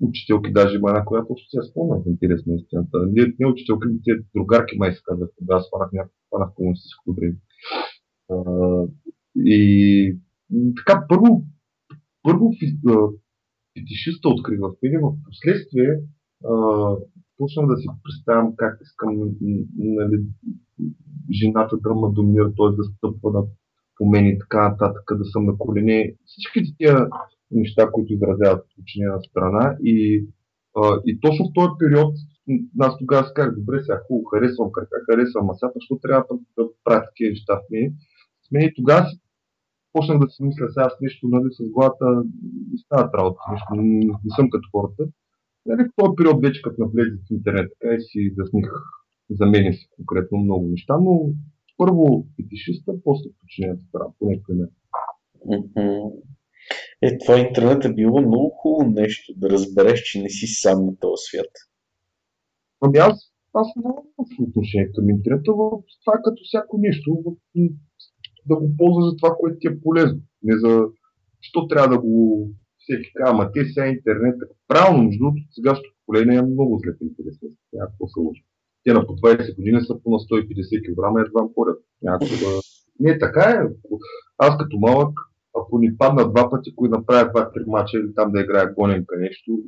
учителки, 0.00 0.52
даже 0.52 0.76
има 0.76 0.88
една, 0.88 1.04
която 1.04 1.32
още 1.32 1.46
се 1.50 1.70
спомням 1.70 2.02
в 2.02 2.08
интерес 2.08 2.46
на 2.46 2.54
истината. 2.54 2.98
Не, 3.12 3.34
не 3.38 3.46
учителки, 3.46 3.86
те 4.04 4.12
другарки 4.34 4.78
май 4.78 4.92
се 4.92 5.02
тогава 5.38 5.60
аз 5.60 5.70
фанах 5.70 5.92
някакво, 5.92 6.54
комунистическо 6.54 7.14
време. 7.14 7.36
И 9.36 10.18
така, 10.76 11.06
първо, 11.08 11.44
първо 12.22 12.50
фетишиста 13.78 14.28
открих 14.28 14.58
в 14.60 14.72
мене, 14.82 14.98
в 14.98 15.16
последствие 15.24 16.00
почнах 17.38 17.66
да 17.66 17.76
си 17.76 17.86
представям 18.04 18.56
как 18.56 18.78
искам 18.82 19.10
нали, 19.78 20.18
жената 21.42 21.76
да 21.82 21.94
ме 21.94 22.08
доминира, 22.12 22.48
т.е. 22.48 22.76
да 22.76 22.84
стъпва 22.84 23.30
на 23.32 23.42
по 23.96 24.06
мен 24.06 24.26
и 24.26 24.38
така 24.38 24.68
нататък, 24.68 25.04
да 25.18 25.24
съм 25.24 25.46
на 25.46 25.58
колене. 25.58 26.14
Всички 26.24 26.76
тия 26.78 27.08
неща, 27.50 27.90
които 27.92 28.12
изразяват 28.12 28.66
на 28.96 29.20
страна. 29.30 29.76
И, 29.82 30.26
а, 30.76 31.00
и 31.06 31.20
точно 31.20 31.44
в 31.44 31.54
този 31.54 31.72
период 31.78 32.14
аз 32.80 32.98
тогава 32.98 33.26
си 33.26 33.32
казах, 33.34 33.54
добре, 33.58 33.82
сега 33.82 34.00
хубаво, 34.06 34.24
харесвам 34.24 34.72
крака, 34.72 34.96
харесвам 35.10 35.46
масата, 35.46 35.72
защото 35.74 36.00
трябва 36.00 36.24
да 36.58 36.68
правя 36.84 37.04
такива 37.08 37.30
неща 37.30 37.60
в. 37.70 37.92
С 38.44 38.50
мен 38.52 38.62
и 38.62 38.74
тогава 38.76 39.06
си 39.08 39.20
почнах 39.92 40.18
да 40.18 40.28
си 40.30 40.42
мисля 40.42 40.66
сега 40.68 40.88
с 40.90 41.00
нещо, 41.00 41.28
нали, 41.28 41.48
с 41.52 41.72
главата 41.74 42.06
не 42.72 42.78
стават 42.84 43.14
работа, 43.14 43.40
нещо, 43.52 43.68
не, 43.74 44.06
не 44.24 44.30
съм 44.36 44.50
като 44.50 44.68
хората. 44.72 45.02
Нали, 45.66 45.82
в 45.88 45.92
този 45.96 46.16
период 46.16 46.42
вече 46.42 46.62
като 46.62 46.82
навлезе 46.82 47.10
в 47.10 47.30
интернет, 47.30 47.72
така 47.72 47.94
и 47.94 48.00
си 48.00 48.34
засних 48.36 48.70
за 49.30 49.46
мен 49.46 49.72
си 49.72 49.88
конкретно 49.96 50.38
много 50.38 50.68
неща, 50.68 50.98
но 51.00 51.30
първо 51.76 52.26
фетишиста, 52.36 52.92
после 53.04 53.30
подчинената 53.40 53.82
страна, 53.88 54.10
поне 54.18 54.40
при 54.46 54.54
мен. 54.54 54.70
Е, 57.02 57.18
това 57.18 57.38
интернет 57.38 57.84
е 57.84 57.94
било 57.94 58.20
много 58.20 58.50
хубаво 58.50 58.90
нещо, 58.90 59.32
да 59.36 59.50
разбереш, 59.50 60.02
че 60.02 60.22
не 60.22 60.28
си 60.28 60.46
сам 60.46 60.86
на 60.86 60.96
този 61.00 61.22
свят. 61.28 61.50
Ами 62.80 62.98
аз, 62.98 63.32
аз 63.54 63.68
нямам 63.76 64.04
отношение 64.40 64.92
към 64.94 65.10
интернета, 65.10 65.44
това 65.44 66.14
е 66.18 66.24
като 66.24 66.42
всяко 66.44 66.78
нещо, 66.78 67.36
да 68.46 68.56
го 68.56 68.76
ползваш 68.78 69.04
за 69.04 69.16
това, 69.16 69.36
което 69.40 69.56
ти 69.60 69.66
е 69.66 69.80
полезно. 69.80 70.20
Не 70.42 70.58
за... 70.58 70.80
Що 71.40 71.66
трябва 71.66 71.88
да 71.88 72.00
го 72.00 72.48
всеки 72.84 73.12
казва, 73.14 73.30
ама 73.34 73.52
те 73.52 73.64
сега 73.64 73.86
интернет. 73.86 74.36
Правилно, 74.68 75.02
между 75.04 75.18
другото, 75.18 75.42
сегашното 75.50 75.94
поколение 75.98 76.42
много 76.42 76.80
зле 76.82 76.92
интересни. 77.00 77.48
Някакво 77.72 78.06
се 78.06 78.18
лъжи. 78.20 78.44
Те 78.84 78.92
на 78.92 79.06
по 79.06 79.12
20 79.12 79.56
години 79.56 79.80
са 79.80 79.94
по 80.02 80.10
на 80.10 80.18
150 80.18 80.84
кг 80.86 81.26
едва 81.26 81.48
ходят. 81.54 81.78
Някакво 82.02 82.34
да... 82.42 82.60
Не, 83.00 83.18
така 83.18 83.44
е. 83.50 83.58
Аз 84.38 84.58
като 84.58 84.78
малък, 84.78 85.18
ако 85.58 85.78
ни 85.78 85.96
падна 85.96 86.30
два 86.30 86.50
пъти, 86.50 86.74
кои 86.76 86.88
направя 86.88 87.30
два-три 87.30 87.62
мача 87.66 87.98
или 87.98 88.14
там 88.14 88.32
да 88.32 88.40
играя 88.40 88.74
гоненка 88.74 89.16
нещо, 89.18 89.58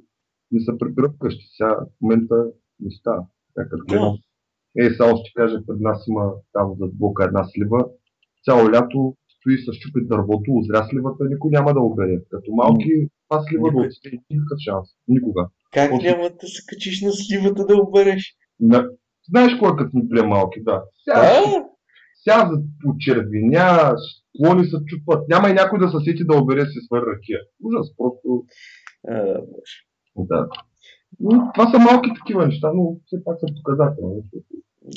не 0.52 0.61
се 0.61 0.79
прибира 0.79 1.12
вкъщи. 1.12 1.44
Сега 1.57 1.74
в 1.74 2.00
момента 2.00 2.35
не 2.81 2.90
става. 2.90 3.26
Така, 3.55 3.76
гледам. 3.88 4.16
Е, 4.79 4.90
само 4.90 5.16
ще 5.16 5.33
кажа, 5.35 5.66
пред 5.66 5.81
нас 5.81 6.05
има 6.09 6.33
там 6.52 6.74
зад 6.79 6.90
блока 6.98 7.24
една 7.24 7.44
слива. 7.44 7.87
Цяло 8.44 8.70
лято 8.70 9.16
стои 9.47 9.75
с 9.75 9.79
чупи 9.79 10.07
дървото, 10.07 10.51
озря 10.55 10.87
сливата, 10.91 11.25
никой 11.25 11.51
няма 11.51 11.75
да 11.75 11.81
обере. 11.81 12.19
Като 12.31 12.53
малки, 12.53 13.09
това 13.29 13.43
слива 13.43 13.71
да 13.73 13.87
отсте 13.87 14.11
никакъв 14.31 14.59
шанс. 14.65 14.89
Никога. 15.09 15.49
Как 15.73 15.93
От... 15.93 16.03
няма 16.03 16.23
да 16.23 16.47
се 16.47 16.63
качиш 16.69 17.03
на 17.03 17.13
сливата 17.13 17.67
да 17.67 17.77
обереш? 17.77 18.35
На... 18.61 18.89
Знаеш 19.29 19.59
кой 19.59 19.77
като 19.77 19.91
ни 19.95 20.09
пле 20.09 20.23
малки, 20.23 20.63
да. 20.63 20.83
Сязат 22.25 22.65
по 22.83 22.95
червеня, 22.99 23.95
клони 24.37 24.65
се 24.65 24.77
чупват. 24.87 25.29
Няма 25.29 25.49
и 25.49 25.53
някой 25.53 25.79
да 25.79 25.89
се 25.89 25.97
сети 26.05 26.25
да 26.25 26.37
обере 26.37 26.67
си 26.67 26.79
свър 26.87 27.03
ракия. 27.03 27.41
Ужас, 27.65 27.97
просто. 27.97 28.45
А, 29.09 29.41
да. 30.17 30.49
Но, 31.21 31.51
това 31.55 31.71
са 31.71 31.79
малки 31.79 32.11
такива 32.19 32.47
неща, 32.47 32.73
но 32.75 32.97
все 33.07 33.25
пак 33.25 33.41
са 33.41 33.47
показателни. 33.57 34.23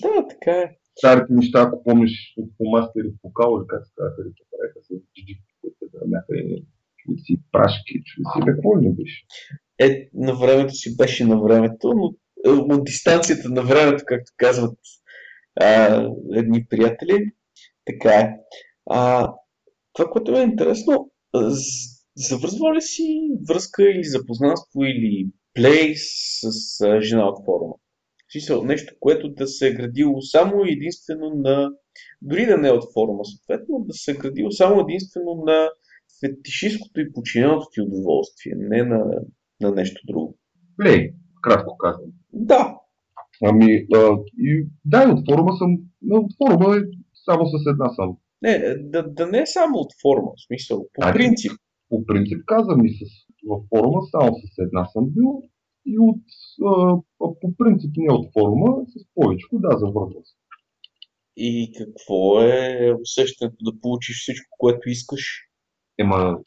Да, 0.01 0.27
така 0.27 0.51
е. 0.51 0.78
Старите 0.99 1.33
неща, 1.33 1.61
ако 1.61 1.83
помниш 1.83 2.33
от 2.37 2.49
по 2.57 2.63
мастер 2.69 3.01
и 3.01 3.13
по 3.21 3.33
као, 3.33 3.57
или 3.57 3.67
как 3.67 3.85
се 3.85 3.91
казаха, 3.95 4.21
или 4.21 4.33
правеха 4.51 4.79
с 4.83 4.87
джиджи, 5.13 5.41
които 5.61 5.77
бяха 6.05 6.33
и 6.35 6.65
чуици, 6.97 7.41
прашки, 7.51 7.93
чуици, 8.05 8.39
какво 8.47 8.77
ли 8.77 8.85
не 8.85 8.93
беше? 8.93 9.25
Е, 9.79 10.09
на 10.13 10.35
времето 10.35 10.73
си 10.73 10.97
беше 10.97 11.25
на 11.25 11.41
времето, 11.41 11.93
но 11.95 12.13
е, 12.45 12.49
от 12.49 12.83
дистанцията 12.83 13.49
на 13.49 13.61
времето, 13.61 14.03
както 14.07 14.31
казват 14.37 14.77
а, 15.61 16.03
едни 16.33 16.65
приятели, 16.69 17.31
така 17.85 18.09
е. 18.09 18.35
А, 18.89 19.31
това, 19.93 20.09
което 20.09 20.39
е 20.39 20.43
интересно, 20.43 21.11
завързва 22.15 22.75
ли 22.75 22.81
си 22.81 23.29
връзка 23.49 23.83
или 23.83 24.03
запознанство 24.03 24.83
или 24.83 25.27
плей 25.53 25.93
с 25.95 27.01
жена 27.01 27.27
от 27.27 27.45
форума? 27.45 27.75
Смисъл, 28.31 28.63
нещо, 28.63 28.93
което 28.99 29.29
да 29.29 29.47
се 29.47 29.67
е 29.67 29.73
градило 29.73 30.21
само 30.21 30.63
единствено 30.65 31.29
на, 31.35 31.71
дори 32.21 32.45
да 32.45 32.57
не 32.57 32.67
е 32.67 32.71
от 32.71 32.93
форума, 32.93 33.25
съответно, 33.25 33.85
да 33.87 33.93
се 33.93 34.11
е 34.11 34.15
градило 34.15 34.51
само 34.51 34.81
единствено 34.81 35.43
на 35.45 35.69
фетишистското 36.19 36.99
и 36.99 37.13
починеното 37.13 37.67
ти 37.73 37.81
удоволствие, 37.81 38.53
не 38.57 38.83
на, 38.83 39.05
на 39.61 39.71
нещо 39.71 40.01
друго. 40.07 40.37
Плей, 40.77 41.13
кратко 41.41 41.77
казвам. 41.77 42.09
Да. 42.33 42.75
Ами, 43.43 43.85
а, 43.95 44.17
и, 44.37 44.67
да, 44.85 45.11
от 45.11 45.31
форума 45.31 45.57
съм, 45.57 45.77
но 46.01 46.15
от 46.15 46.31
форума 46.37 46.77
е 46.77 46.81
само 47.25 47.45
с 47.45 47.65
една 47.67 47.89
съм. 47.89 48.17
Не, 48.41 48.75
да, 48.79 49.03
да 49.03 49.27
не 49.27 49.39
е 49.41 49.45
само 49.45 49.77
от 49.77 49.91
форума, 50.01 50.31
в 50.37 50.45
смисъл, 50.47 50.87
по 50.93 51.01
а, 51.03 51.13
принцип. 51.13 51.51
По 51.89 52.05
принцип 52.05 52.37
казвам 52.45 52.85
и 52.85 52.89
с, 52.89 52.99
в 53.47 53.61
форума 53.69 53.99
само 54.11 54.35
с 54.35 54.57
една 54.57 54.85
съм 54.85 55.05
бил, 55.09 55.43
и 55.85 55.99
от, 55.99 56.21
по 57.17 57.55
принцип 57.57 57.91
не 57.97 58.13
от 58.13 58.33
форума, 58.33 58.85
с 58.87 59.05
повечето, 59.15 59.59
да, 59.59 59.77
завързва 59.77 60.21
се. 60.23 60.35
И 61.37 61.71
какво 61.77 62.41
е 62.41 62.93
усещането 63.01 63.57
да 63.61 63.81
получиш 63.81 64.21
всичко, 64.21 64.47
което 64.57 64.89
искаш? 64.89 65.23
Ема, 65.97 66.39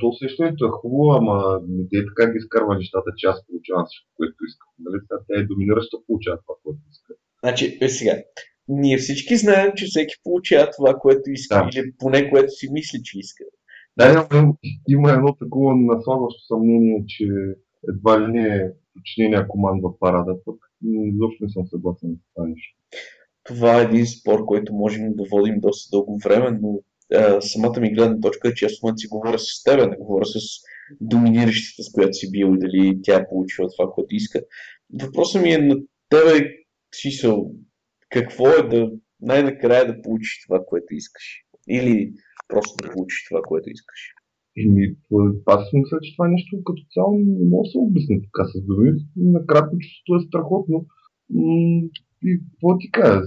то 0.00 0.08
усещането 0.08 0.66
е 0.66 0.76
хубаво, 0.80 1.12
ама 1.12 1.60
не 1.68 1.84
те 1.90 2.06
така 2.06 2.32
ги 2.32 2.38
изкарва 2.38 2.76
нещата, 2.76 3.10
че 3.16 3.26
аз 3.26 3.46
получавам 3.46 3.86
всичко, 3.86 4.10
което 4.16 4.36
искам. 4.48 4.68
Нали? 4.78 4.98
Сега 5.02 5.20
тя 5.26 5.40
е 5.40 5.46
доминираща, 5.50 5.96
получава 6.06 6.38
това, 6.44 6.54
което 6.62 6.80
иска. 6.90 7.12
Значи, 7.42 7.78
е 7.80 7.88
сега, 7.88 8.14
ние 8.68 8.98
всички 8.98 9.36
знаем, 9.36 9.72
че 9.76 9.84
всеки 9.86 10.14
получава 10.24 10.70
това, 10.76 10.94
което 10.94 11.30
иска, 11.30 11.54
да. 11.54 11.68
или 11.80 11.92
поне 11.98 12.30
което 12.30 12.50
си 12.50 12.66
мисли, 12.72 12.98
че 13.04 13.18
иска. 13.18 13.44
Да, 13.96 14.26
има, 14.32 14.54
има 14.88 15.12
едно 15.12 15.34
такова 15.34 15.76
наслагващо 15.76 16.40
съмнение, 16.46 17.04
че 17.08 17.26
едва 17.88 18.20
ли 18.20 18.32
не 18.32 18.46
е 18.46 18.70
подчинения 18.94 19.48
командва 19.48 19.98
парада, 19.98 20.36
пък 20.44 20.56
изобщо 20.84 21.44
не 21.44 21.50
съм 21.50 21.66
съгласен 21.66 22.16
с 22.16 22.34
това 22.34 22.46
нещо. 22.46 22.76
Това 23.44 23.80
е 23.80 23.84
един 23.84 24.06
спор, 24.06 24.44
който 24.44 24.74
можем 24.74 25.14
да 25.14 25.24
водим 25.30 25.60
доста 25.60 25.96
дълго 25.96 26.18
време, 26.18 26.58
но 26.62 26.80
а, 27.14 27.40
самата 27.40 27.80
ми 27.80 27.94
гледна 27.94 28.20
точка 28.20 28.48
е, 28.48 28.54
че 28.54 28.64
аз 28.64 28.72
в 28.82 28.94
си 28.96 29.08
говоря 29.08 29.38
с 29.38 29.62
теб, 29.62 29.90
не 29.90 29.96
говоря 29.96 30.24
с 30.24 30.38
доминиращите, 31.00 31.82
с 31.82 31.92
която 31.92 32.12
си 32.12 32.30
бил 32.30 32.54
и 32.54 32.58
дали 32.58 33.00
тя 33.02 33.16
е 33.16 33.28
получила 33.28 33.68
това, 33.76 33.90
което 33.92 34.14
иска. 34.14 34.40
Въпросът 35.02 35.42
ми 35.42 35.52
е 35.52 35.58
на 35.58 35.76
тебе, 36.08 36.48
смисъл, 37.00 37.50
какво 38.08 38.48
е 38.48 38.68
да 38.68 38.90
най-накрая 39.20 39.86
да 39.86 40.02
получиш 40.02 40.42
това, 40.46 40.64
което 40.66 40.94
искаш? 40.94 41.24
Или 41.68 42.12
просто 42.48 42.76
да 42.82 42.90
получиш 42.92 43.24
това, 43.28 43.42
което 43.42 43.70
искаш? 43.70 44.14
Еми, 44.62 44.84
аз 45.46 45.60
си 45.68 45.76
мисля, 45.76 45.98
че 46.02 46.14
това 46.16 46.28
нещо 46.28 46.62
като 46.64 46.82
цяло 46.94 47.12
не 47.18 47.48
може 47.52 47.66
да 47.68 47.70
се 47.70 47.78
обясни 47.78 48.22
така 48.22 48.44
с 48.44 48.54
думи. 48.66 48.90
Накратко 49.16 49.78
чувството 49.78 50.16
е 50.16 50.26
страхотно. 50.28 50.86
И 52.28 52.30
какво 52.44 52.78
ти 52.78 52.90
кажа? 52.90 53.20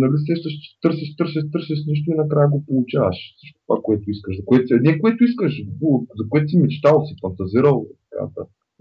Нали 0.00 0.16
сещаш, 0.26 0.52
че 0.62 0.80
търсиш, 0.82 1.16
търсиш, 1.16 1.42
търсиш 1.52 1.80
нещо 1.86 2.10
и 2.10 2.20
накрая 2.22 2.48
го 2.50 2.64
получаваш. 2.66 3.18
Всичко 3.36 3.60
това, 3.66 3.78
което 3.82 4.10
искаш. 4.10 4.36
За 4.36 4.44
което, 4.44 4.66
не 4.80 4.98
което 4.98 5.24
искаш, 5.24 5.62
за 6.18 6.24
което 6.28 6.48
си 6.48 6.58
мечтал, 6.58 7.06
си 7.06 7.14
фантазирал. 7.22 7.86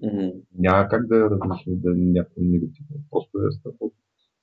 Mm-hmm. 0.04 0.34
Няма 0.60 0.88
как 0.90 1.08
да 1.08 1.16
е 1.18 1.30
различно, 1.34 1.76
да 1.76 1.92
е 1.92 1.96
някакво 1.96 2.42
негативно. 2.42 2.96
Просто 3.12 3.38
е 3.38 3.52
страхотно. 3.52 4.02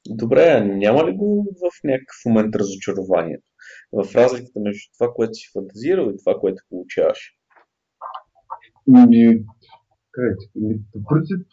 Добре, 0.08 0.64
няма 0.64 1.00
ли 1.06 1.16
го 1.16 1.46
в 1.60 1.84
някакъв 1.84 2.16
момент 2.26 2.54
разочарованието? 2.56 3.44
В 3.92 4.14
разликата 4.14 4.60
между 4.60 4.82
това, 4.98 5.12
което 5.14 5.34
си 5.34 5.50
фантазирал 5.52 6.10
и 6.10 6.18
това, 6.18 6.40
което 6.40 6.62
получаваш? 6.70 7.20
Ми, 8.86 9.44
ми, 10.54 10.74
по 10.92 10.98
принцип, 11.10 11.46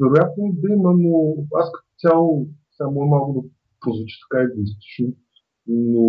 вероятно 0.00 0.44
да 0.52 0.72
има, 0.72 0.92
но 0.98 1.34
аз 1.54 1.72
като 1.72 1.88
цяло, 1.98 2.46
само 2.76 3.06
малко 3.06 3.42
да 3.42 3.48
прозвучи 3.80 4.16
така 4.24 4.42
егоистично, 4.42 5.08
но 5.66 6.04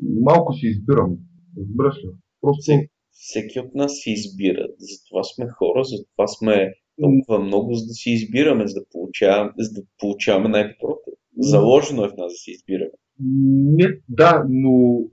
малко 0.00 0.52
си 0.52 0.66
избирам. 0.66 1.16
Разбираш 1.58 1.96
ли? 1.96 2.08
Просто... 2.40 2.72
Всеки 3.10 3.60
от 3.60 3.74
нас 3.74 3.92
си 3.94 4.10
избира. 4.10 4.68
Затова 4.78 5.24
сме 5.24 5.48
хора, 5.48 5.84
затова 5.84 6.26
сме 6.26 6.72
толкова 7.00 7.38
много, 7.44 7.74
за 7.74 7.86
да 7.86 7.92
си 7.92 8.10
избираме, 8.10 8.66
за 8.66 8.80
да 8.80 8.86
получаваме, 8.92 9.52
за 9.58 9.72
да 9.72 9.86
получаваме 9.98 10.48
най-доброто. 10.48 11.10
Заложено 11.38 12.04
е 12.04 12.08
в 12.08 12.16
нас 12.16 12.32
да 12.32 12.36
си 12.36 12.50
избираме. 12.50 12.90
Не, 13.20 14.00
да, 14.08 14.44
но 14.48 15.04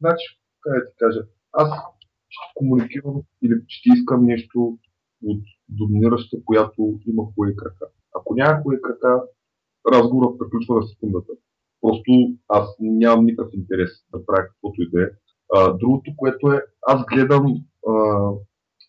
значи, 0.00 0.40
как 0.60 0.72
да 0.74 0.90
ти 0.90 0.96
кажа, 0.98 1.20
аз 1.52 1.68
ще 2.28 2.52
комуникирам 2.54 3.22
или 3.42 3.54
ще 3.68 3.88
искам 3.94 4.24
нещо 4.24 4.78
от 5.24 5.42
доминираща, 5.68 6.36
която 6.44 7.00
има 7.06 7.22
хубави 7.24 7.56
крака. 7.56 7.86
Ако 8.14 8.34
няма 8.34 8.62
хубави 8.62 8.82
крака, 8.82 9.22
разговорът 9.92 10.38
приключва 10.38 10.74
на 10.76 10.86
секундата. 10.86 11.32
Просто 11.80 12.10
аз 12.48 12.76
нямам 12.80 13.24
никакъв 13.24 13.52
интерес 13.54 13.90
да 14.12 14.26
правя 14.26 14.48
каквото 14.48 14.82
и 14.82 14.90
да 14.90 15.02
е. 15.02 15.08
Другото, 15.78 16.10
което 16.16 16.52
е, 16.52 16.62
аз 16.86 17.04
гледам 17.04 17.64
а, 17.88 18.30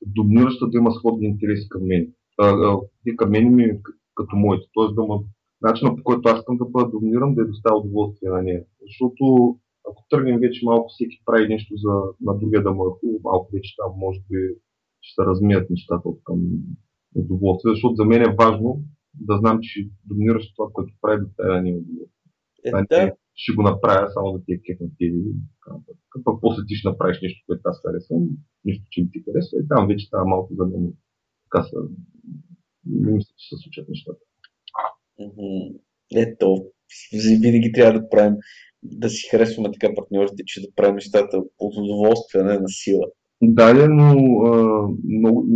доминираща 0.05 0.69
да 0.69 0.77
има 0.77 0.91
сходни 0.91 1.27
интереси 1.27 1.69
към 1.69 1.81
мен 1.83 2.13
и 3.05 3.17
към 3.17 3.31
мен 3.31 3.55
ми 3.55 3.79
като 4.15 4.35
моите. 4.35 4.65
Тоест 4.73 4.95
да 4.95 5.03
ма, 5.03 5.19
начинът 5.69 5.97
по 5.97 6.03
който 6.03 6.29
аз 6.29 6.39
искам 6.39 6.57
да 6.57 6.65
бъда 6.65 6.89
доминиран, 6.89 7.35
да 7.35 7.41
е 7.41 7.51
доставя 7.53 7.77
удоволствие 7.77 8.29
на 8.29 8.41
нея. 8.41 8.63
Защото 8.81 9.23
ако 9.89 10.05
тръгнем 10.09 10.39
вече 10.39 10.65
малко 10.65 10.87
всеки 10.89 11.17
прави 11.25 11.47
нещо 11.47 11.73
за 11.77 11.93
на 12.21 12.37
другия 12.39 12.63
да 12.63 12.71
му 12.71 12.87
е 12.87 12.95
хубаво, 12.99 13.19
малко 13.23 13.49
вече 13.53 13.75
там 13.77 13.91
може 13.97 14.19
би 14.29 14.37
ще 15.01 15.13
се 15.15 15.25
размият 15.29 15.69
нещата 15.69 16.09
от 16.09 16.19
към 16.23 16.39
удоволствие, 17.15 17.73
защото 17.73 17.95
за 17.95 18.05
мен 18.05 18.21
е 18.21 18.35
важно 18.39 18.83
да 19.13 19.37
знам, 19.37 19.59
че 19.61 19.89
доминираш 20.05 20.53
това, 20.55 20.69
което 20.73 20.93
прави 21.01 21.25
да 21.37 21.53
да 21.53 21.61
ни 21.61 21.69
е 21.69 21.73
удоволствие. 21.73 22.15
Е, 22.65 22.71
да. 22.89 23.11
Ще 23.35 23.55
го 23.55 23.61
направя 23.61 24.09
само 24.13 24.33
да 24.33 24.43
ти 24.45 24.53
е 24.53 24.61
кеф 24.65 24.79
на 24.79 24.89
тебе. 24.99 25.17
Пък 26.23 26.35
после 26.41 26.61
ти 26.67 26.75
ще 26.75 26.89
направиш 26.89 27.21
нещо, 27.21 27.43
което 27.47 27.61
аз 27.65 27.81
харесвам, 27.81 28.23
нищо, 28.65 28.85
че 28.91 29.01
не 29.01 29.09
ти 29.11 29.23
харесва 29.25 29.59
и 29.59 29.67
там 29.67 29.87
вече 29.87 30.05
става 30.05 30.25
малко 30.25 30.53
за 30.53 30.65
мен 30.65 30.93
така 31.43 31.63
са, 31.63 31.77
не 32.85 33.11
мисля, 33.11 33.33
че 33.37 33.47
се 33.49 33.61
случат 33.63 33.89
нещата. 33.89 34.19
Ето, 36.15 36.65
винаги 37.41 37.71
трябва 37.71 37.99
да 37.99 38.09
правим, 38.09 38.35
да 38.83 39.09
си 39.09 39.29
харесваме 39.31 39.69
така 39.71 39.95
партньорите, 39.95 40.43
че 40.45 40.61
да 40.61 40.67
правим 40.75 40.95
нещата 40.95 41.37
от 41.59 41.73
удоволствие, 41.77 42.43
не 42.43 42.59
на 42.59 42.69
сила. 42.69 43.05
Да, 43.41 43.87
но 43.89 44.11
а, 44.45 44.87
много, 45.03 45.47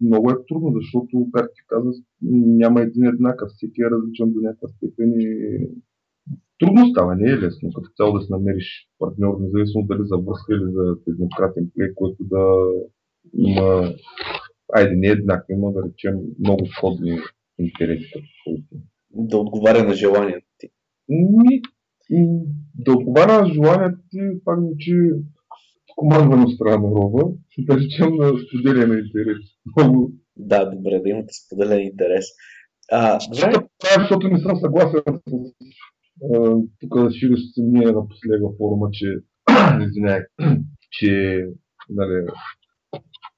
много 0.00 0.30
е 0.30 0.34
трудно, 0.48 0.72
защото, 0.74 1.28
както 1.32 1.54
ти 1.54 1.62
каза, 1.66 1.90
няма 2.62 2.80
един 2.82 3.04
еднакъв, 3.04 3.48
всеки 3.50 3.82
е 3.82 3.90
различен 3.90 4.32
до 4.32 4.40
някаква 4.40 4.68
степен 4.68 5.12
и 5.18 5.58
трудно 6.58 6.90
става, 6.90 7.16
не 7.16 7.30
е 7.30 7.38
лесно, 7.38 7.72
като 7.74 7.88
цяло 7.96 8.12
да 8.12 8.24
си 8.24 8.26
намериш 8.30 8.88
партньор, 8.98 9.40
независимо 9.40 9.86
дали 9.86 10.00
за 10.02 10.16
връзка 10.16 10.54
или 10.54 10.72
за 10.72 10.96
еднократен 11.08 11.70
плей, 11.74 11.94
който 11.94 12.16
да 12.20 12.54
има 13.38 13.94
айде 14.72 14.96
не 14.96 15.06
еднакви, 15.06 15.54
но 15.56 15.72
да 15.72 15.82
речем 15.82 16.20
много 16.38 16.66
сходни 16.66 17.18
интереси. 17.58 18.12
Да 19.14 19.38
отговаря 19.38 19.84
на 19.84 19.94
желанията 19.94 20.46
ти. 20.58 20.68
Ми, 21.08 21.60
да 22.74 22.92
отговаря 22.92 23.42
на 23.42 23.54
желанията 23.54 23.98
ти, 24.10 24.18
пак 24.44 24.60
звучи 24.60 24.94
командване 25.96 26.54
страна 26.54 26.76
на 26.76 26.88
роба, 26.88 27.22
да 27.58 27.76
речем 27.76 28.14
на 28.16 28.32
споделяне 28.38 29.00
интерес. 29.00 29.38
Много... 29.76 30.12
Да, 30.36 30.70
добре, 30.70 31.00
да 31.00 31.08
имате 31.08 31.34
споделен 31.46 31.80
интерес. 31.80 32.24
А, 32.92 33.18
добре. 33.28 33.52
Това 33.78 34.02
защото 34.02 34.28
не 34.28 34.38
съм 34.38 34.56
съгласен 34.56 35.02
с 35.06 35.54
тук 36.80 37.12
шириш 37.12 37.40
се 37.54 37.62
ние 37.62 37.86
на 37.86 38.08
последва 38.08 38.48
форума, 38.58 38.88
че 38.92 39.06
извиняй, 39.88 40.20
че 40.90 41.44
нали, 41.88 42.26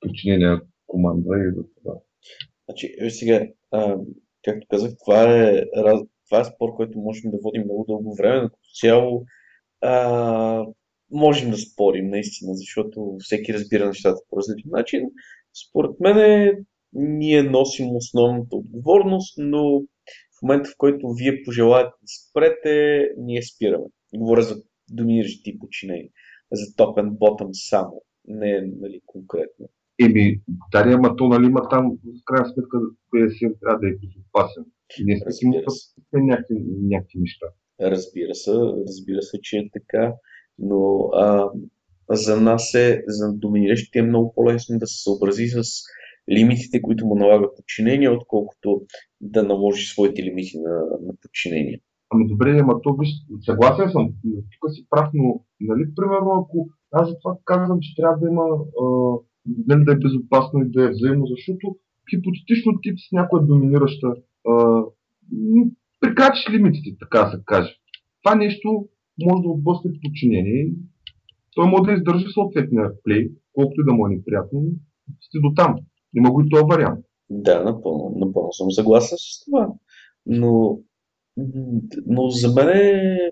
подчинение 0.00 0.60
команда 0.86 1.38
и 1.38 1.54
за 1.56 1.62
това. 1.76 1.94
Значи, 2.68 2.94
сега, 3.08 3.46
а, 3.70 3.96
както 4.46 4.66
казах, 4.70 4.92
това 5.04 5.22
е, 5.22 5.62
това 6.26 6.40
е 6.40 6.44
спор, 6.44 6.74
който 6.76 6.98
можем 6.98 7.30
да 7.30 7.38
водим 7.42 7.62
много 7.64 7.84
дълго 7.88 8.14
време. 8.14 8.48
Като 8.48 8.68
цяло, 8.80 9.24
а, 9.80 10.66
можем 11.10 11.50
да 11.50 11.56
спорим 11.56 12.08
наистина, 12.08 12.54
защото 12.54 13.16
всеки 13.18 13.54
разбира 13.54 13.86
нещата 13.86 14.20
по 14.30 14.36
различен 14.36 14.70
начин. 14.70 15.00
Според 15.68 16.00
мен 16.00 16.50
ние 16.92 17.42
носим 17.42 17.96
основната 17.96 18.56
отговорност, 18.56 19.34
но 19.38 19.80
в 20.38 20.42
момента, 20.42 20.70
в 20.70 20.76
който 20.78 21.12
вие 21.12 21.42
пожелаете 21.44 21.90
да 22.02 22.08
спрете, 22.08 23.08
ние 23.18 23.42
спираме. 23.42 23.84
Говоря 24.16 24.42
за 24.42 24.62
доминиращи 24.90 25.58
подчинени, 25.58 26.08
за 26.52 26.76
топ 26.76 26.98
and 26.98 27.48
само, 27.52 28.02
не 28.28 28.60
нали, 28.80 29.00
конкретно. 29.06 29.68
Еми, 30.00 30.40
да, 30.72 30.84
ама 30.94 31.16
то, 31.16 31.28
нали, 31.28 31.46
има 31.46 31.68
там, 31.68 31.98
в 32.04 32.24
крайна 32.24 32.46
сметка, 32.46 32.78
PSM 33.14 33.60
трябва 33.60 33.78
да 33.78 33.88
е 33.88 33.92
безопасен. 33.92 34.64
И 34.98 35.16
сме 35.32 36.22
някакви, 36.22 36.54
някакви 36.82 37.18
неща. 37.18 37.46
Разбира 37.80 38.34
се, 38.34 38.52
разбира 38.88 39.22
се, 39.22 39.38
че 39.42 39.56
е 39.56 39.70
така, 39.72 40.14
но 40.58 41.10
а, 41.14 41.50
за 42.10 42.40
нас 42.40 42.74
е, 42.74 43.04
за 43.06 43.32
доминиращите 43.32 43.98
е 43.98 44.02
много 44.02 44.32
по-лесно 44.34 44.78
да 44.78 44.86
се 44.86 45.02
съобрази 45.02 45.46
с 45.46 45.62
лимитите, 46.30 46.82
които 46.82 47.06
му 47.06 47.14
налага 47.14 47.54
подчинение, 47.56 48.08
отколкото 48.08 48.82
да 49.20 49.42
наложи 49.42 49.86
своите 49.86 50.22
лимити 50.22 50.58
на, 50.58 50.70
на 51.00 51.12
подчинение. 51.22 51.80
Ами 52.10 52.28
добре, 52.28 52.58
ама 52.60 52.80
то 52.82 52.96
виж, 53.00 53.08
съгласен 53.44 53.90
съм, 53.90 54.08
тук 54.24 54.70
си 54.74 54.86
прав, 54.90 55.10
но 55.14 55.44
нали, 55.60 55.82
примерно, 55.96 56.30
ако 56.34 56.68
аз 56.90 57.08
за 57.08 57.18
това 57.22 57.36
казвам, 57.44 57.78
че 57.80 57.96
трябва 57.96 58.18
да 58.18 58.28
има 58.28 58.44
а, 58.82 58.86
нали, 59.66 59.84
да 59.84 59.92
е 59.92 59.98
безопасно 59.98 60.62
и 60.62 60.70
да 60.70 60.84
е 60.84 60.90
взаимно, 60.90 61.26
защото 61.26 61.76
хипотетично 62.10 62.72
ти 62.82 62.90
с 62.96 63.12
някоя 63.12 63.46
доминираща 63.46 64.14
а, 64.48 64.82
прекачиш 66.00 66.50
лимитите, 66.50 66.96
така 67.00 67.30
се 67.30 67.42
каже. 67.44 67.76
Това 68.22 68.34
нещо 68.34 68.88
може 69.24 69.42
да 69.42 69.48
отблъсне 69.48 69.90
подчинение. 70.04 70.70
Той 71.54 71.68
може 71.68 71.82
да 71.82 71.92
издържи 71.92 72.26
съответния 72.34 72.90
плей, 73.04 73.30
колкото 73.52 73.80
и 73.80 73.84
да 73.84 73.92
му 73.92 74.06
е 74.06 74.10
неприятно, 74.10 74.62
сте 75.20 75.38
до 75.38 75.52
там. 75.56 75.76
Има 76.16 76.30
го 76.32 76.42
и 76.42 76.50
този 76.50 76.64
вариант. 76.70 77.04
Да, 77.30 77.64
напълно, 77.64 78.12
напълно 78.16 78.52
съм 78.52 78.70
съгласен 78.70 79.18
с 79.18 79.44
това. 79.44 79.68
Но, 80.26 80.80
но 82.06 82.28
за 82.28 82.54
мен 82.54 82.68
е... 82.68 83.30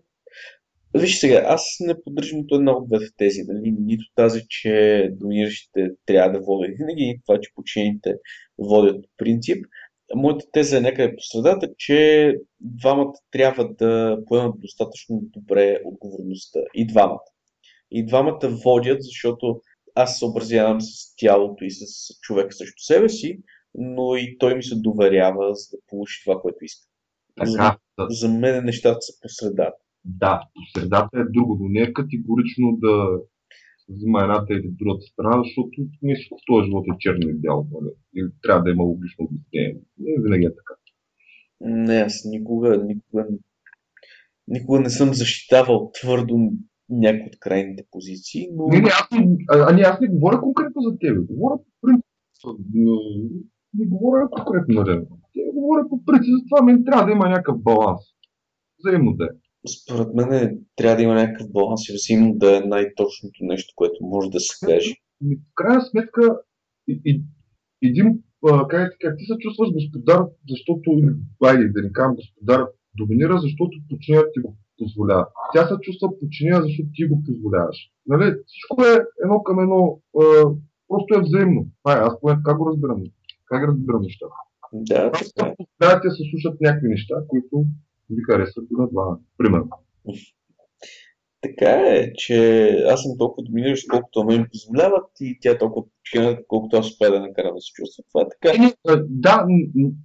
Виж 0.97 1.19
сега, 1.19 1.43
аз 1.47 1.77
не 1.81 2.03
поддържам 2.03 2.39
нито 2.39 2.55
една 2.55 2.73
от 2.73 2.89
двете 2.89 3.11
тези. 3.17 3.43
Нали? 3.49 3.75
Нито 3.79 4.05
тази, 4.15 4.43
че 4.49 5.09
доминиращите 5.13 5.91
трябва 6.07 6.39
да 6.39 6.45
водят 6.45 6.77
винаги, 6.79 7.07
нито 7.07 7.23
това, 7.27 7.41
че 7.41 7.51
почините 7.55 8.15
водят 8.59 9.03
по 9.03 9.09
принцип. 9.17 9.67
Моята 10.15 10.47
теза 10.53 10.77
е 10.79 10.81
някъде 10.81 11.17
по 11.17 11.23
средата, 11.23 11.69
че 11.79 12.35
двамата 12.61 13.13
трябва 13.31 13.69
да 13.75 14.19
поемат 14.27 14.61
достатъчно 14.61 15.21
добре 15.23 15.81
отговорността. 15.85 16.61
И 16.75 16.87
двамата. 16.87 17.25
И 17.91 18.07
двамата 18.07 18.49
водят, 18.65 19.03
защото 19.03 19.61
аз 19.95 20.19
съобразявам 20.19 20.81
с 20.81 21.17
тялото 21.17 21.65
и 21.65 21.71
с 21.71 21.85
човека 22.21 22.53
срещу 22.53 22.83
себе 22.83 23.09
си, 23.09 23.39
но 23.75 24.17
и 24.17 24.39
той 24.39 24.55
ми 24.55 24.63
се 24.63 24.75
доверява, 24.75 25.55
за 25.55 25.77
да 25.77 25.83
получи 25.87 26.23
това, 26.25 26.41
което 26.41 26.65
иска. 26.65 26.87
Така, 27.37 27.79
за, 27.99 28.07
за 28.11 28.29
мен 28.29 28.65
нещата 28.65 29.01
са 29.01 29.13
по 29.23 29.29
средата. 29.29 29.85
Да, 30.05 30.43
по 30.55 30.81
средата 30.81 31.19
е 31.21 31.33
друго, 31.33 31.59
но 31.61 31.69
не 31.69 31.81
е 31.81 31.93
категорично 31.93 32.79
да 32.81 33.07
взима 33.89 34.23
едната 34.23 34.55
или 34.55 34.69
другата 34.71 35.03
страна, 35.03 35.43
защото 35.43 35.71
не 36.03 36.15
всичко 36.15 36.37
в 36.37 36.47
този 36.47 36.65
живот 36.65 36.85
е 36.95 36.99
черно 36.99 37.29
и 37.29 37.35
бяло. 37.35 37.67
Нали? 37.73 37.93
И 38.15 38.31
трябва 38.43 38.63
да 38.63 38.71
има 38.71 38.83
логично 38.83 39.25
обяснение. 39.25 39.81
Не 39.99 40.23
винаги 40.23 40.45
е 40.45 40.49
така. 40.49 40.75
Не, 41.61 41.95
аз 41.95 42.23
никога, 42.25 42.85
никога, 42.85 43.27
никога 44.49 44.81
не 44.81 44.91
съм 44.91 45.15
защитавал 45.15 45.91
твърдо 46.01 46.53
някои 46.91 47.27
от 47.27 47.39
крайните 47.41 47.85
позиции. 47.91 48.49
Но... 48.55 48.69
Не, 48.69 48.81
не, 48.81 48.89
аз 48.89 49.09
не, 49.13 49.37
а, 49.51 49.73
не, 49.73 49.83
аз 49.83 50.01
не 50.01 50.09
говоря 50.09 50.41
конкретно 50.41 50.83
за 50.83 50.99
тебе. 50.99 51.21
Говоря 51.21 51.59
по 51.59 51.71
принцип. 51.81 52.07
Не 53.75 53.87
говоря 53.87 54.29
конкретно 54.31 54.75
за 54.75 54.85
тебе. 54.85 55.07
Говоря 55.55 55.89
по 55.89 56.05
принцип 56.05 56.31
за 56.31 56.45
това, 56.51 56.65
мен 56.65 56.85
трябва 56.85 57.07
да 57.07 57.13
има 57.13 57.29
някакъв 57.29 57.63
баланс. 57.63 58.01
Взаимно 58.79 59.13
да 59.13 59.25
е. 59.25 59.29
Според 59.67 60.15
мен 60.15 60.61
трябва 60.77 60.97
да 60.97 61.03
има 61.03 61.15
някакъв 61.15 61.53
баланс 61.53 61.89
и 61.89 61.93
взаимно 61.93 62.35
да 62.35 62.57
е 62.57 62.61
най-точното 62.61 63.39
нещо, 63.41 63.73
което 63.77 63.95
може 64.01 64.31
да 64.31 64.41
се 64.41 64.67
каже. 64.67 64.95
В 65.23 65.55
крайна 65.55 65.83
сметка, 65.83 66.41
и, 66.89 67.01
и, 67.05 67.23
един, 67.83 68.23
как, 68.69 68.93
как 69.01 69.15
ти 69.19 69.25
се 69.25 69.35
чувстваш 69.39 69.69
господар, 69.73 70.21
защото, 70.49 70.91
айде 71.45 71.69
да 71.69 71.83
не 71.83 71.93
кажам 71.93 72.17
господар, 72.17 72.67
доминира, 72.99 73.39
защото 73.39 73.79
подчинят 73.89 74.27
ти 74.35 74.41
го 74.41 74.57
позволява. 74.79 75.27
Тя 75.55 75.67
се 75.67 75.75
чувства 75.83 76.19
подчинена, 76.21 76.63
защото 76.63 76.89
ти 76.95 77.05
го 77.07 77.23
позволяваш. 77.27 77.79
Нали? 78.07 78.35
Всичко 78.47 78.83
е 78.83 78.95
едно 79.25 79.43
към 79.43 79.59
едно, 79.61 80.01
е, 80.23 80.27
просто 80.89 81.11
е 81.15 81.23
взаимно. 81.23 81.67
Това 81.83 81.93
е, 81.97 82.05
аз 82.07 82.21
поне 82.21 82.35
така 82.35 82.55
го 82.59 82.67
разбирам. 82.71 83.03
Как 83.47 83.69
разбирам 83.69 84.03
нещата? 84.03 84.35
Да, 84.73 85.13
така 85.13 85.49
е. 85.49 85.55
Да, 85.81 86.01
те 86.01 86.11
се 86.11 86.23
слушат 86.31 86.61
някакви 86.61 86.89
неща, 86.89 87.15
които 87.29 87.65
ви 88.11 88.23
харесват 88.31 88.65
и 88.71 88.75
на 88.79 88.89
два. 88.89 89.19
Примерно. 89.39 89.71
Така 91.41 91.71
е, 91.71 92.13
че 92.15 92.69
аз 92.89 93.03
съм 93.03 93.19
толкова 93.19 93.45
доминиращ, 93.45 93.89
колкото 93.89 94.25
ме 94.25 94.39
ми 94.39 94.45
позволяват 94.53 95.07
и 95.21 95.39
тя 95.41 95.51
е 95.51 95.59
толкова 95.59 95.87
подчинена, 95.87 96.39
колкото 96.49 96.77
аз 96.77 96.87
успея 96.87 97.11
да 97.11 97.21
накара 97.21 97.55
да 97.55 97.61
се 97.61 97.73
чувства. 97.75 98.05
Това 98.13 98.23
е 98.23 98.29
така. 98.33 98.63
Не, 98.63 98.73
да, 99.09 99.47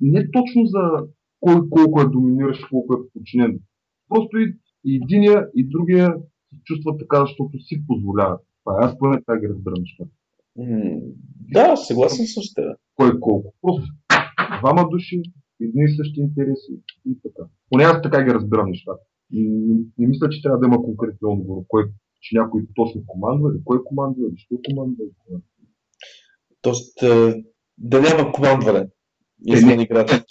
не 0.02 0.32
точно 0.32 0.66
за 0.66 0.82
кой 1.40 1.70
колко 1.70 2.02
е 2.02 2.10
доминиращ, 2.10 2.70
колко 2.70 2.94
е 2.94 3.10
подчинен. 3.14 3.60
Просто 4.10 4.38
и, 4.38 4.58
и 4.86 4.96
единия, 5.04 5.48
и 5.56 5.70
другия 5.70 6.16
се 6.50 6.60
чувстват 6.64 7.00
така, 7.00 7.20
защото 7.20 7.60
си 7.60 7.84
позволяват. 7.88 8.42
Това 8.64 8.74
е, 8.74 8.86
аз 8.86 8.98
поне 9.00 9.18
така 9.18 9.40
ги 9.40 9.50
разбирам 9.50 9.80
нещата. 9.80 10.10
да, 11.52 11.76
съгласен 11.76 12.26
съм 12.26 12.44
с 12.44 12.54
теб. 12.54 12.66
Кой 12.96 13.20
колко. 13.20 13.54
Просто 13.62 13.88
двама 14.60 14.90
души, 14.90 15.22
едни 15.62 15.84
и 15.84 15.96
същи 15.98 16.20
интереси 16.20 16.72
и 17.06 17.20
така. 17.24 17.44
Поне 17.70 17.84
аз 17.84 18.02
така 18.02 18.24
ги 18.24 18.34
разбирам 18.34 18.70
нещата. 18.70 19.04
И 19.32 19.50
не, 19.50 19.76
не 19.98 20.08
мисля, 20.08 20.30
че 20.30 20.42
трябва 20.42 20.60
да 20.60 20.68
има 20.68 20.84
конкретен 20.84 21.18
отговор, 21.22 21.64
кой, 21.68 21.84
че 22.22 22.38
някой 22.38 22.62
точно 22.76 23.04
командва 23.08 23.52
или 23.52 23.64
кой 23.64 23.84
командва 23.84 24.24
или 24.28 24.38
що 24.38 24.56
командва. 24.70 25.04
Тоест, 26.62 27.04
е, 27.04 27.44
да 27.78 28.02
няма 28.02 28.32
командване 28.32 28.88
извън 29.46 29.80
играта. 29.80 30.26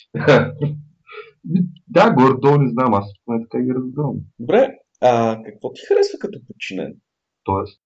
Да, 1.89 2.14
горе-долу 2.14 2.59
не 2.59 2.70
знам, 2.70 2.95
аз 2.95 3.12
поне 3.24 3.43
така 3.43 3.64
ги 3.64 3.74
разбирам. 3.74 4.16
Добре, 4.39 4.79
а 5.01 5.43
какво 5.45 5.72
ти 5.72 5.83
харесва 5.89 6.18
като 6.18 6.41
подчинен? 6.47 6.97
Тоест? 7.45 7.81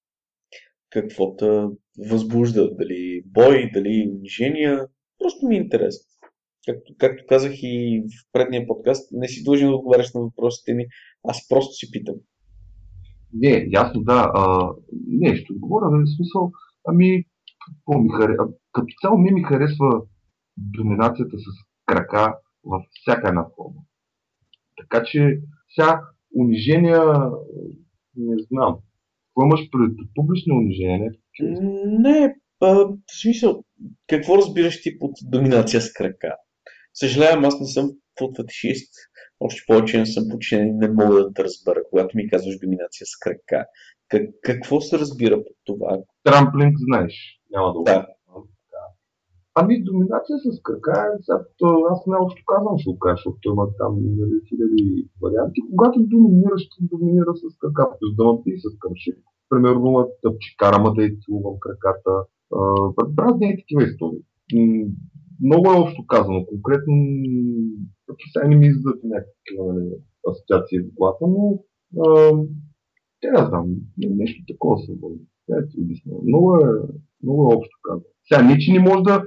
Какво 0.90 1.36
те 1.36 1.66
възбужда? 2.10 2.74
Дали 2.74 3.22
бой, 3.26 3.70
дали 3.74 4.12
унижения? 4.16 4.86
Просто 5.18 5.46
ми 5.46 5.54
е 5.54 5.58
интересно. 5.58 6.11
Както, 6.66 6.94
както 6.98 7.24
казах 7.28 7.52
и 7.54 8.02
в 8.06 8.32
предния 8.32 8.66
подкаст, 8.66 9.12
не 9.12 9.28
си 9.28 9.44
длъжен 9.44 9.68
да 9.68 9.74
отговаряш 9.74 10.14
на 10.14 10.20
въпросите 10.20 10.74
ми, 10.74 10.86
аз 11.24 11.48
просто 11.48 11.74
си 11.74 11.90
питам. 11.90 12.14
Не, 13.32 13.66
ясно, 13.70 14.02
да. 14.02 14.32
А, 14.34 14.72
не, 15.06 15.36
ще 15.36 15.52
отговоря, 15.52 15.84
в 15.90 16.16
смисъл, 16.16 16.52
ами, 16.88 17.24
какво 17.66 18.00
ми 18.00 18.08
харесва? 18.08 18.48
Като 18.72 18.86
цяло 19.00 19.18
ми 19.18 19.30
ми 19.30 19.42
харесва 19.42 20.02
доминацията 20.56 21.36
с 21.38 21.44
крака, 21.86 22.38
във 22.64 22.82
всяка 22.90 23.28
една 23.28 23.46
форма. 23.56 23.80
Така 24.76 25.04
че, 25.04 25.40
сега, 25.74 26.00
унижения, 26.38 27.30
не 28.16 28.36
знам. 28.50 28.78
Какво 29.28 29.46
имаш 29.46 29.60
пред 29.70 30.08
публични 30.14 30.52
унижения? 30.52 31.10
Не, 31.86 32.34
а, 32.60 32.66
в 32.74 32.96
смисъл, 33.22 33.64
какво 34.06 34.38
разбираш 34.38 34.82
ти 34.82 34.98
под 34.98 35.10
доминация 35.24 35.80
с 35.80 35.92
крака? 35.92 36.36
Съжалявам, 36.94 37.44
аз 37.44 37.60
не 37.60 37.66
съм 37.66 37.90
футфетишист, 38.18 38.94
още 39.40 39.60
повече 39.66 39.98
не 39.98 40.06
съм 40.06 40.24
починен 40.30 40.76
не 40.76 40.88
мога 40.88 41.14
да 41.14 41.32
те 41.32 41.44
разбера, 41.44 41.80
когато 41.90 42.16
ми 42.16 42.30
казваш 42.30 42.58
доминация 42.58 43.06
с 43.06 43.18
крака. 43.20 43.66
Как, 44.08 44.22
какво 44.42 44.80
се 44.80 44.98
разбира 44.98 45.36
под 45.36 45.56
това? 45.64 45.98
Трамплинг 46.24 46.74
знаеш. 46.78 47.14
Няма 47.50 47.72
да 47.72 47.82
Да. 47.82 48.06
Ами 49.54 49.84
доминация 49.84 50.36
с 50.44 50.62
крака, 50.62 50.94
сега, 51.24 51.38
аз 51.92 52.06
най-общо 52.06 52.42
казвам 52.46 52.78
ще 52.78 52.90
го 52.90 52.98
кажа, 52.98 53.16
защото 53.16 53.48
има 53.52 53.64
там 53.78 53.92
нали, 54.20 54.36
хиляди 54.48 55.08
варианти. 55.22 55.60
Когато 55.70 55.98
доминираш, 56.12 56.62
ще 56.62 56.78
доминира 56.92 57.32
с 57.40 57.42
крака, 57.60 57.84
плюс 57.98 58.12
да 58.16 58.24
и 58.46 58.58
с 58.64 58.64
къмши. 58.78 59.12
Примерно 59.48 60.08
тъпчи 60.22 60.56
карама 60.56 60.94
да 60.94 61.02
и 61.04 61.16
целувам 61.20 61.56
краката. 61.64 62.14
Разни 63.18 63.46
е 63.50 63.56
такива 63.60 63.82
истории. 63.84 64.22
Много 65.40 65.70
е 65.70 65.76
общо 65.76 66.06
казано. 66.06 66.46
Конкретно, 66.46 66.94
сега 68.32 68.48
не 68.48 68.56
ми 68.56 68.66
издадат 68.66 69.04
някакви 69.04 69.56
нали, 69.58 69.90
асоциации 70.30 70.78
в 70.78 70.94
главата, 70.94 71.26
но 71.26 71.58
те 73.20 73.30
не 73.30 73.46
знам, 73.48 73.66
нещо 73.98 74.42
такова 74.48 74.78
съм. 74.78 74.94
Много 76.26 76.56
е, 76.56 76.68
много 77.22 77.42
е 77.42 77.54
общо 77.54 77.76
казано. 77.82 78.04
Сега 78.28 78.42
не, 78.42 78.58
че 78.58 78.72
не 78.72 78.80
може 78.80 79.02
да, 79.02 79.24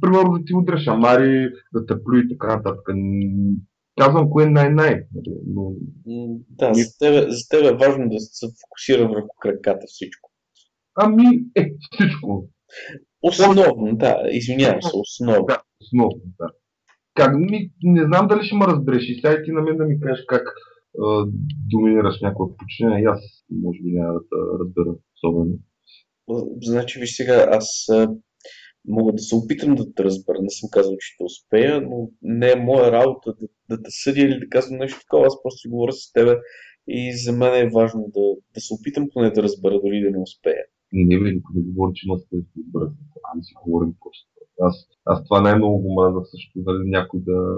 примерно, 0.00 0.32
да 0.32 0.44
ти 0.44 0.54
удря 0.54 0.78
шамари, 0.78 1.50
да 1.74 1.86
те 1.86 2.04
плюи 2.04 2.22
и 2.24 2.28
така 2.28 2.56
нататък. 2.56 2.88
Казвам 4.00 4.30
кое 4.30 4.44
е 4.44 4.50
най-най. 4.50 5.06
Нали, 5.14 5.36
но... 5.46 5.72
Да, 6.50 6.74
за 6.74 6.98
тебе, 6.98 7.30
за 7.30 7.48
тебе 7.50 7.68
е 7.68 7.86
важно 7.86 8.08
да 8.08 8.20
се 8.20 8.46
фокусира 8.60 9.08
върху 9.08 9.28
краката 9.40 9.86
всичко. 9.86 10.30
Ами, 10.94 11.24
е, 11.54 11.72
всичко. 11.90 12.48
Основно, 13.22 13.96
да, 13.96 14.22
извинявам 14.30 14.82
се, 14.82 14.90
основно. 14.94 15.46
Да, 15.46 15.62
основно, 15.80 16.22
да. 16.38 16.46
Как, 17.14 17.34
ми, 17.38 17.70
не 17.82 18.04
знам 18.04 18.26
дали 18.28 18.44
ще 18.44 18.56
ме 18.56 18.66
разбереш 18.66 19.08
и 19.08 19.14
сега 19.14 19.42
ти 19.42 19.52
на 19.52 19.62
мен 19.62 19.76
да 19.76 19.84
ми 19.84 20.00
кажеш 20.00 20.24
как 20.28 20.48
а, 21.02 21.24
доминираш 21.70 22.20
някаква 22.20 22.46
починение, 22.58 23.06
аз 23.06 23.20
може 23.50 23.78
би 23.82 23.90
няма 23.92 24.12
да 24.12 24.58
разбера 24.60 24.94
особено. 25.16 25.54
Значи, 26.62 27.00
виж 27.00 27.16
сега, 27.16 27.46
аз 27.50 27.88
мога 28.88 29.12
да 29.12 29.18
се 29.18 29.34
опитам 29.34 29.74
да 29.74 29.94
те 29.94 30.04
разбера. 30.04 30.42
Не 30.42 30.50
съм 30.50 30.68
казал, 30.72 30.92
че 30.92 31.06
ще 31.14 31.24
успея, 31.24 31.80
но 31.80 32.10
не 32.22 32.50
е 32.50 32.56
моя 32.56 32.92
работа 32.92 33.34
да, 33.40 33.46
да 33.68 33.82
те 33.82 33.90
съдя 33.90 34.20
или 34.20 34.38
да 34.38 34.48
казвам 34.48 34.78
нещо 34.78 35.00
такова. 35.00 35.26
Аз 35.26 35.42
просто 35.42 35.70
говоря 35.70 35.92
с 35.92 36.12
тебе 36.12 36.36
и 36.88 37.16
за 37.16 37.32
мен 37.32 37.54
е 37.54 37.70
важно 37.70 38.10
да, 38.14 38.20
да 38.54 38.60
се 38.60 38.74
опитам 38.74 39.08
поне 39.12 39.30
да 39.30 39.42
разбера, 39.42 39.80
дори 39.80 40.00
да 40.00 40.10
не 40.10 40.18
успея. 40.18 40.64
Не, 40.92 41.18
бе, 41.18 41.32
никой 41.32 41.52
не 41.54 41.62
говори, 41.62 41.92
че 41.94 42.06
има 42.06 42.16
да 42.32 42.80
разбера. 42.80 42.92
Ами 43.32 43.44
си 43.44 43.54
говорим 43.64 43.94
просто. 44.00 44.28
Аз, 44.60 44.88
аз 45.04 45.24
това 45.24 45.40
най-много 45.40 45.78
го 45.78 45.94
мраза 45.94 46.24
също, 46.24 46.52
дали 46.56 46.90
някой 46.90 47.20
да 47.20 47.56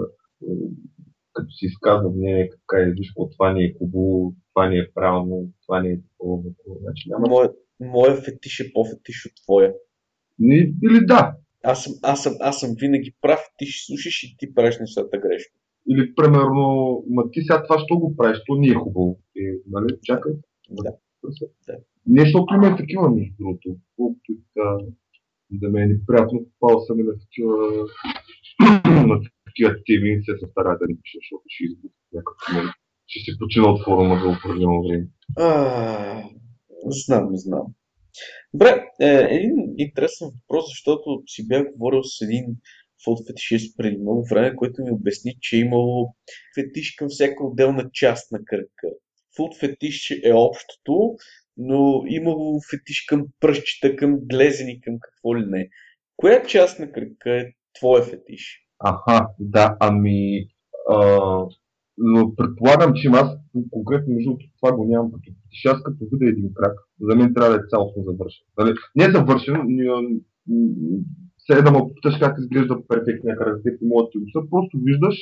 като 1.35 1.51
си 1.51 1.65
изказва 1.65 2.09
мнение, 2.09 2.49
като 2.49 2.63
каже, 2.67 2.91
виж, 2.91 3.13
това 3.31 3.53
не 3.53 3.63
е 3.63 3.73
хубаво, 3.77 4.33
това 4.53 4.69
не 4.69 4.77
е 4.77 4.91
правилно, 4.93 5.49
това 5.65 5.81
не 5.81 5.89
е 5.89 6.01
такова. 6.01 6.43
Значи, 6.81 7.09
няма... 7.09 7.27
Моя, 7.29 7.51
моя 7.79 8.15
фетиш 8.15 8.59
е 8.59 8.73
по-фетиш 8.73 9.25
от 9.25 9.31
твоя. 9.43 9.73
Не, 10.39 10.55
или 10.55 11.05
да. 11.05 11.35
Аз 11.63 11.83
съм, 11.83 11.93
аз, 12.03 12.23
съм, 12.23 12.33
аз 12.39 12.59
съм 12.59 12.69
винаги 12.79 13.15
прав, 13.21 13.39
ти 13.57 13.65
ще 13.65 13.85
слушаш 13.85 14.23
и 14.23 14.35
ти 14.37 14.53
правиш 14.53 14.79
нещата 14.79 15.17
грешно. 15.17 15.55
Или 15.89 16.15
примерно, 16.15 17.03
ма 17.09 17.23
ти 17.31 17.41
сега 17.41 17.63
това, 17.63 17.79
що 17.79 17.99
го 17.99 18.15
правиш, 18.15 18.37
то 18.47 18.55
не 18.55 18.67
е 18.67 18.73
хубаво. 18.73 19.19
И, 19.35 19.61
нали, 19.67 19.97
чакай. 20.03 20.33
Да. 20.69 20.91
Не, 22.07 22.21
защото 22.21 22.55
има 22.55 22.77
такива, 22.77 23.09
между 23.09 23.33
другото. 23.39 23.75
Колкото 23.95 24.31
и 24.31 24.37
да, 24.55 24.77
да 25.51 25.69
ме 25.69 25.81
е 25.81 25.85
неприятно, 25.85 26.45
попал 26.59 26.79
съм 26.79 26.99
и 26.99 27.03
на 27.03 27.13
такива, 27.19 27.55
на 29.09 29.19
такива 29.45 29.75
теми, 29.85 30.21
се 30.25 30.31
се 30.39 30.51
стара 30.51 30.77
да 30.81 30.85
ни 30.87 30.95
пише, 31.01 31.17
защото 31.21 31.43
ще 31.47 31.63
избута 31.63 31.95
някакъв 32.13 32.75
ще 33.07 33.31
се 33.31 33.37
почина 33.39 33.67
от 33.67 33.83
форума 33.83 34.19
за 34.23 34.29
определено 34.29 34.83
време. 34.83 35.07
знам, 37.05 37.31
не 37.31 37.37
знам. 37.37 37.65
Добре, 38.53 38.83
е, 39.01 39.27
един 39.31 39.55
интересен 39.77 40.27
въпрос, 40.27 40.65
защото 40.69 41.23
си 41.27 41.47
бях 41.47 41.63
говорил 41.71 42.03
с 42.03 42.21
един 42.21 42.45
фот 43.03 43.27
фетишист 43.27 43.77
преди 43.77 43.97
много 43.97 44.25
време, 44.29 44.55
който 44.55 44.83
ми 44.83 44.91
обясни, 44.91 45.37
че 45.41 45.55
е 45.55 45.59
имало 45.59 46.15
фетиш 46.55 46.95
към 46.95 47.07
всяка 47.09 47.45
отделна 47.45 47.89
част 47.93 48.31
на 48.31 48.39
кръка. 48.45 48.89
Фут 49.37 49.57
фетиш 49.59 50.11
е 50.23 50.33
общото, 50.33 51.15
но 51.57 52.03
имало 52.07 52.59
фетиш 52.71 53.05
към 53.05 53.25
пръщчета, 53.39 53.95
към 53.95 54.19
глезени, 54.19 54.81
към 54.81 54.93
какво 55.01 55.37
ли 55.37 55.45
не. 55.45 55.69
Коя 56.15 56.43
част 56.45 56.79
на 56.79 56.91
кръка 56.91 57.31
е 57.41 57.51
твой 57.79 58.01
фетиш? 58.01 58.61
Аха, 58.79 59.27
да, 59.39 59.77
ами 59.79 60.47
а, 60.89 60.97
но 61.97 62.35
предполагам, 62.35 62.93
че 62.95 63.07
аз 63.07 63.29
конкретно 63.71 64.13
между 64.13 64.37
това 64.61 64.75
го 64.75 64.85
нямам 64.85 65.11
като 65.11 65.31
фетиш. 65.31 65.65
Аз 65.65 65.83
като 65.83 65.97
видя 66.11 66.31
един 66.31 66.53
крак, 66.53 66.73
за 66.99 67.15
мен 67.15 67.33
трябва 67.33 67.49
да 67.49 67.57
е 67.57 67.69
цялостно 67.69 68.03
завършен. 68.03 68.45
Нали? 68.57 68.73
Не 68.95 69.03
е 69.05 69.11
завършен, 69.11 69.55
все 71.37 71.61
да 71.61 71.71
му 71.71 71.93
питаш 71.93 72.19
как 72.19 72.37
изглежда 72.39 72.87
перфектния 72.87 73.37
крак, 73.37 73.61
те 73.63 73.69
могат 73.81 74.09
да 74.15 74.25
ти 74.25 74.49
просто 74.49 74.77
виждаш 74.83 75.15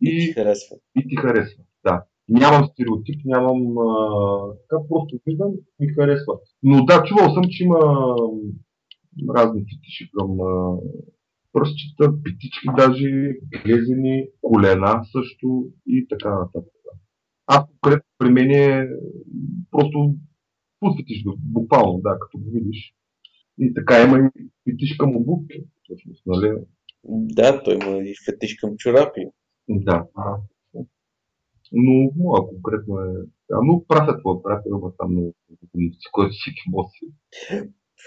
и, 0.00 0.08
и, 0.08 0.18
ти 0.18 0.32
харесва. 0.32 0.76
И 0.96 1.08
ти 1.08 1.16
харесва, 1.16 1.62
да. 1.84 2.04
Нямам 2.28 2.64
стереотип, 2.66 3.20
нямам 3.24 3.78
а, 3.78 4.38
така, 4.68 4.82
просто 4.88 5.18
виждам 5.26 5.52
и 5.80 5.88
харесва. 5.88 6.34
Но 6.62 6.84
да, 6.84 7.02
чувал 7.04 7.34
съм, 7.34 7.44
че 7.50 7.64
има 7.64 7.80
разни 9.34 9.60
фетиши 9.60 10.10
към 10.18 10.40
а, 10.40 10.78
пръстчета, 11.52 12.22
питички 12.22 12.68
даже, 12.76 13.34
глезени, 13.64 14.26
колена 14.42 15.04
също 15.12 15.66
и 15.86 16.06
така 16.08 16.38
нататък. 16.38 16.72
Аз 17.46 17.64
конкретно 17.66 18.08
при 18.18 18.30
мен 18.30 18.50
е 18.50 18.88
просто 19.70 20.14
посветиш 20.80 21.24
го, 21.24 21.36
буквално, 21.38 22.00
да, 22.02 22.18
като 22.20 22.38
го 22.38 22.50
видиш. 22.52 22.94
И 23.58 23.74
така 23.74 24.02
има 24.02 24.18
и 24.18 24.50
фетиш 24.70 24.96
към 24.96 25.16
обувки, 25.16 25.64
всъщност, 25.82 26.22
нали? 26.26 26.52
Да, 27.08 27.62
той 27.62 27.74
има 27.74 27.98
и 27.98 28.14
фетиш 28.24 28.54
към 28.54 28.76
чорапи. 28.76 29.20
Да. 29.68 30.06
Но 31.74 32.10
моя 32.16 32.42
конкретно 32.48 33.00
е... 33.00 33.12
Да, 33.50 33.58
но 33.66 33.84
правят 33.88 34.20
твоя 34.20 34.42
приятел, 34.42 34.70
има 34.70 34.92
там 34.98 35.10
много 35.10 35.34
който 36.12 36.32
всеки 36.32 36.62
може 36.70 36.88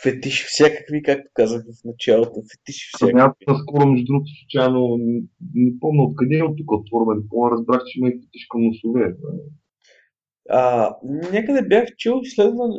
фетиш 0.04 0.46
всякакви, 0.46 1.04
както 1.04 1.30
казах 1.34 1.64
в 1.64 1.86
началото. 1.86 2.44
Фетиш 2.52 2.92
всякакви. 2.94 3.22
Аз 3.22 3.32
наскоро, 3.48 3.88
между 3.88 4.06
другото, 4.06 4.32
случайно, 4.42 4.98
не 5.56 5.80
помня 5.80 6.04
откъде 6.04 6.38
е 6.38 6.44
от 6.44 6.58
тук 6.58 6.72
от 6.72 6.90
форума, 6.90 7.16
не 7.16 7.30
помня, 7.30 7.52
разбрах, 7.52 7.82
че 7.88 8.00
има 8.00 8.10
и 8.10 8.12
фетиш 8.12 8.48
към 8.50 8.62
носове. 8.64 9.16
А, 10.50 10.94
някъде 11.32 11.68
бях 11.68 11.90
чел 11.98 12.20
изследване, 12.24 12.76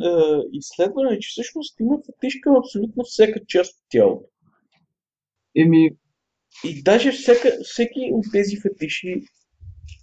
изследване, 0.52 1.18
че 1.18 1.28
всъщност 1.28 1.80
има 1.80 1.98
фетиш 2.06 2.40
към 2.40 2.56
абсолютно 2.56 3.04
всяка 3.04 3.40
част 3.46 3.72
от 3.72 3.86
тялото. 3.90 4.26
Еми... 5.56 5.90
И 6.64 6.82
даже 6.82 7.12
всяка, 7.12 7.48
всеки 7.62 8.10
от 8.12 8.24
тези 8.32 8.56
фетиши 8.62 9.22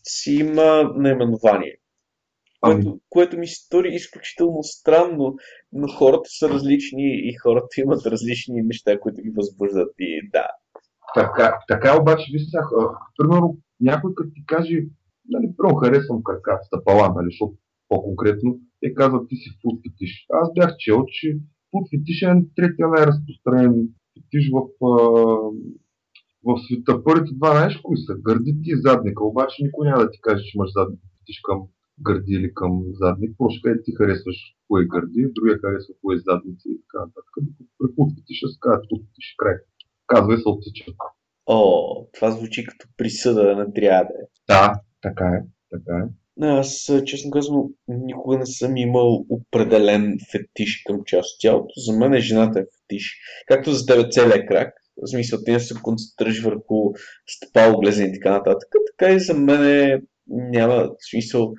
си 0.08 0.32
има 0.32 0.92
наименование 0.96 1.76
което, 2.66 2.90
ами. 2.90 3.00
което 3.10 3.38
ми 3.38 3.48
се 3.48 3.66
стори 3.66 3.90
изключително 3.94 4.64
странно, 4.64 5.36
но 5.74 5.88
хората 5.88 6.30
са 6.30 6.50
различни 6.50 7.30
и 7.30 7.34
хората 7.44 7.82
имат 7.82 8.06
различни 8.06 8.62
неща, 8.62 9.00
които 9.00 9.22
ги 9.22 9.32
възбуждат 9.36 9.94
и 10.00 10.30
да. 10.34 10.48
Така, 11.16 11.58
така 11.68 12.02
обаче, 12.02 12.26
виж 12.34 12.42
сега, 12.50 12.64
примерно, 13.18 13.58
някой 13.80 14.16
като 14.16 14.30
ти 14.36 14.46
каже, 14.46 14.76
нали, 15.30 15.48
първо 15.58 15.76
харесвам 15.76 16.24
крака, 16.24 16.60
стъпала, 16.64 17.14
нали, 17.16 17.28
защото 17.30 17.54
по-конкретно, 17.88 18.60
те 18.82 18.94
казват, 18.94 19.30
ти 19.30 19.36
си 19.36 19.50
фуд 19.62 19.80
фетиш. 19.84 20.26
Аз 20.30 20.54
бях 20.56 20.76
чел, 20.80 21.04
че 21.08 21.38
фуд 21.72 21.84
фетиш 21.92 22.22
е 22.22 22.28
третия 22.56 22.88
най-разпространен 22.88 23.88
фетиш 24.14 24.52
в, 24.54 24.58
в 26.46 26.50
света. 26.66 27.04
Първите 27.04 27.32
два 27.40 27.52
знаеш 27.52 27.78
кои 27.84 27.98
са? 27.98 28.14
Гърдите 28.28 28.68
и 28.74 28.82
задника, 28.86 29.24
обаче 29.24 29.64
никой 29.64 29.88
няма 29.88 30.04
да 30.04 30.12
ти 30.12 30.20
каже, 30.22 30.44
че 30.44 30.58
имаш 30.58 30.70
задник 30.78 31.00
фетиш 31.26 31.40
към 31.48 31.60
гърди 32.02 32.34
или 32.40 32.54
към 32.54 32.72
задник. 33.02 33.32
Просто 33.38 33.60
къде 33.64 33.84
ти 33.84 33.92
харесваш 33.98 34.38
кое 34.68 34.82
е 34.82 34.90
гърди, 34.94 35.34
другия 35.36 35.58
харесва 35.64 35.94
кое 36.02 36.16
е 36.16 36.26
задници 36.28 36.68
и 36.76 36.82
така 36.82 37.00
нататък. 37.06 37.34
При 37.78 37.88
путките 37.96 38.34
ще 38.34 38.48
се 38.48 38.58
казва 38.60 38.82
путките 38.90 39.20
ще 39.28 39.36
край. 39.38 39.58
Казва 40.08 40.34
и 40.34 40.38
се 40.38 40.50
отсече. 40.50 40.86
О, 41.46 41.60
това 42.14 42.32
звучи 42.32 42.66
като 42.66 42.88
присъда 42.98 43.56
на 43.56 43.74
триада. 43.74 44.14
Да, 44.48 44.74
така 45.02 45.26
е. 45.26 45.40
Така 45.72 45.98
е. 45.98 46.08
Аз, 46.42 46.92
честно 47.06 47.32
казвам, 47.32 47.64
никога 47.88 48.38
не 48.38 48.46
съм 48.46 48.78
имал 48.78 49.26
определен 49.30 50.18
фетиш 50.32 50.84
към 50.86 51.04
част 51.06 51.34
от 51.34 51.42
тялото. 51.42 51.74
За 51.78 51.98
мен 51.98 52.14
е 52.14 52.20
жената 52.20 52.60
е 52.60 52.64
фетиш. 52.64 53.20
Както 53.48 53.72
за 53.72 53.86
тебе 53.86 54.10
целият 54.12 54.48
крак, 54.48 54.74
в 54.98 55.10
смисъл 55.10 55.40
ти 55.46 55.52
не 55.52 55.60
се 55.60 55.76
концентрираш 55.82 56.44
върху 56.44 56.94
стъпало, 57.28 57.80
глезен 57.80 58.10
и 58.10 58.14
така 58.14 58.32
нататък, 58.32 58.70
така 58.92 59.14
и 59.14 59.20
за 59.20 59.34
мен 59.34 59.64
е, 59.64 60.02
няма 60.28 60.76
в 60.76 61.10
смисъл 61.10 61.54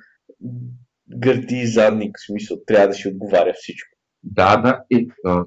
гърди 1.17 1.55
и 1.55 1.67
задник, 1.67 2.17
в 2.17 2.25
смисъл, 2.25 2.57
трябва 2.67 2.87
да 2.87 2.93
си 2.93 3.07
отговаря 3.07 3.53
всичко. 3.55 3.97
Да, 4.23 4.57
да. 4.61 4.83
Е, 4.97 5.05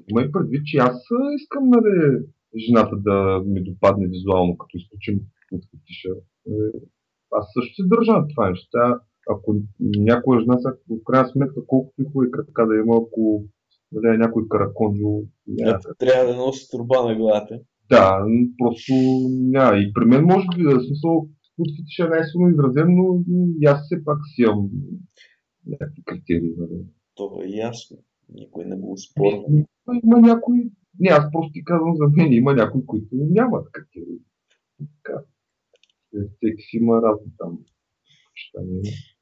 има 0.09 0.21
и 0.21 0.31
предвид, 0.31 0.61
че 0.65 0.77
аз 0.77 0.97
искам 1.41 1.69
нали, 1.69 2.19
жената 2.67 2.95
да 2.97 3.41
ми 3.45 3.63
допадне 3.63 4.07
визуално, 4.07 4.57
като 4.57 4.77
изключим 4.77 5.19
от 5.51 5.63
фетиша. 5.71 6.09
Е, 6.47 6.53
аз 7.31 7.45
също 7.53 7.75
се 7.75 7.87
държа 7.87 8.11
на 8.11 8.27
това 8.27 8.49
нещо. 8.49 8.67
Ако 9.29 9.55
някоя 9.79 10.39
жена, 10.39 10.57
в 10.89 11.03
крайна 11.05 11.29
сметка, 11.29 11.65
колкото 11.67 12.01
и 12.01 12.05
хубави 12.05 12.31
крака 12.31 12.67
да 12.67 12.75
има, 12.75 12.95
ако 12.95 13.43
нали, 13.91 14.17
някой 14.17 14.43
караконджо... 14.49 15.23
Трябва 15.99 16.33
да 16.33 16.37
носи 16.37 16.67
турба 16.71 17.03
на 17.03 17.15
главата. 17.15 17.59
Да, 17.91 18.25
просто 18.57 18.93
няма. 19.29 19.77
И 19.77 19.93
при 19.93 20.05
мен 20.05 20.23
може 20.25 20.47
би, 20.55 20.63
да 20.63 20.81
смисъл, 20.81 21.27
фетиш 21.57 21.99
е 21.99 22.09
най-силно 22.09 22.49
изразен, 22.49 22.87
но 22.89 23.23
и 23.61 23.65
аз 23.65 23.79
все 23.85 24.03
пак 24.05 24.17
си 24.35 24.41
имам 24.41 24.69
някакви 25.65 26.01
критерии. 26.05 26.53
Нали? 26.57 26.85
Това 27.15 27.43
е 27.43 27.47
ясно. 27.47 27.97
Никой 28.29 28.65
не 28.65 28.75
го 28.75 28.97
спорва. 28.97 29.43
Има 30.03 30.19
някои... 30.19 30.71
Не, 30.99 31.09
аз 31.09 31.25
просто 31.31 31.51
ти 31.53 31.63
казвам 31.63 31.95
за 31.95 32.07
мен, 32.07 32.33
има 32.33 32.53
някои, 32.53 32.85
които 32.85 33.07
нямат 33.11 33.67
критерии. 33.71 34.19
Така. 34.77 35.23
Всеки 36.09 36.61
си 36.61 36.77
има 36.77 37.01
разни 37.01 37.31
там. 37.37 37.59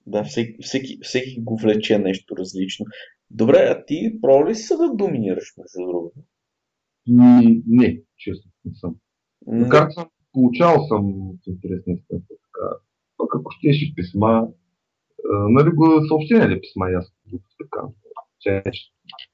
Да, 0.07 0.23
всеки, 0.23 0.57
всеки, 0.61 0.99
всеки 1.01 1.41
го 1.41 1.57
влече 1.57 1.99
нещо 1.99 2.37
различно. 2.37 2.85
Добре, 3.31 3.57
а 3.57 3.85
ти 3.85 4.21
пробва 4.21 4.49
ли 4.49 4.55
си 4.55 4.73
да 4.77 4.95
доминираш, 4.95 5.53
между 5.57 5.91
другото? 5.91 6.19
Ми, 7.07 7.63
не, 7.67 8.01
честно 8.17 8.51
не 8.65 8.75
съм. 8.75 8.95
Макар 9.47 9.89
съм 9.91 10.05
получавал 10.33 10.87
съм 10.87 11.31
с 11.43 11.47
интересни 11.47 12.03
така. 12.09 12.75
Пък 13.17 13.35
ако 13.35 13.51
щеше 13.51 13.93
писма, 13.95 14.47
а, 15.33 15.49
нали 15.49 15.69
го 15.69 16.07
съобщение 16.07 16.49
ли 16.49 16.61
писма 16.61 16.91
и 16.91 16.93
аз 16.93 17.13
така. 17.57 17.87
Че, 18.39 18.63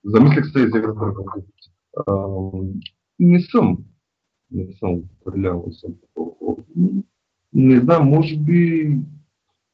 замислих 0.05 0.45
се 0.45 0.59
и 0.59 0.65
взех 0.65 0.83
разбъркам 0.83 1.25
Не 3.19 3.39
съм. 3.39 3.77
Не 4.51 4.73
съм 4.73 5.03
определено 5.21 5.71
съм 5.71 5.95
Не 7.53 7.79
знам, 7.79 8.09
може 8.09 8.37
би 8.37 8.91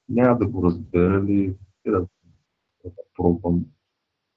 няма 0.10 0.38
да 0.38 0.48
го 0.48 0.64
разбера 0.64 1.24
ли 1.24 1.54
да, 1.86 2.00
да 2.86 2.92
пробвам. 3.18 3.66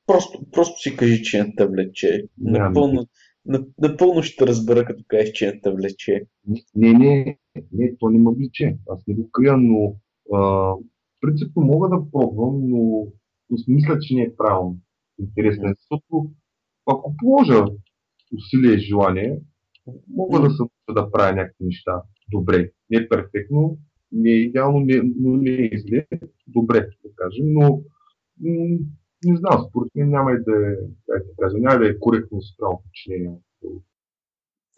Просто, 0.06 0.50
просто 0.52 0.80
си 0.80 0.96
кажи, 0.96 1.22
че 1.22 1.42
не 1.42 1.54
те 1.56 1.66
влече. 1.66 2.24
Напълно, 2.38 3.06
напълно 3.78 4.22
ще 4.22 4.46
разбера, 4.46 4.84
като 4.84 5.04
кажеш, 5.08 5.32
че 5.32 5.46
не 5.46 5.60
те 5.60 5.70
влече. 5.70 6.24
Не, 6.74 6.92
не, 6.92 7.38
не, 7.72 7.96
то 7.98 8.10
не 8.10 8.18
ме 8.18 8.30
влече. 8.36 8.78
Аз 8.88 9.06
не 9.06 9.14
го 9.14 9.30
крия, 9.32 9.56
но 9.56 9.96
а, 10.34 10.72
принципно 11.20 11.62
мога 11.62 11.88
да 11.88 12.10
пробвам, 12.12 12.70
но, 12.70 13.06
но 13.50 13.56
мисля, 13.68 13.98
че 14.00 14.14
не 14.14 14.22
е 14.22 14.36
правилно. 14.36 14.78
Интересно 15.20 15.68
е, 15.68 15.74
защото 15.78 16.30
ако 16.86 17.14
положа 17.16 17.64
усилие 18.36 18.74
и 18.74 18.80
желание, 18.80 19.38
мога 20.08 20.40
да 20.40 20.50
съм 20.50 20.68
да 20.94 21.10
правя 21.10 21.32
някакви 21.32 21.64
неща 21.64 22.02
добре. 22.32 22.70
Не 22.90 22.96
е 22.98 23.08
перфектно, 23.08 23.78
не 24.12 24.30
е 24.30 24.34
идеално, 24.34 24.80
не, 24.80 25.02
но 25.20 25.36
не 25.36 25.70
е 25.72 25.78
зле. 25.88 26.06
Добре, 26.46 26.80
да 27.04 27.10
кажем, 27.16 27.46
но 27.48 27.82
не 29.28 29.36
знам, 29.36 29.66
според 29.68 29.90
мен 29.94 30.10
няма 30.10 30.32
и 30.32 30.36
да 30.46 30.56
е, 30.56 30.74
как 31.10 31.26
да 31.26 31.32
кажа, 31.38 31.58
няма 31.58 31.78
да 31.78 31.88
е 31.88 31.98
коректно 31.98 32.42
спрямо 32.42 32.82
подчинение. 32.82 33.38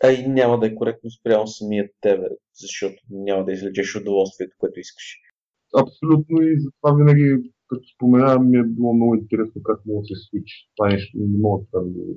А 0.03 0.13
и 0.13 0.29
няма 0.29 0.61
да 0.61 0.67
е 0.67 0.75
коректно 0.75 1.11
спрямо 1.11 1.47
самият 1.47 1.91
тебе, 2.01 2.29
защото 2.55 2.97
няма 3.11 3.45
да 3.45 3.53
излечеш 3.53 3.97
удоволствието, 3.97 4.57
което 4.59 4.81
искаш. 4.81 5.19
Абсолютно 5.77 6.43
и 6.43 6.61
затова 6.61 6.97
винаги, 6.97 7.53
като 7.69 7.83
споменавам, 7.95 8.51
ми 8.51 8.59
е 8.59 8.63
било 8.65 8.95
много 8.95 9.15
интересно 9.15 9.63
как 9.63 9.87
мога 9.87 10.01
да 10.01 10.07
се 10.07 10.29
случи. 10.31 10.71
Това 10.77 10.89
нещо 10.89 11.19
не 11.19 11.39
мога 11.39 11.65
да 11.73 11.81
да 11.81 12.15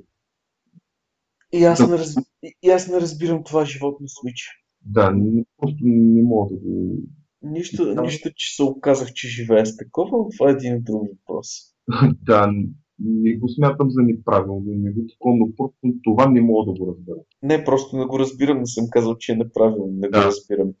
и 1.52 1.64
аз, 1.64 1.78
да. 1.78 1.88
не 1.88 1.98
раз... 1.98 2.14
и 2.62 2.70
аз 2.70 2.88
не 2.88 3.00
разбирам 3.00 3.44
това 3.44 3.64
животно 3.64 4.08
свич. 4.08 4.48
Да, 4.80 5.10
не, 5.10 5.44
просто 5.56 5.78
не 5.82 6.22
мога 6.22 6.54
да 6.54 6.60
го... 6.60 6.96
Нищо, 7.42 7.94
да. 7.94 8.02
нищо, 8.02 8.30
че 8.34 8.56
се 8.56 8.62
оказах, 8.62 9.12
че 9.12 9.28
живея 9.28 9.66
с 9.66 9.76
такова, 9.76 10.28
това 10.36 10.50
е 10.50 10.52
един 10.52 10.82
друг 10.82 11.08
въпрос. 11.08 11.46
да, 12.22 12.52
не 12.98 13.36
го 13.36 13.48
смятам 13.48 13.90
за 13.90 14.02
неправилно, 14.02 14.62
не 14.66 14.92
го 14.92 15.00
такова, 15.08 15.36
но 15.36 15.54
просто 15.56 15.78
това 16.04 16.30
не 16.30 16.40
мога 16.40 16.72
да 16.72 16.78
го 16.78 16.86
разбера. 16.92 17.18
Не, 17.42 17.64
просто 17.64 17.96
не 17.96 18.06
го 18.06 18.18
разбирам, 18.18 18.58
не 18.58 18.66
съм 18.66 18.86
казал, 18.90 19.16
че 19.18 19.32
е 19.32 19.36
неправилно, 19.36 19.92
не 19.92 20.08
да. 20.08 20.18
го 20.18 20.24
разбирам. 20.24 20.72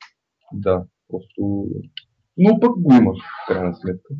Да, 0.52 0.84
просто... 1.08 1.66
Но 2.36 2.60
пък 2.60 2.80
го 2.80 2.94
има, 2.94 3.12
в 3.12 3.46
крайна 3.48 3.74
сметка. 3.74 4.14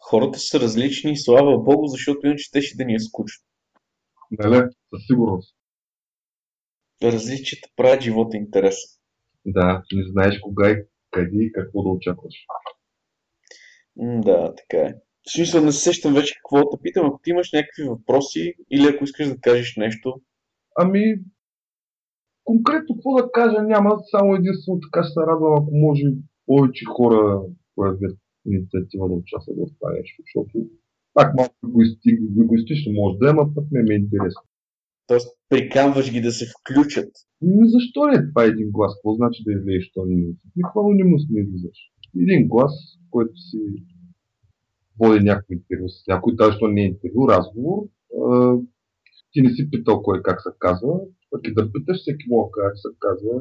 Хората 0.00 0.38
са 0.38 0.60
различни, 0.60 1.16
слава 1.16 1.58
Богу, 1.58 1.86
защото 1.86 2.26
иначе 2.26 2.50
те 2.52 2.62
ще 2.62 2.76
да 2.76 2.84
ни 2.84 2.94
е 2.94 2.98
скучно. 2.98 3.44
Не, 4.30 4.56
със 4.58 5.06
сигурност. 5.06 5.56
Различията 7.02 7.68
правят 7.76 8.02
живота 8.02 8.36
интересен. 8.36 9.00
Да, 9.46 9.82
не 9.92 10.02
знаеш 10.10 10.40
кога 10.40 10.70
и 10.70 10.76
къде 11.10 11.44
и 11.44 11.52
какво 11.52 11.82
да 11.82 11.88
очакваш. 11.88 12.34
да, 13.96 14.54
така 14.54 14.76
е. 14.76 14.94
В 15.26 15.32
смисъл 15.32 15.64
не 15.64 15.72
се 15.72 15.78
сещам 15.78 16.14
вече 16.14 16.34
какво 16.34 16.70
да 16.70 16.82
питам, 16.82 17.06
ако 17.06 17.20
ти 17.22 17.30
имаш 17.30 17.52
някакви 17.52 17.82
въпроси 17.82 18.54
или 18.70 18.86
ако 18.86 19.04
искаш 19.04 19.28
да 19.28 19.40
кажеш 19.40 19.76
нещо. 19.76 20.20
Ами, 20.76 21.02
конкретно 22.44 22.94
какво 22.94 23.14
да 23.14 23.32
кажа 23.32 23.62
няма, 23.62 23.90
само 24.10 24.34
единствено 24.34 24.80
така 24.80 25.04
ще 25.04 25.12
се 25.12 25.20
радвам, 25.20 25.52
ако 25.52 25.70
може 25.74 26.02
повече 26.46 26.84
хора 26.84 27.42
проявят 27.74 28.18
инициатива 28.46 29.08
да 29.08 29.14
участват 29.14 29.56
в 29.56 29.74
това 29.78 29.92
нещо, 29.92 30.22
защото 30.24 30.52
пак 31.14 31.34
малко 31.36 31.54
егоистично 32.42 32.92
може 32.92 33.18
да 33.18 33.30
е, 33.30 33.32
но 33.32 33.54
пък 33.54 33.66
не 33.70 33.82
ми 33.82 33.94
е 33.94 34.02
интересно. 34.04 34.42
Тоест, 35.06 35.28
приканваш 35.48 36.12
ги 36.12 36.20
да 36.20 36.32
се 36.32 36.44
включат. 36.54 37.10
Ми 37.42 37.68
защо 37.74 38.00
е 38.08 38.28
това 38.28 38.44
един 38.44 38.70
глас? 38.70 38.92
Какво 38.94 39.14
значи 39.14 39.44
да 39.46 39.52
излезеш 39.52 39.92
то 39.92 40.00
анонимност? 40.02 40.40
Никаква 40.56 40.80
анонимност 40.82 41.26
не 41.30 41.40
излизаш. 41.40 41.78
Един 42.22 42.48
глас, 42.48 42.74
който 43.10 43.36
си 43.36 43.58
води 45.00 45.24
някой 45.24 45.56
интервю 45.56 45.88
с 45.88 46.06
някой, 46.06 46.34
даже 46.34 46.58
то 46.58 46.68
не 46.68 46.80
е 46.80 46.86
интервю, 46.86 47.28
разговор. 47.28 47.82
А, 48.22 48.54
ти 49.32 49.42
не 49.42 49.50
си 49.50 49.70
питал 49.70 50.02
кой 50.02 50.22
как 50.22 50.40
се 50.42 50.48
казва, 50.58 51.00
пък 51.30 51.40
и 51.48 51.54
да 51.54 51.72
питаш 51.72 52.00
всеки 52.00 52.24
мога 52.28 52.50
как 52.50 52.72
се 52.76 52.88
казва. 52.98 53.40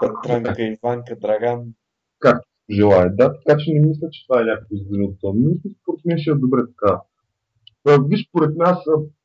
Петранка, 0.00 0.62
Иванка, 0.62 1.16
Драган. 1.16 1.64
Както 2.18 2.48
желая, 2.70 3.16
да. 3.16 3.32
Така 3.32 3.58
че 3.58 3.72
не 3.72 3.86
мисля, 3.86 4.08
че 4.10 4.26
това 4.26 4.40
е 4.40 4.44
някакво 4.44 4.74
изгодно 4.74 5.04
от 5.04 5.16
това. 5.20 5.32
Според 5.82 6.04
мен 6.04 6.18
ще 6.18 6.30
е 6.30 6.34
добре 6.34 6.60
така. 6.66 7.00
Виж, 8.08 8.28
според 8.28 8.56
мен, 8.56 8.66
аз 8.66 8.78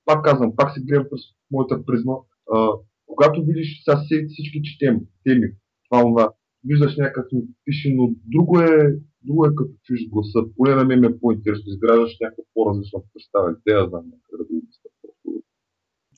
пак 0.05 0.23
казвам, 0.23 0.55
пак 0.55 0.73
си 0.73 0.79
гледам 0.81 1.07
през 1.11 1.21
моята 1.51 1.85
призма. 1.85 2.13
А, 2.53 2.69
когато 3.05 3.45
видиш 3.45 3.83
сега 3.83 3.97
всички 4.29 4.61
четем 4.63 4.99
теми, 5.23 5.47
това, 5.89 6.01
това, 6.01 6.31
виждаш 6.65 6.97
някакъв 6.97 7.25
пише, 7.65 7.93
но 7.95 8.09
друго 8.25 8.59
е, 8.59 8.93
друго 9.21 9.45
е 9.45 9.55
като 9.55 9.71
чуеш 9.83 10.09
гласа. 10.09 10.39
Поне 10.57 10.75
на 10.75 10.85
мен 10.85 11.03
е 11.03 11.19
по-интересно, 11.19 11.63
изграждаш 11.67 12.17
някаква 12.21 12.43
по-различна 12.53 12.99
представа. 13.13 13.55
Те 13.65 13.71
я 13.71 13.89
знам 13.89 14.03
някъде 14.05 14.37
да 14.37 14.43
го 14.43 15.43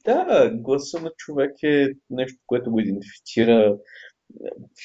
Да, 0.06 0.52
гласа 0.54 1.02
на 1.02 1.12
човек 1.18 1.52
е 1.64 1.88
нещо, 2.10 2.40
което 2.46 2.72
го 2.72 2.80
идентифицира. 2.80 3.78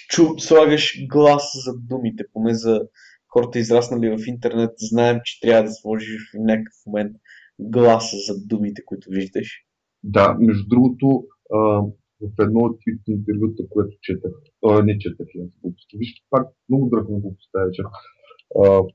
Чу, 0.08 0.22
слагаш 0.38 1.06
глас 1.06 1.52
за 1.64 1.72
думите, 1.78 2.24
поне 2.32 2.54
за 2.54 2.80
хората 3.28 3.58
израснали 3.58 4.10
в 4.10 4.26
интернет, 4.26 4.70
знаем, 4.78 5.20
че 5.24 5.40
трябва 5.40 5.64
да 5.64 5.70
сложиш 5.70 6.30
в 6.30 6.38
някакъв 6.38 6.74
момент 6.86 7.16
гласа 7.58 8.16
за 8.16 8.46
думите, 8.46 8.82
които 8.84 9.10
виждаш. 9.10 9.64
Да, 10.02 10.36
между 10.40 10.68
другото, 10.68 11.24
в 12.22 12.42
едно 12.42 12.60
от 12.60 12.78
интервюта, 13.08 13.62
което 13.70 13.96
четах, 14.02 14.32
а, 14.64 14.82
не 14.82 14.98
четах, 14.98 15.26
аз 15.42 15.50
глупости. 15.62 15.98
Виж, 15.98 16.10
пак 16.30 16.46
много 16.68 16.88
дръпна 16.90 17.20
го 17.20 17.36
вечер, 17.66 17.84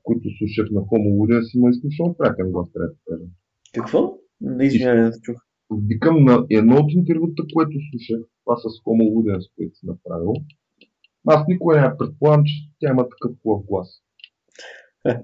които 0.02 0.28
слушах 0.38 0.70
на 0.70 0.80
Homo 0.80 1.10
Ludens, 1.18 1.58
има 1.58 1.70
изключително 1.70 2.16
приятен 2.18 2.50
глас, 2.52 2.72
трябва 2.72 2.88
да 2.88 2.94
кажа. 3.06 3.24
Какво? 3.74 4.18
Не 4.40 4.64
извинявай, 4.66 5.02
не 5.02 5.10
чух. 5.22 5.36
Викам 5.88 6.24
на 6.24 6.46
едно 6.50 6.76
от 6.76 6.92
интервюта, 6.92 7.42
което 7.54 7.76
слушах, 7.90 8.20
това 8.44 8.56
с 8.56 8.64
Homo 8.84 9.04
Ludens, 9.14 9.44
което 9.56 9.74
си 9.74 9.86
направил, 9.86 10.32
аз 11.26 11.48
никога 11.48 11.80
не 11.80 11.98
предполагам, 11.98 12.44
че 12.44 12.54
тя 12.78 12.90
има 12.90 13.08
такъв 13.08 13.32
хубав 13.42 13.66
глас. 13.66 13.88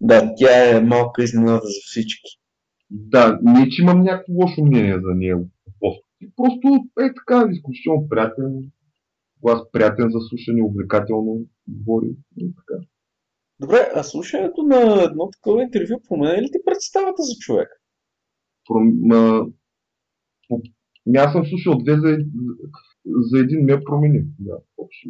да, 0.00 0.34
тя 0.36 0.76
е 0.76 0.80
малка 0.80 1.22
изненада 1.22 1.60
за 1.62 1.80
всички. 1.84 2.38
Да, 2.90 3.38
не 3.42 3.68
че 3.68 3.82
имам 3.82 4.02
някакво 4.02 4.32
лошо 4.32 4.64
мнение 4.64 5.00
за 5.00 5.14
Просто 6.36 6.68
е 7.00 7.14
така, 7.14 7.48
изключително 7.50 8.08
приятен, 8.08 8.70
глас 9.42 9.60
приятен 9.72 10.10
за 10.10 10.18
слушане, 10.20 10.62
увлекателно 10.62 11.40
говори. 11.68 12.16
И 12.36 12.54
така. 12.56 12.80
Добре, 13.60 13.90
а 13.94 14.02
слушането 14.02 14.62
на 14.62 15.02
едно 15.02 15.30
такова 15.30 15.62
интервю 15.62 16.00
променя 16.08 16.42
ли 16.42 16.50
ти 16.52 16.58
представата 16.64 17.22
за 17.22 17.34
човек? 17.38 17.68
Пром... 18.68 19.12
А... 19.12 19.46
Аз 21.16 21.32
съм 21.32 21.46
слушал 21.46 21.78
две 21.78 21.96
за, 21.96 22.16
за 23.04 23.38
един 23.38 23.64
ме 23.64 23.84
промени. 23.84 24.22
Да, 24.38 24.56
общо. 24.78 25.08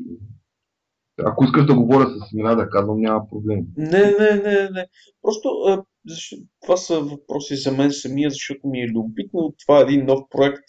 Ако 1.18 1.44
искаш 1.44 1.66
да 1.66 1.74
говоря 1.74 2.06
с 2.08 2.32
имена, 2.32 2.56
да 2.56 2.68
казвам, 2.70 3.00
няма 3.00 3.28
проблем. 3.28 3.66
Не, 3.76 4.10
не, 4.18 4.34
не, 4.44 4.70
не. 4.70 4.86
Просто 5.22 5.48
а, 5.48 5.84
защо, 6.06 6.36
това 6.62 6.76
са 6.76 7.00
въпроси 7.00 7.56
за 7.56 7.72
мен 7.72 7.90
самия, 7.92 8.30
защото 8.30 8.68
ми 8.68 8.80
е 8.80 8.88
любопитно. 8.88 9.54
Това 9.66 9.78
е 9.78 9.82
един 9.82 10.04
нов 10.04 10.20
проект. 10.30 10.64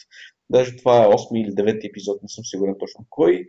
Даже 0.49 0.75
това 0.75 1.03
е 1.03 1.07
8 1.07 1.41
или 1.41 1.51
9 1.51 1.89
епизод, 1.89 2.23
не 2.23 2.29
съм 2.29 2.45
сигурен 2.45 2.75
точно 2.79 3.05
кой. 3.09 3.47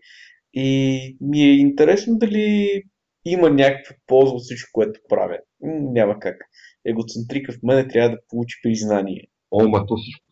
И 0.55 1.17
ми 1.21 1.43
е 1.43 1.59
интересно 1.59 2.19
дали 2.19 2.83
има 3.25 3.51
някаква 3.51 3.97
полза 4.07 4.33
от 4.33 4.43
всичко, 4.43 4.71
което 4.73 5.01
правя. 5.09 5.39
Няма 5.63 6.19
как. 6.19 6.37
Егоцентрика 6.85 7.53
в 7.53 7.63
мене 7.63 7.89
трябва 7.89 8.11
да 8.11 8.19
получи 8.29 8.61
признание. 8.63 9.23
О, 9.51 9.69
ма 9.69 9.87
то 9.87 9.97
всичко, 9.97 10.25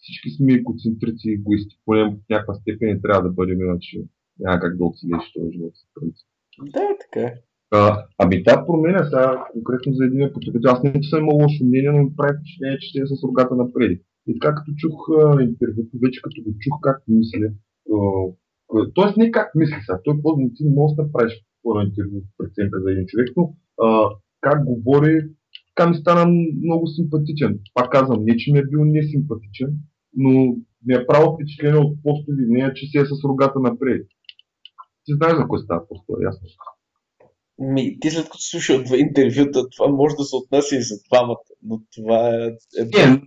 всички 0.00 0.30
сме 0.30 0.52
екоцентрици 0.52 1.28
и 1.28 1.32
егоисти. 1.32 1.76
Поне 1.84 2.04
в 2.04 2.16
някаква 2.30 2.54
степен 2.54 2.88
не 2.88 3.00
трябва 3.00 3.22
да 3.22 3.30
бъдем, 3.30 3.60
иначе 3.60 3.98
няма 4.38 4.60
как 4.60 4.76
да 4.76 4.84
оцелеш 4.84 5.32
този 5.34 5.52
живот. 5.52 5.74
Да, 6.62 6.88
така 7.00 7.20
е. 7.20 7.34
А, 7.70 8.06
ами 8.18 8.42
да, 8.42 8.66
променя 8.66 9.04
сега 9.04 9.44
конкретно 9.52 9.92
за 9.92 10.04
един 10.04 10.32
потребител. 10.32 10.70
Аз 10.70 10.82
не 10.82 11.02
съм 11.02 11.20
имал 11.20 11.36
лошо 11.36 11.64
мнение, 11.64 11.90
но 11.90 12.02
ми 12.02 12.16
прави 12.16 12.38
впечатление, 12.38 12.78
че 12.78 12.88
ще 12.88 12.98
е 12.98 13.06
с 13.06 13.24
рогата 13.24 13.54
напред. 13.54 14.00
И 14.26 14.38
така 14.38 14.54
като 14.54 14.72
чух 14.76 14.96
интервюто, 15.40 15.98
вече 16.04 16.20
като 16.22 16.42
го 16.44 16.50
чух 16.60 16.76
как 16.82 17.02
мисля, 17.08 17.48
Тоест 18.94 19.16
не 19.16 19.30
как 19.30 19.54
мисли 19.54 19.76
сега, 19.86 20.00
той 20.04 20.22
по 20.22 20.36
ти 20.54 20.64
не 20.64 20.74
можеш 20.74 20.96
да 20.96 21.02
направиш 21.02 21.34
хора 21.62 21.84
интервю 21.84 22.22
преценка 22.38 22.80
за 22.80 22.92
един 22.92 23.06
човек, 23.06 23.28
но 23.36 23.54
а, 23.82 24.08
как 24.40 24.64
говори, 24.64 25.30
така 25.68 25.90
ми 25.90 25.96
стана 25.96 26.24
много 26.64 26.86
симпатичен. 26.86 27.58
Пак 27.74 27.92
казвам, 27.92 28.24
не 28.24 28.36
че 28.36 28.52
ми 28.52 28.58
е 28.58 28.66
бил 28.70 28.84
несимпатичен, 28.84 29.70
но 30.16 30.30
ми 30.86 30.94
е 30.94 31.06
правил 31.06 31.32
впечатление 31.32 31.80
от 31.80 32.02
постови 32.02 32.44
нея, 32.48 32.74
че 32.74 32.86
си 32.86 32.98
е 32.98 33.04
с 33.04 33.24
рогата 33.24 33.60
напред. 33.60 34.06
Ти 35.04 35.12
знаеш 35.16 35.36
за 35.36 35.48
кой 35.48 35.58
става 35.58 35.88
просто, 35.88 36.22
ясно. 36.22 36.48
Ми, 37.58 38.00
ти 38.00 38.10
след 38.10 38.24
като 38.24 38.38
слушал 38.38 38.84
два 38.84 38.96
интервюта, 38.96 39.68
това 39.76 39.88
може 39.92 40.14
да 40.16 40.24
се 40.24 40.36
отнася 40.36 40.76
и 40.76 40.82
за 40.82 40.94
двамата, 41.08 41.50
но 41.62 41.82
това 41.94 42.28
е... 42.28 42.46
е... 42.80 42.84
Не, 42.84 43.22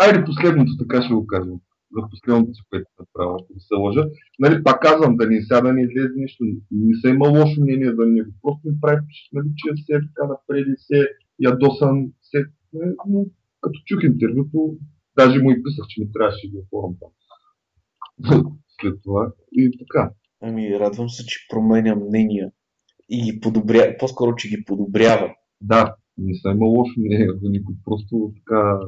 айде 0.00 0.24
последното, 0.24 0.72
така 0.78 1.02
ще 1.02 1.14
го 1.14 1.26
кажем 1.26 1.58
за 1.96 2.08
последното 2.10 2.54
си, 2.54 2.62
което 2.70 2.86
съм 2.86 3.02
направил, 3.02 3.34
ако 3.34 3.60
се 3.68 3.74
лъжа. 3.74 4.04
Нали, 4.38 4.62
пак 4.64 4.82
казвам, 4.82 5.16
да 5.16 5.26
ни 5.26 5.42
сяда 5.42 5.72
не 5.72 5.82
излезе 5.82 6.12
нещо. 6.16 6.44
Не 6.70 6.94
са 7.00 7.08
има 7.08 7.28
лошо 7.28 7.60
мнение 7.60 7.92
за 7.98 8.06
него. 8.06 8.30
Просто 8.42 8.60
ми 8.68 8.80
прави 8.80 9.00
нали, 9.32 9.48
че 9.56 9.70
е 9.70 9.74
все 9.76 9.94
така 10.08 10.24
напред 10.32 10.66
и 10.68 10.76
се 10.78 11.08
ядосан. 11.38 12.12
Се, 12.22 12.38
нали, 12.72 12.94
но 13.08 13.26
като 13.60 13.78
чух 13.86 14.00
интервюто, 14.02 14.76
даже 15.16 15.42
му 15.42 15.50
и 15.50 15.62
писах, 15.62 15.84
че 15.88 16.00
ми 16.00 16.12
трябваше 16.12 16.50
да 16.52 16.58
оформям 16.58 16.96
там. 17.00 17.12
След 18.80 18.94
това 19.02 19.32
и 19.52 19.70
така. 19.78 20.10
Ами, 20.42 20.78
радвам 20.80 21.08
се, 21.08 21.26
че 21.26 21.46
променя 21.50 21.94
мнения 21.94 22.50
и 23.10 23.22
ги 23.22 23.40
подобря, 23.40 23.96
по-скоро, 23.98 24.36
че 24.36 24.48
ги 24.48 24.64
подобрява. 24.64 25.34
Да, 25.60 25.94
не 26.18 26.34
са 26.34 26.48
има 26.50 26.66
лошо 26.66 26.92
мнение 26.96 27.28
за 27.42 27.50
никой. 27.50 27.74
Просто 27.84 28.32
така... 28.36 28.78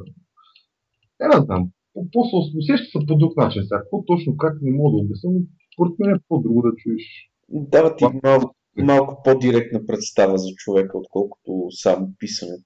Не, 1.20 1.28
не 1.28 1.44
знам 1.44 1.70
после 2.12 2.58
усеща 2.58 2.86
се 2.86 3.06
по 3.06 3.16
друг 3.16 3.36
начин. 3.36 3.62
Сега, 3.62 3.80
какво 3.80 4.04
точно, 4.04 4.36
как 4.36 4.62
не 4.62 4.70
мога 4.70 4.90
да 4.90 5.04
обясня, 5.04 5.30
но 5.32 5.40
според 5.74 5.98
мен 5.98 6.10
е 6.10 6.20
по-друго 6.28 6.62
да 6.62 6.76
чуеш. 6.76 7.30
Дава 7.48 7.96
ти 7.96 8.04
малко, 8.24 8.54
малко 8.76 9.22
по-директна 9.24 9.86
представа 9.86 10.38
за 10.38 10.48
човека, 10.56 10.98
отколкото 10.98 11.66
само 11.70 12.12
писането. 12.18 12.64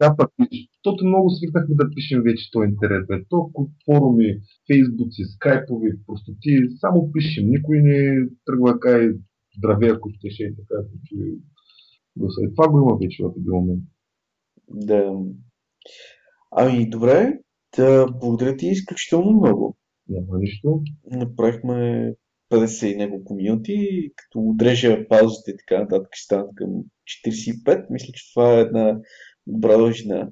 Да, 0.00 0.16
пък, 0.16 0.30
защото 0.84 1.06
много 1.06 1.30
свикнахме 1.30 1.74
да 1.74 1.90
пишем 1.94 2.22
вече 2.22 2.50
този 2.52 2.68
интернет. 2.68 3.06
Бе. 3.08 3.14
Толкова 3.28 3.68
форуми, 3.84 4.40
фейсбуци, 4.66 5.22
скайпови, 5.34 5.90
просто 6.06 6.32
ти 6.40 6.58
само 6.80 7.12
пишем. 7.12 7.50
Никой 7.50 7.82
не 7.82 8.28
тръгва 8.46 9.04
и 9.04 9.12
здраве, 9.56 9.88
ако 9.88 10.10
ще 10.10 10.42
и 10.44 10.54
така, 10.56 10.74
че 11.04 11.16
да 12.16 12.26
Това 12.54 12.68
го 12.68 12.78
има 12.78 12.98
вече 13.02 13.22
в 13.22 13.32
един 13.36 13.52
момент. 13.52 13.82
Да. 14.68 15.12
Ами, 16.50 16.90
добре. 16.90 17.38
Та, 17.76 18.06
благодаря 18.20 18.56
ти 18.56 18.66
изключително 18.66 19.32
много. 19.32 19.76
Няма 20.08 20.38
нищо. 20.38 20.82
Направихме 21.10 22.14
50 22.50 22.86
и 22.86 22.96
няколко 22.96 23.34
минути, 23.34 24.10
като 24.16 24.40
отрежа 24.40 25.08
паузите 25.08 25.50
и 25.50 25.56
така 25.56 25.80
нататък 25.80 26.08
ще 26.12 26.24
станат 26.24 26.50
към 26.54 26.68
45. 27.26 27.86
Мисля, 27.90 28.12
че 28.14 28.32
това 28.32 28.58
е 28.58 28.60
една 28.60 29.00
добра 29.46 29.76
дължина. 29.76 30.30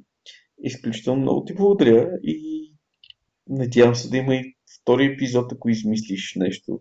Изключително 0.62 1.22
много 1.22 1.45
ти 1.45 1.55
благодаря 1.55 2.11
и 2.22 2.68
надявам 3.49 3.95
се 3.95 4.11
да 4.11 4.16
има 4.16 4.34
и 4.34 4.55
втори 4.80 5.05
епизод, 5.05 5.53
ако 5.53 5.68
измислиш 5.68 6.34
нещо. 6.36 6.80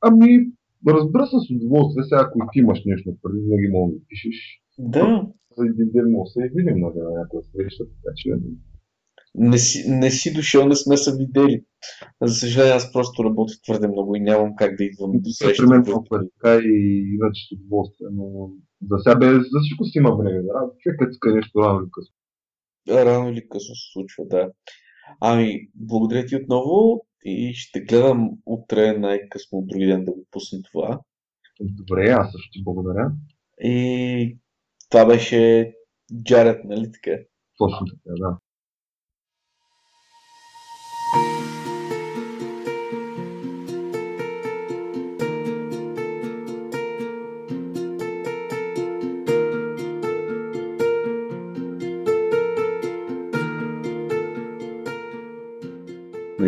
Ами, 0.00 0.46
разбира 0.88 1.26
се 1.26 1.36
с 1.46 1.50
удоволствие, 1.50 2.04
сега 2.04 2.20
ако 2.26 2.38
ти 2.52 2.58
имаш 2.58 2.80
нещо 2.86 3.16
преди, 3.22 3.38
винаги 3.40 3.68
мога 3.68 3.92
да 3.92 3.98
пишеш. 4.08 4.60
Да. 4.78 5.26
За 5.58 5.64
един 5.64 5.90
ден 5.92 6.10
може 6.10 6.28
да 6.28 6.30
се 6.30 6.50
видим 6.54 6.80
нали, 6.80 6.98
на 6.98 7.10
някоя 7.20 7.42
среща, 7.42 7.84
така 7.84 8.12
че 8.16 8.30
не 9.34 9.58
си, 9.58 9.84
не 9.88 10.10
си 10.10 10.32
дошъл, 10.32 10.68
не 10.68 10.76
сме 10.76 10.96
се 10.96 11.16
видели. 11.16 11.64
За 12.22 12.34
съжаление, 12.34 12.74
аз 12.74 12.92
просто 12.92 13.24
работя 13.24 13.54
твърде 13.64 13.88
много 13.88 14.16
и 14.16 14.20
нямам 14.20 14.56
как 14.56 14.76
да 14.76 14.84
идвам 14.84 15.12
до 15.14 15.30
среща. 15.30 15.62
При 15.62 15.70
мен 15.70 15.84
толкова 15.84 16.18
е 16.18 16.28
така 16.34 16.60
и 16.64 17.04
иначе 17.14 17.40
с 17.48 17.52
удоволствие, 17.52 18.06
но 18.12 18.50
за 18.90 18.96
сега 18.98 19.16
бе, 19.16 19.26
за 19.26 19.58
всичко 19.62 19.84
си 19.84 19.98
има 19.98 20.16
време. 20.16 20.42
Да? 20.42 20.70
Човекът 20.78 21.12
иска 21.12 21.34
нещо 21.34 21.62
рано 21.62 21.80
или 21.80 21.90
късно. 21.92 22.14
Рано 22.88 23.30
или 23.30 23.48
късно 23.48 23.74
се 23.74 23.92
случва, 23.92 24.24
да. 24.26 24.50
Ами, 25.20 25.68
благодаря 25.74 26.26
ти 26.26 26.36
отново 26.36 27.06
и 27.24 27.54
ще 27.54 27.80
гледам 27.80 28.30
утре 28.46 28.98
най-късно 28.98 29.58
от 29.58 29.66
други 29.66 29.86
ден 29.86 30.04
да 30.04 30.12
го 30.12 30.26
пусна 30.30 30.58
това. 30.72 31.00
Добре, 31.60 32.08
аз 32.08 32.32
също 32.32 32.50
ти 32.52 32.64
благодаря. 32.64 33.12
И 33.62 34.38
това 34.90 35.06
беше 35.06 35.72
Джаред, 36.22 36.64
нали 36.64 36.92
така? 36.92 37.16
Точно 37.58 37.86
така, 37.86 38.14
да. 38.18 38.38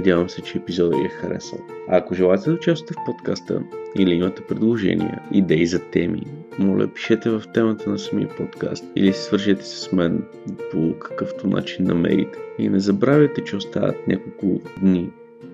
Надявам 0.03 0.29
се, 0.29 0.43
че 0.43 0.59
епизодът 0.59 0.99
ви 0.99 1.07
е 1.07 1.09
харесал. 1.09 1.59
А 1.89 1.97
ако 1.97 2.15
желаете 2.15 2.51
да 2.51 2.57
участвате 2.57 2.95
в 2.95 3.05
подкаста 3.07 3.63
или 3.99 4.15
имате 4.15 4.43
предложения, 4.43 5.23
идеи 5.33 5.67
за 5.67 5.79
теми, 5.79 6.23
моля 6.59 6.89
пишете 6.89 7.31
в 7.31 7.43
темата 7.55 7.91
на 7.91 7.99
самия 7.99 8.29
подкаст 8.29 8.85
или 8.97 9.13
се 9.13 9.23
свържете 9.23 9.65
с 9.65 9.93
мен 9.93 10.25
по 10.73 10.95
какъвто 10.99 11.47
начин 11.47 11.87
намерите. 11.87 12.39
И 12.59 12.69
не 12.69 12.81
забравяйте, 12.81 13.45
че 13.45 13.57
остават 13.57 14.09
няколко 14.09 14.61
дни 14.81 15.11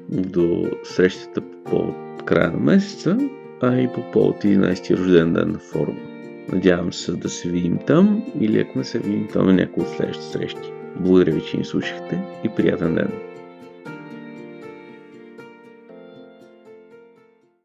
до 0.08 0.70
срещата 0.84 1.40
по 1.40 1.70
повод 1.70 2.22
края 2.24 2.50
на 2.50 2.58
месеца, 2.58 3.18
а 3.60 3.80
и 3.80 3.88
по 3.94 4.10
повод 4.10 4.44
11 4.44 4.98
рожден 4.98 5.32
ден 5.32 5.50
на 5.52 5.58
форума. 5.58 6.00
Надявам 6.52 6.92
се 6.92 7.12
да 7.12 7.28
се 7.28 7.48
видим 7.48 7.78
там 7.86 8.24
или 8.40 8.60
ако 8.60 8.78
не 8.78 8.84
се 8.84 8.98
видим 8.98 9.28
там 9.32 9.46
на 9.46 9.52
някои 9.52 9.82
от 9.82 9.88
следващите 9.88 10.28
срещи. 10.28 10.72
Благодаря 10.96 11.32
ви, 11.32 11.42
че 11.50 11.56
ни 11.56 11.64
слушахте 11.64 12.22
и 12.44 12.48
приятен 12.48 12.94
ден! 12.94 13.27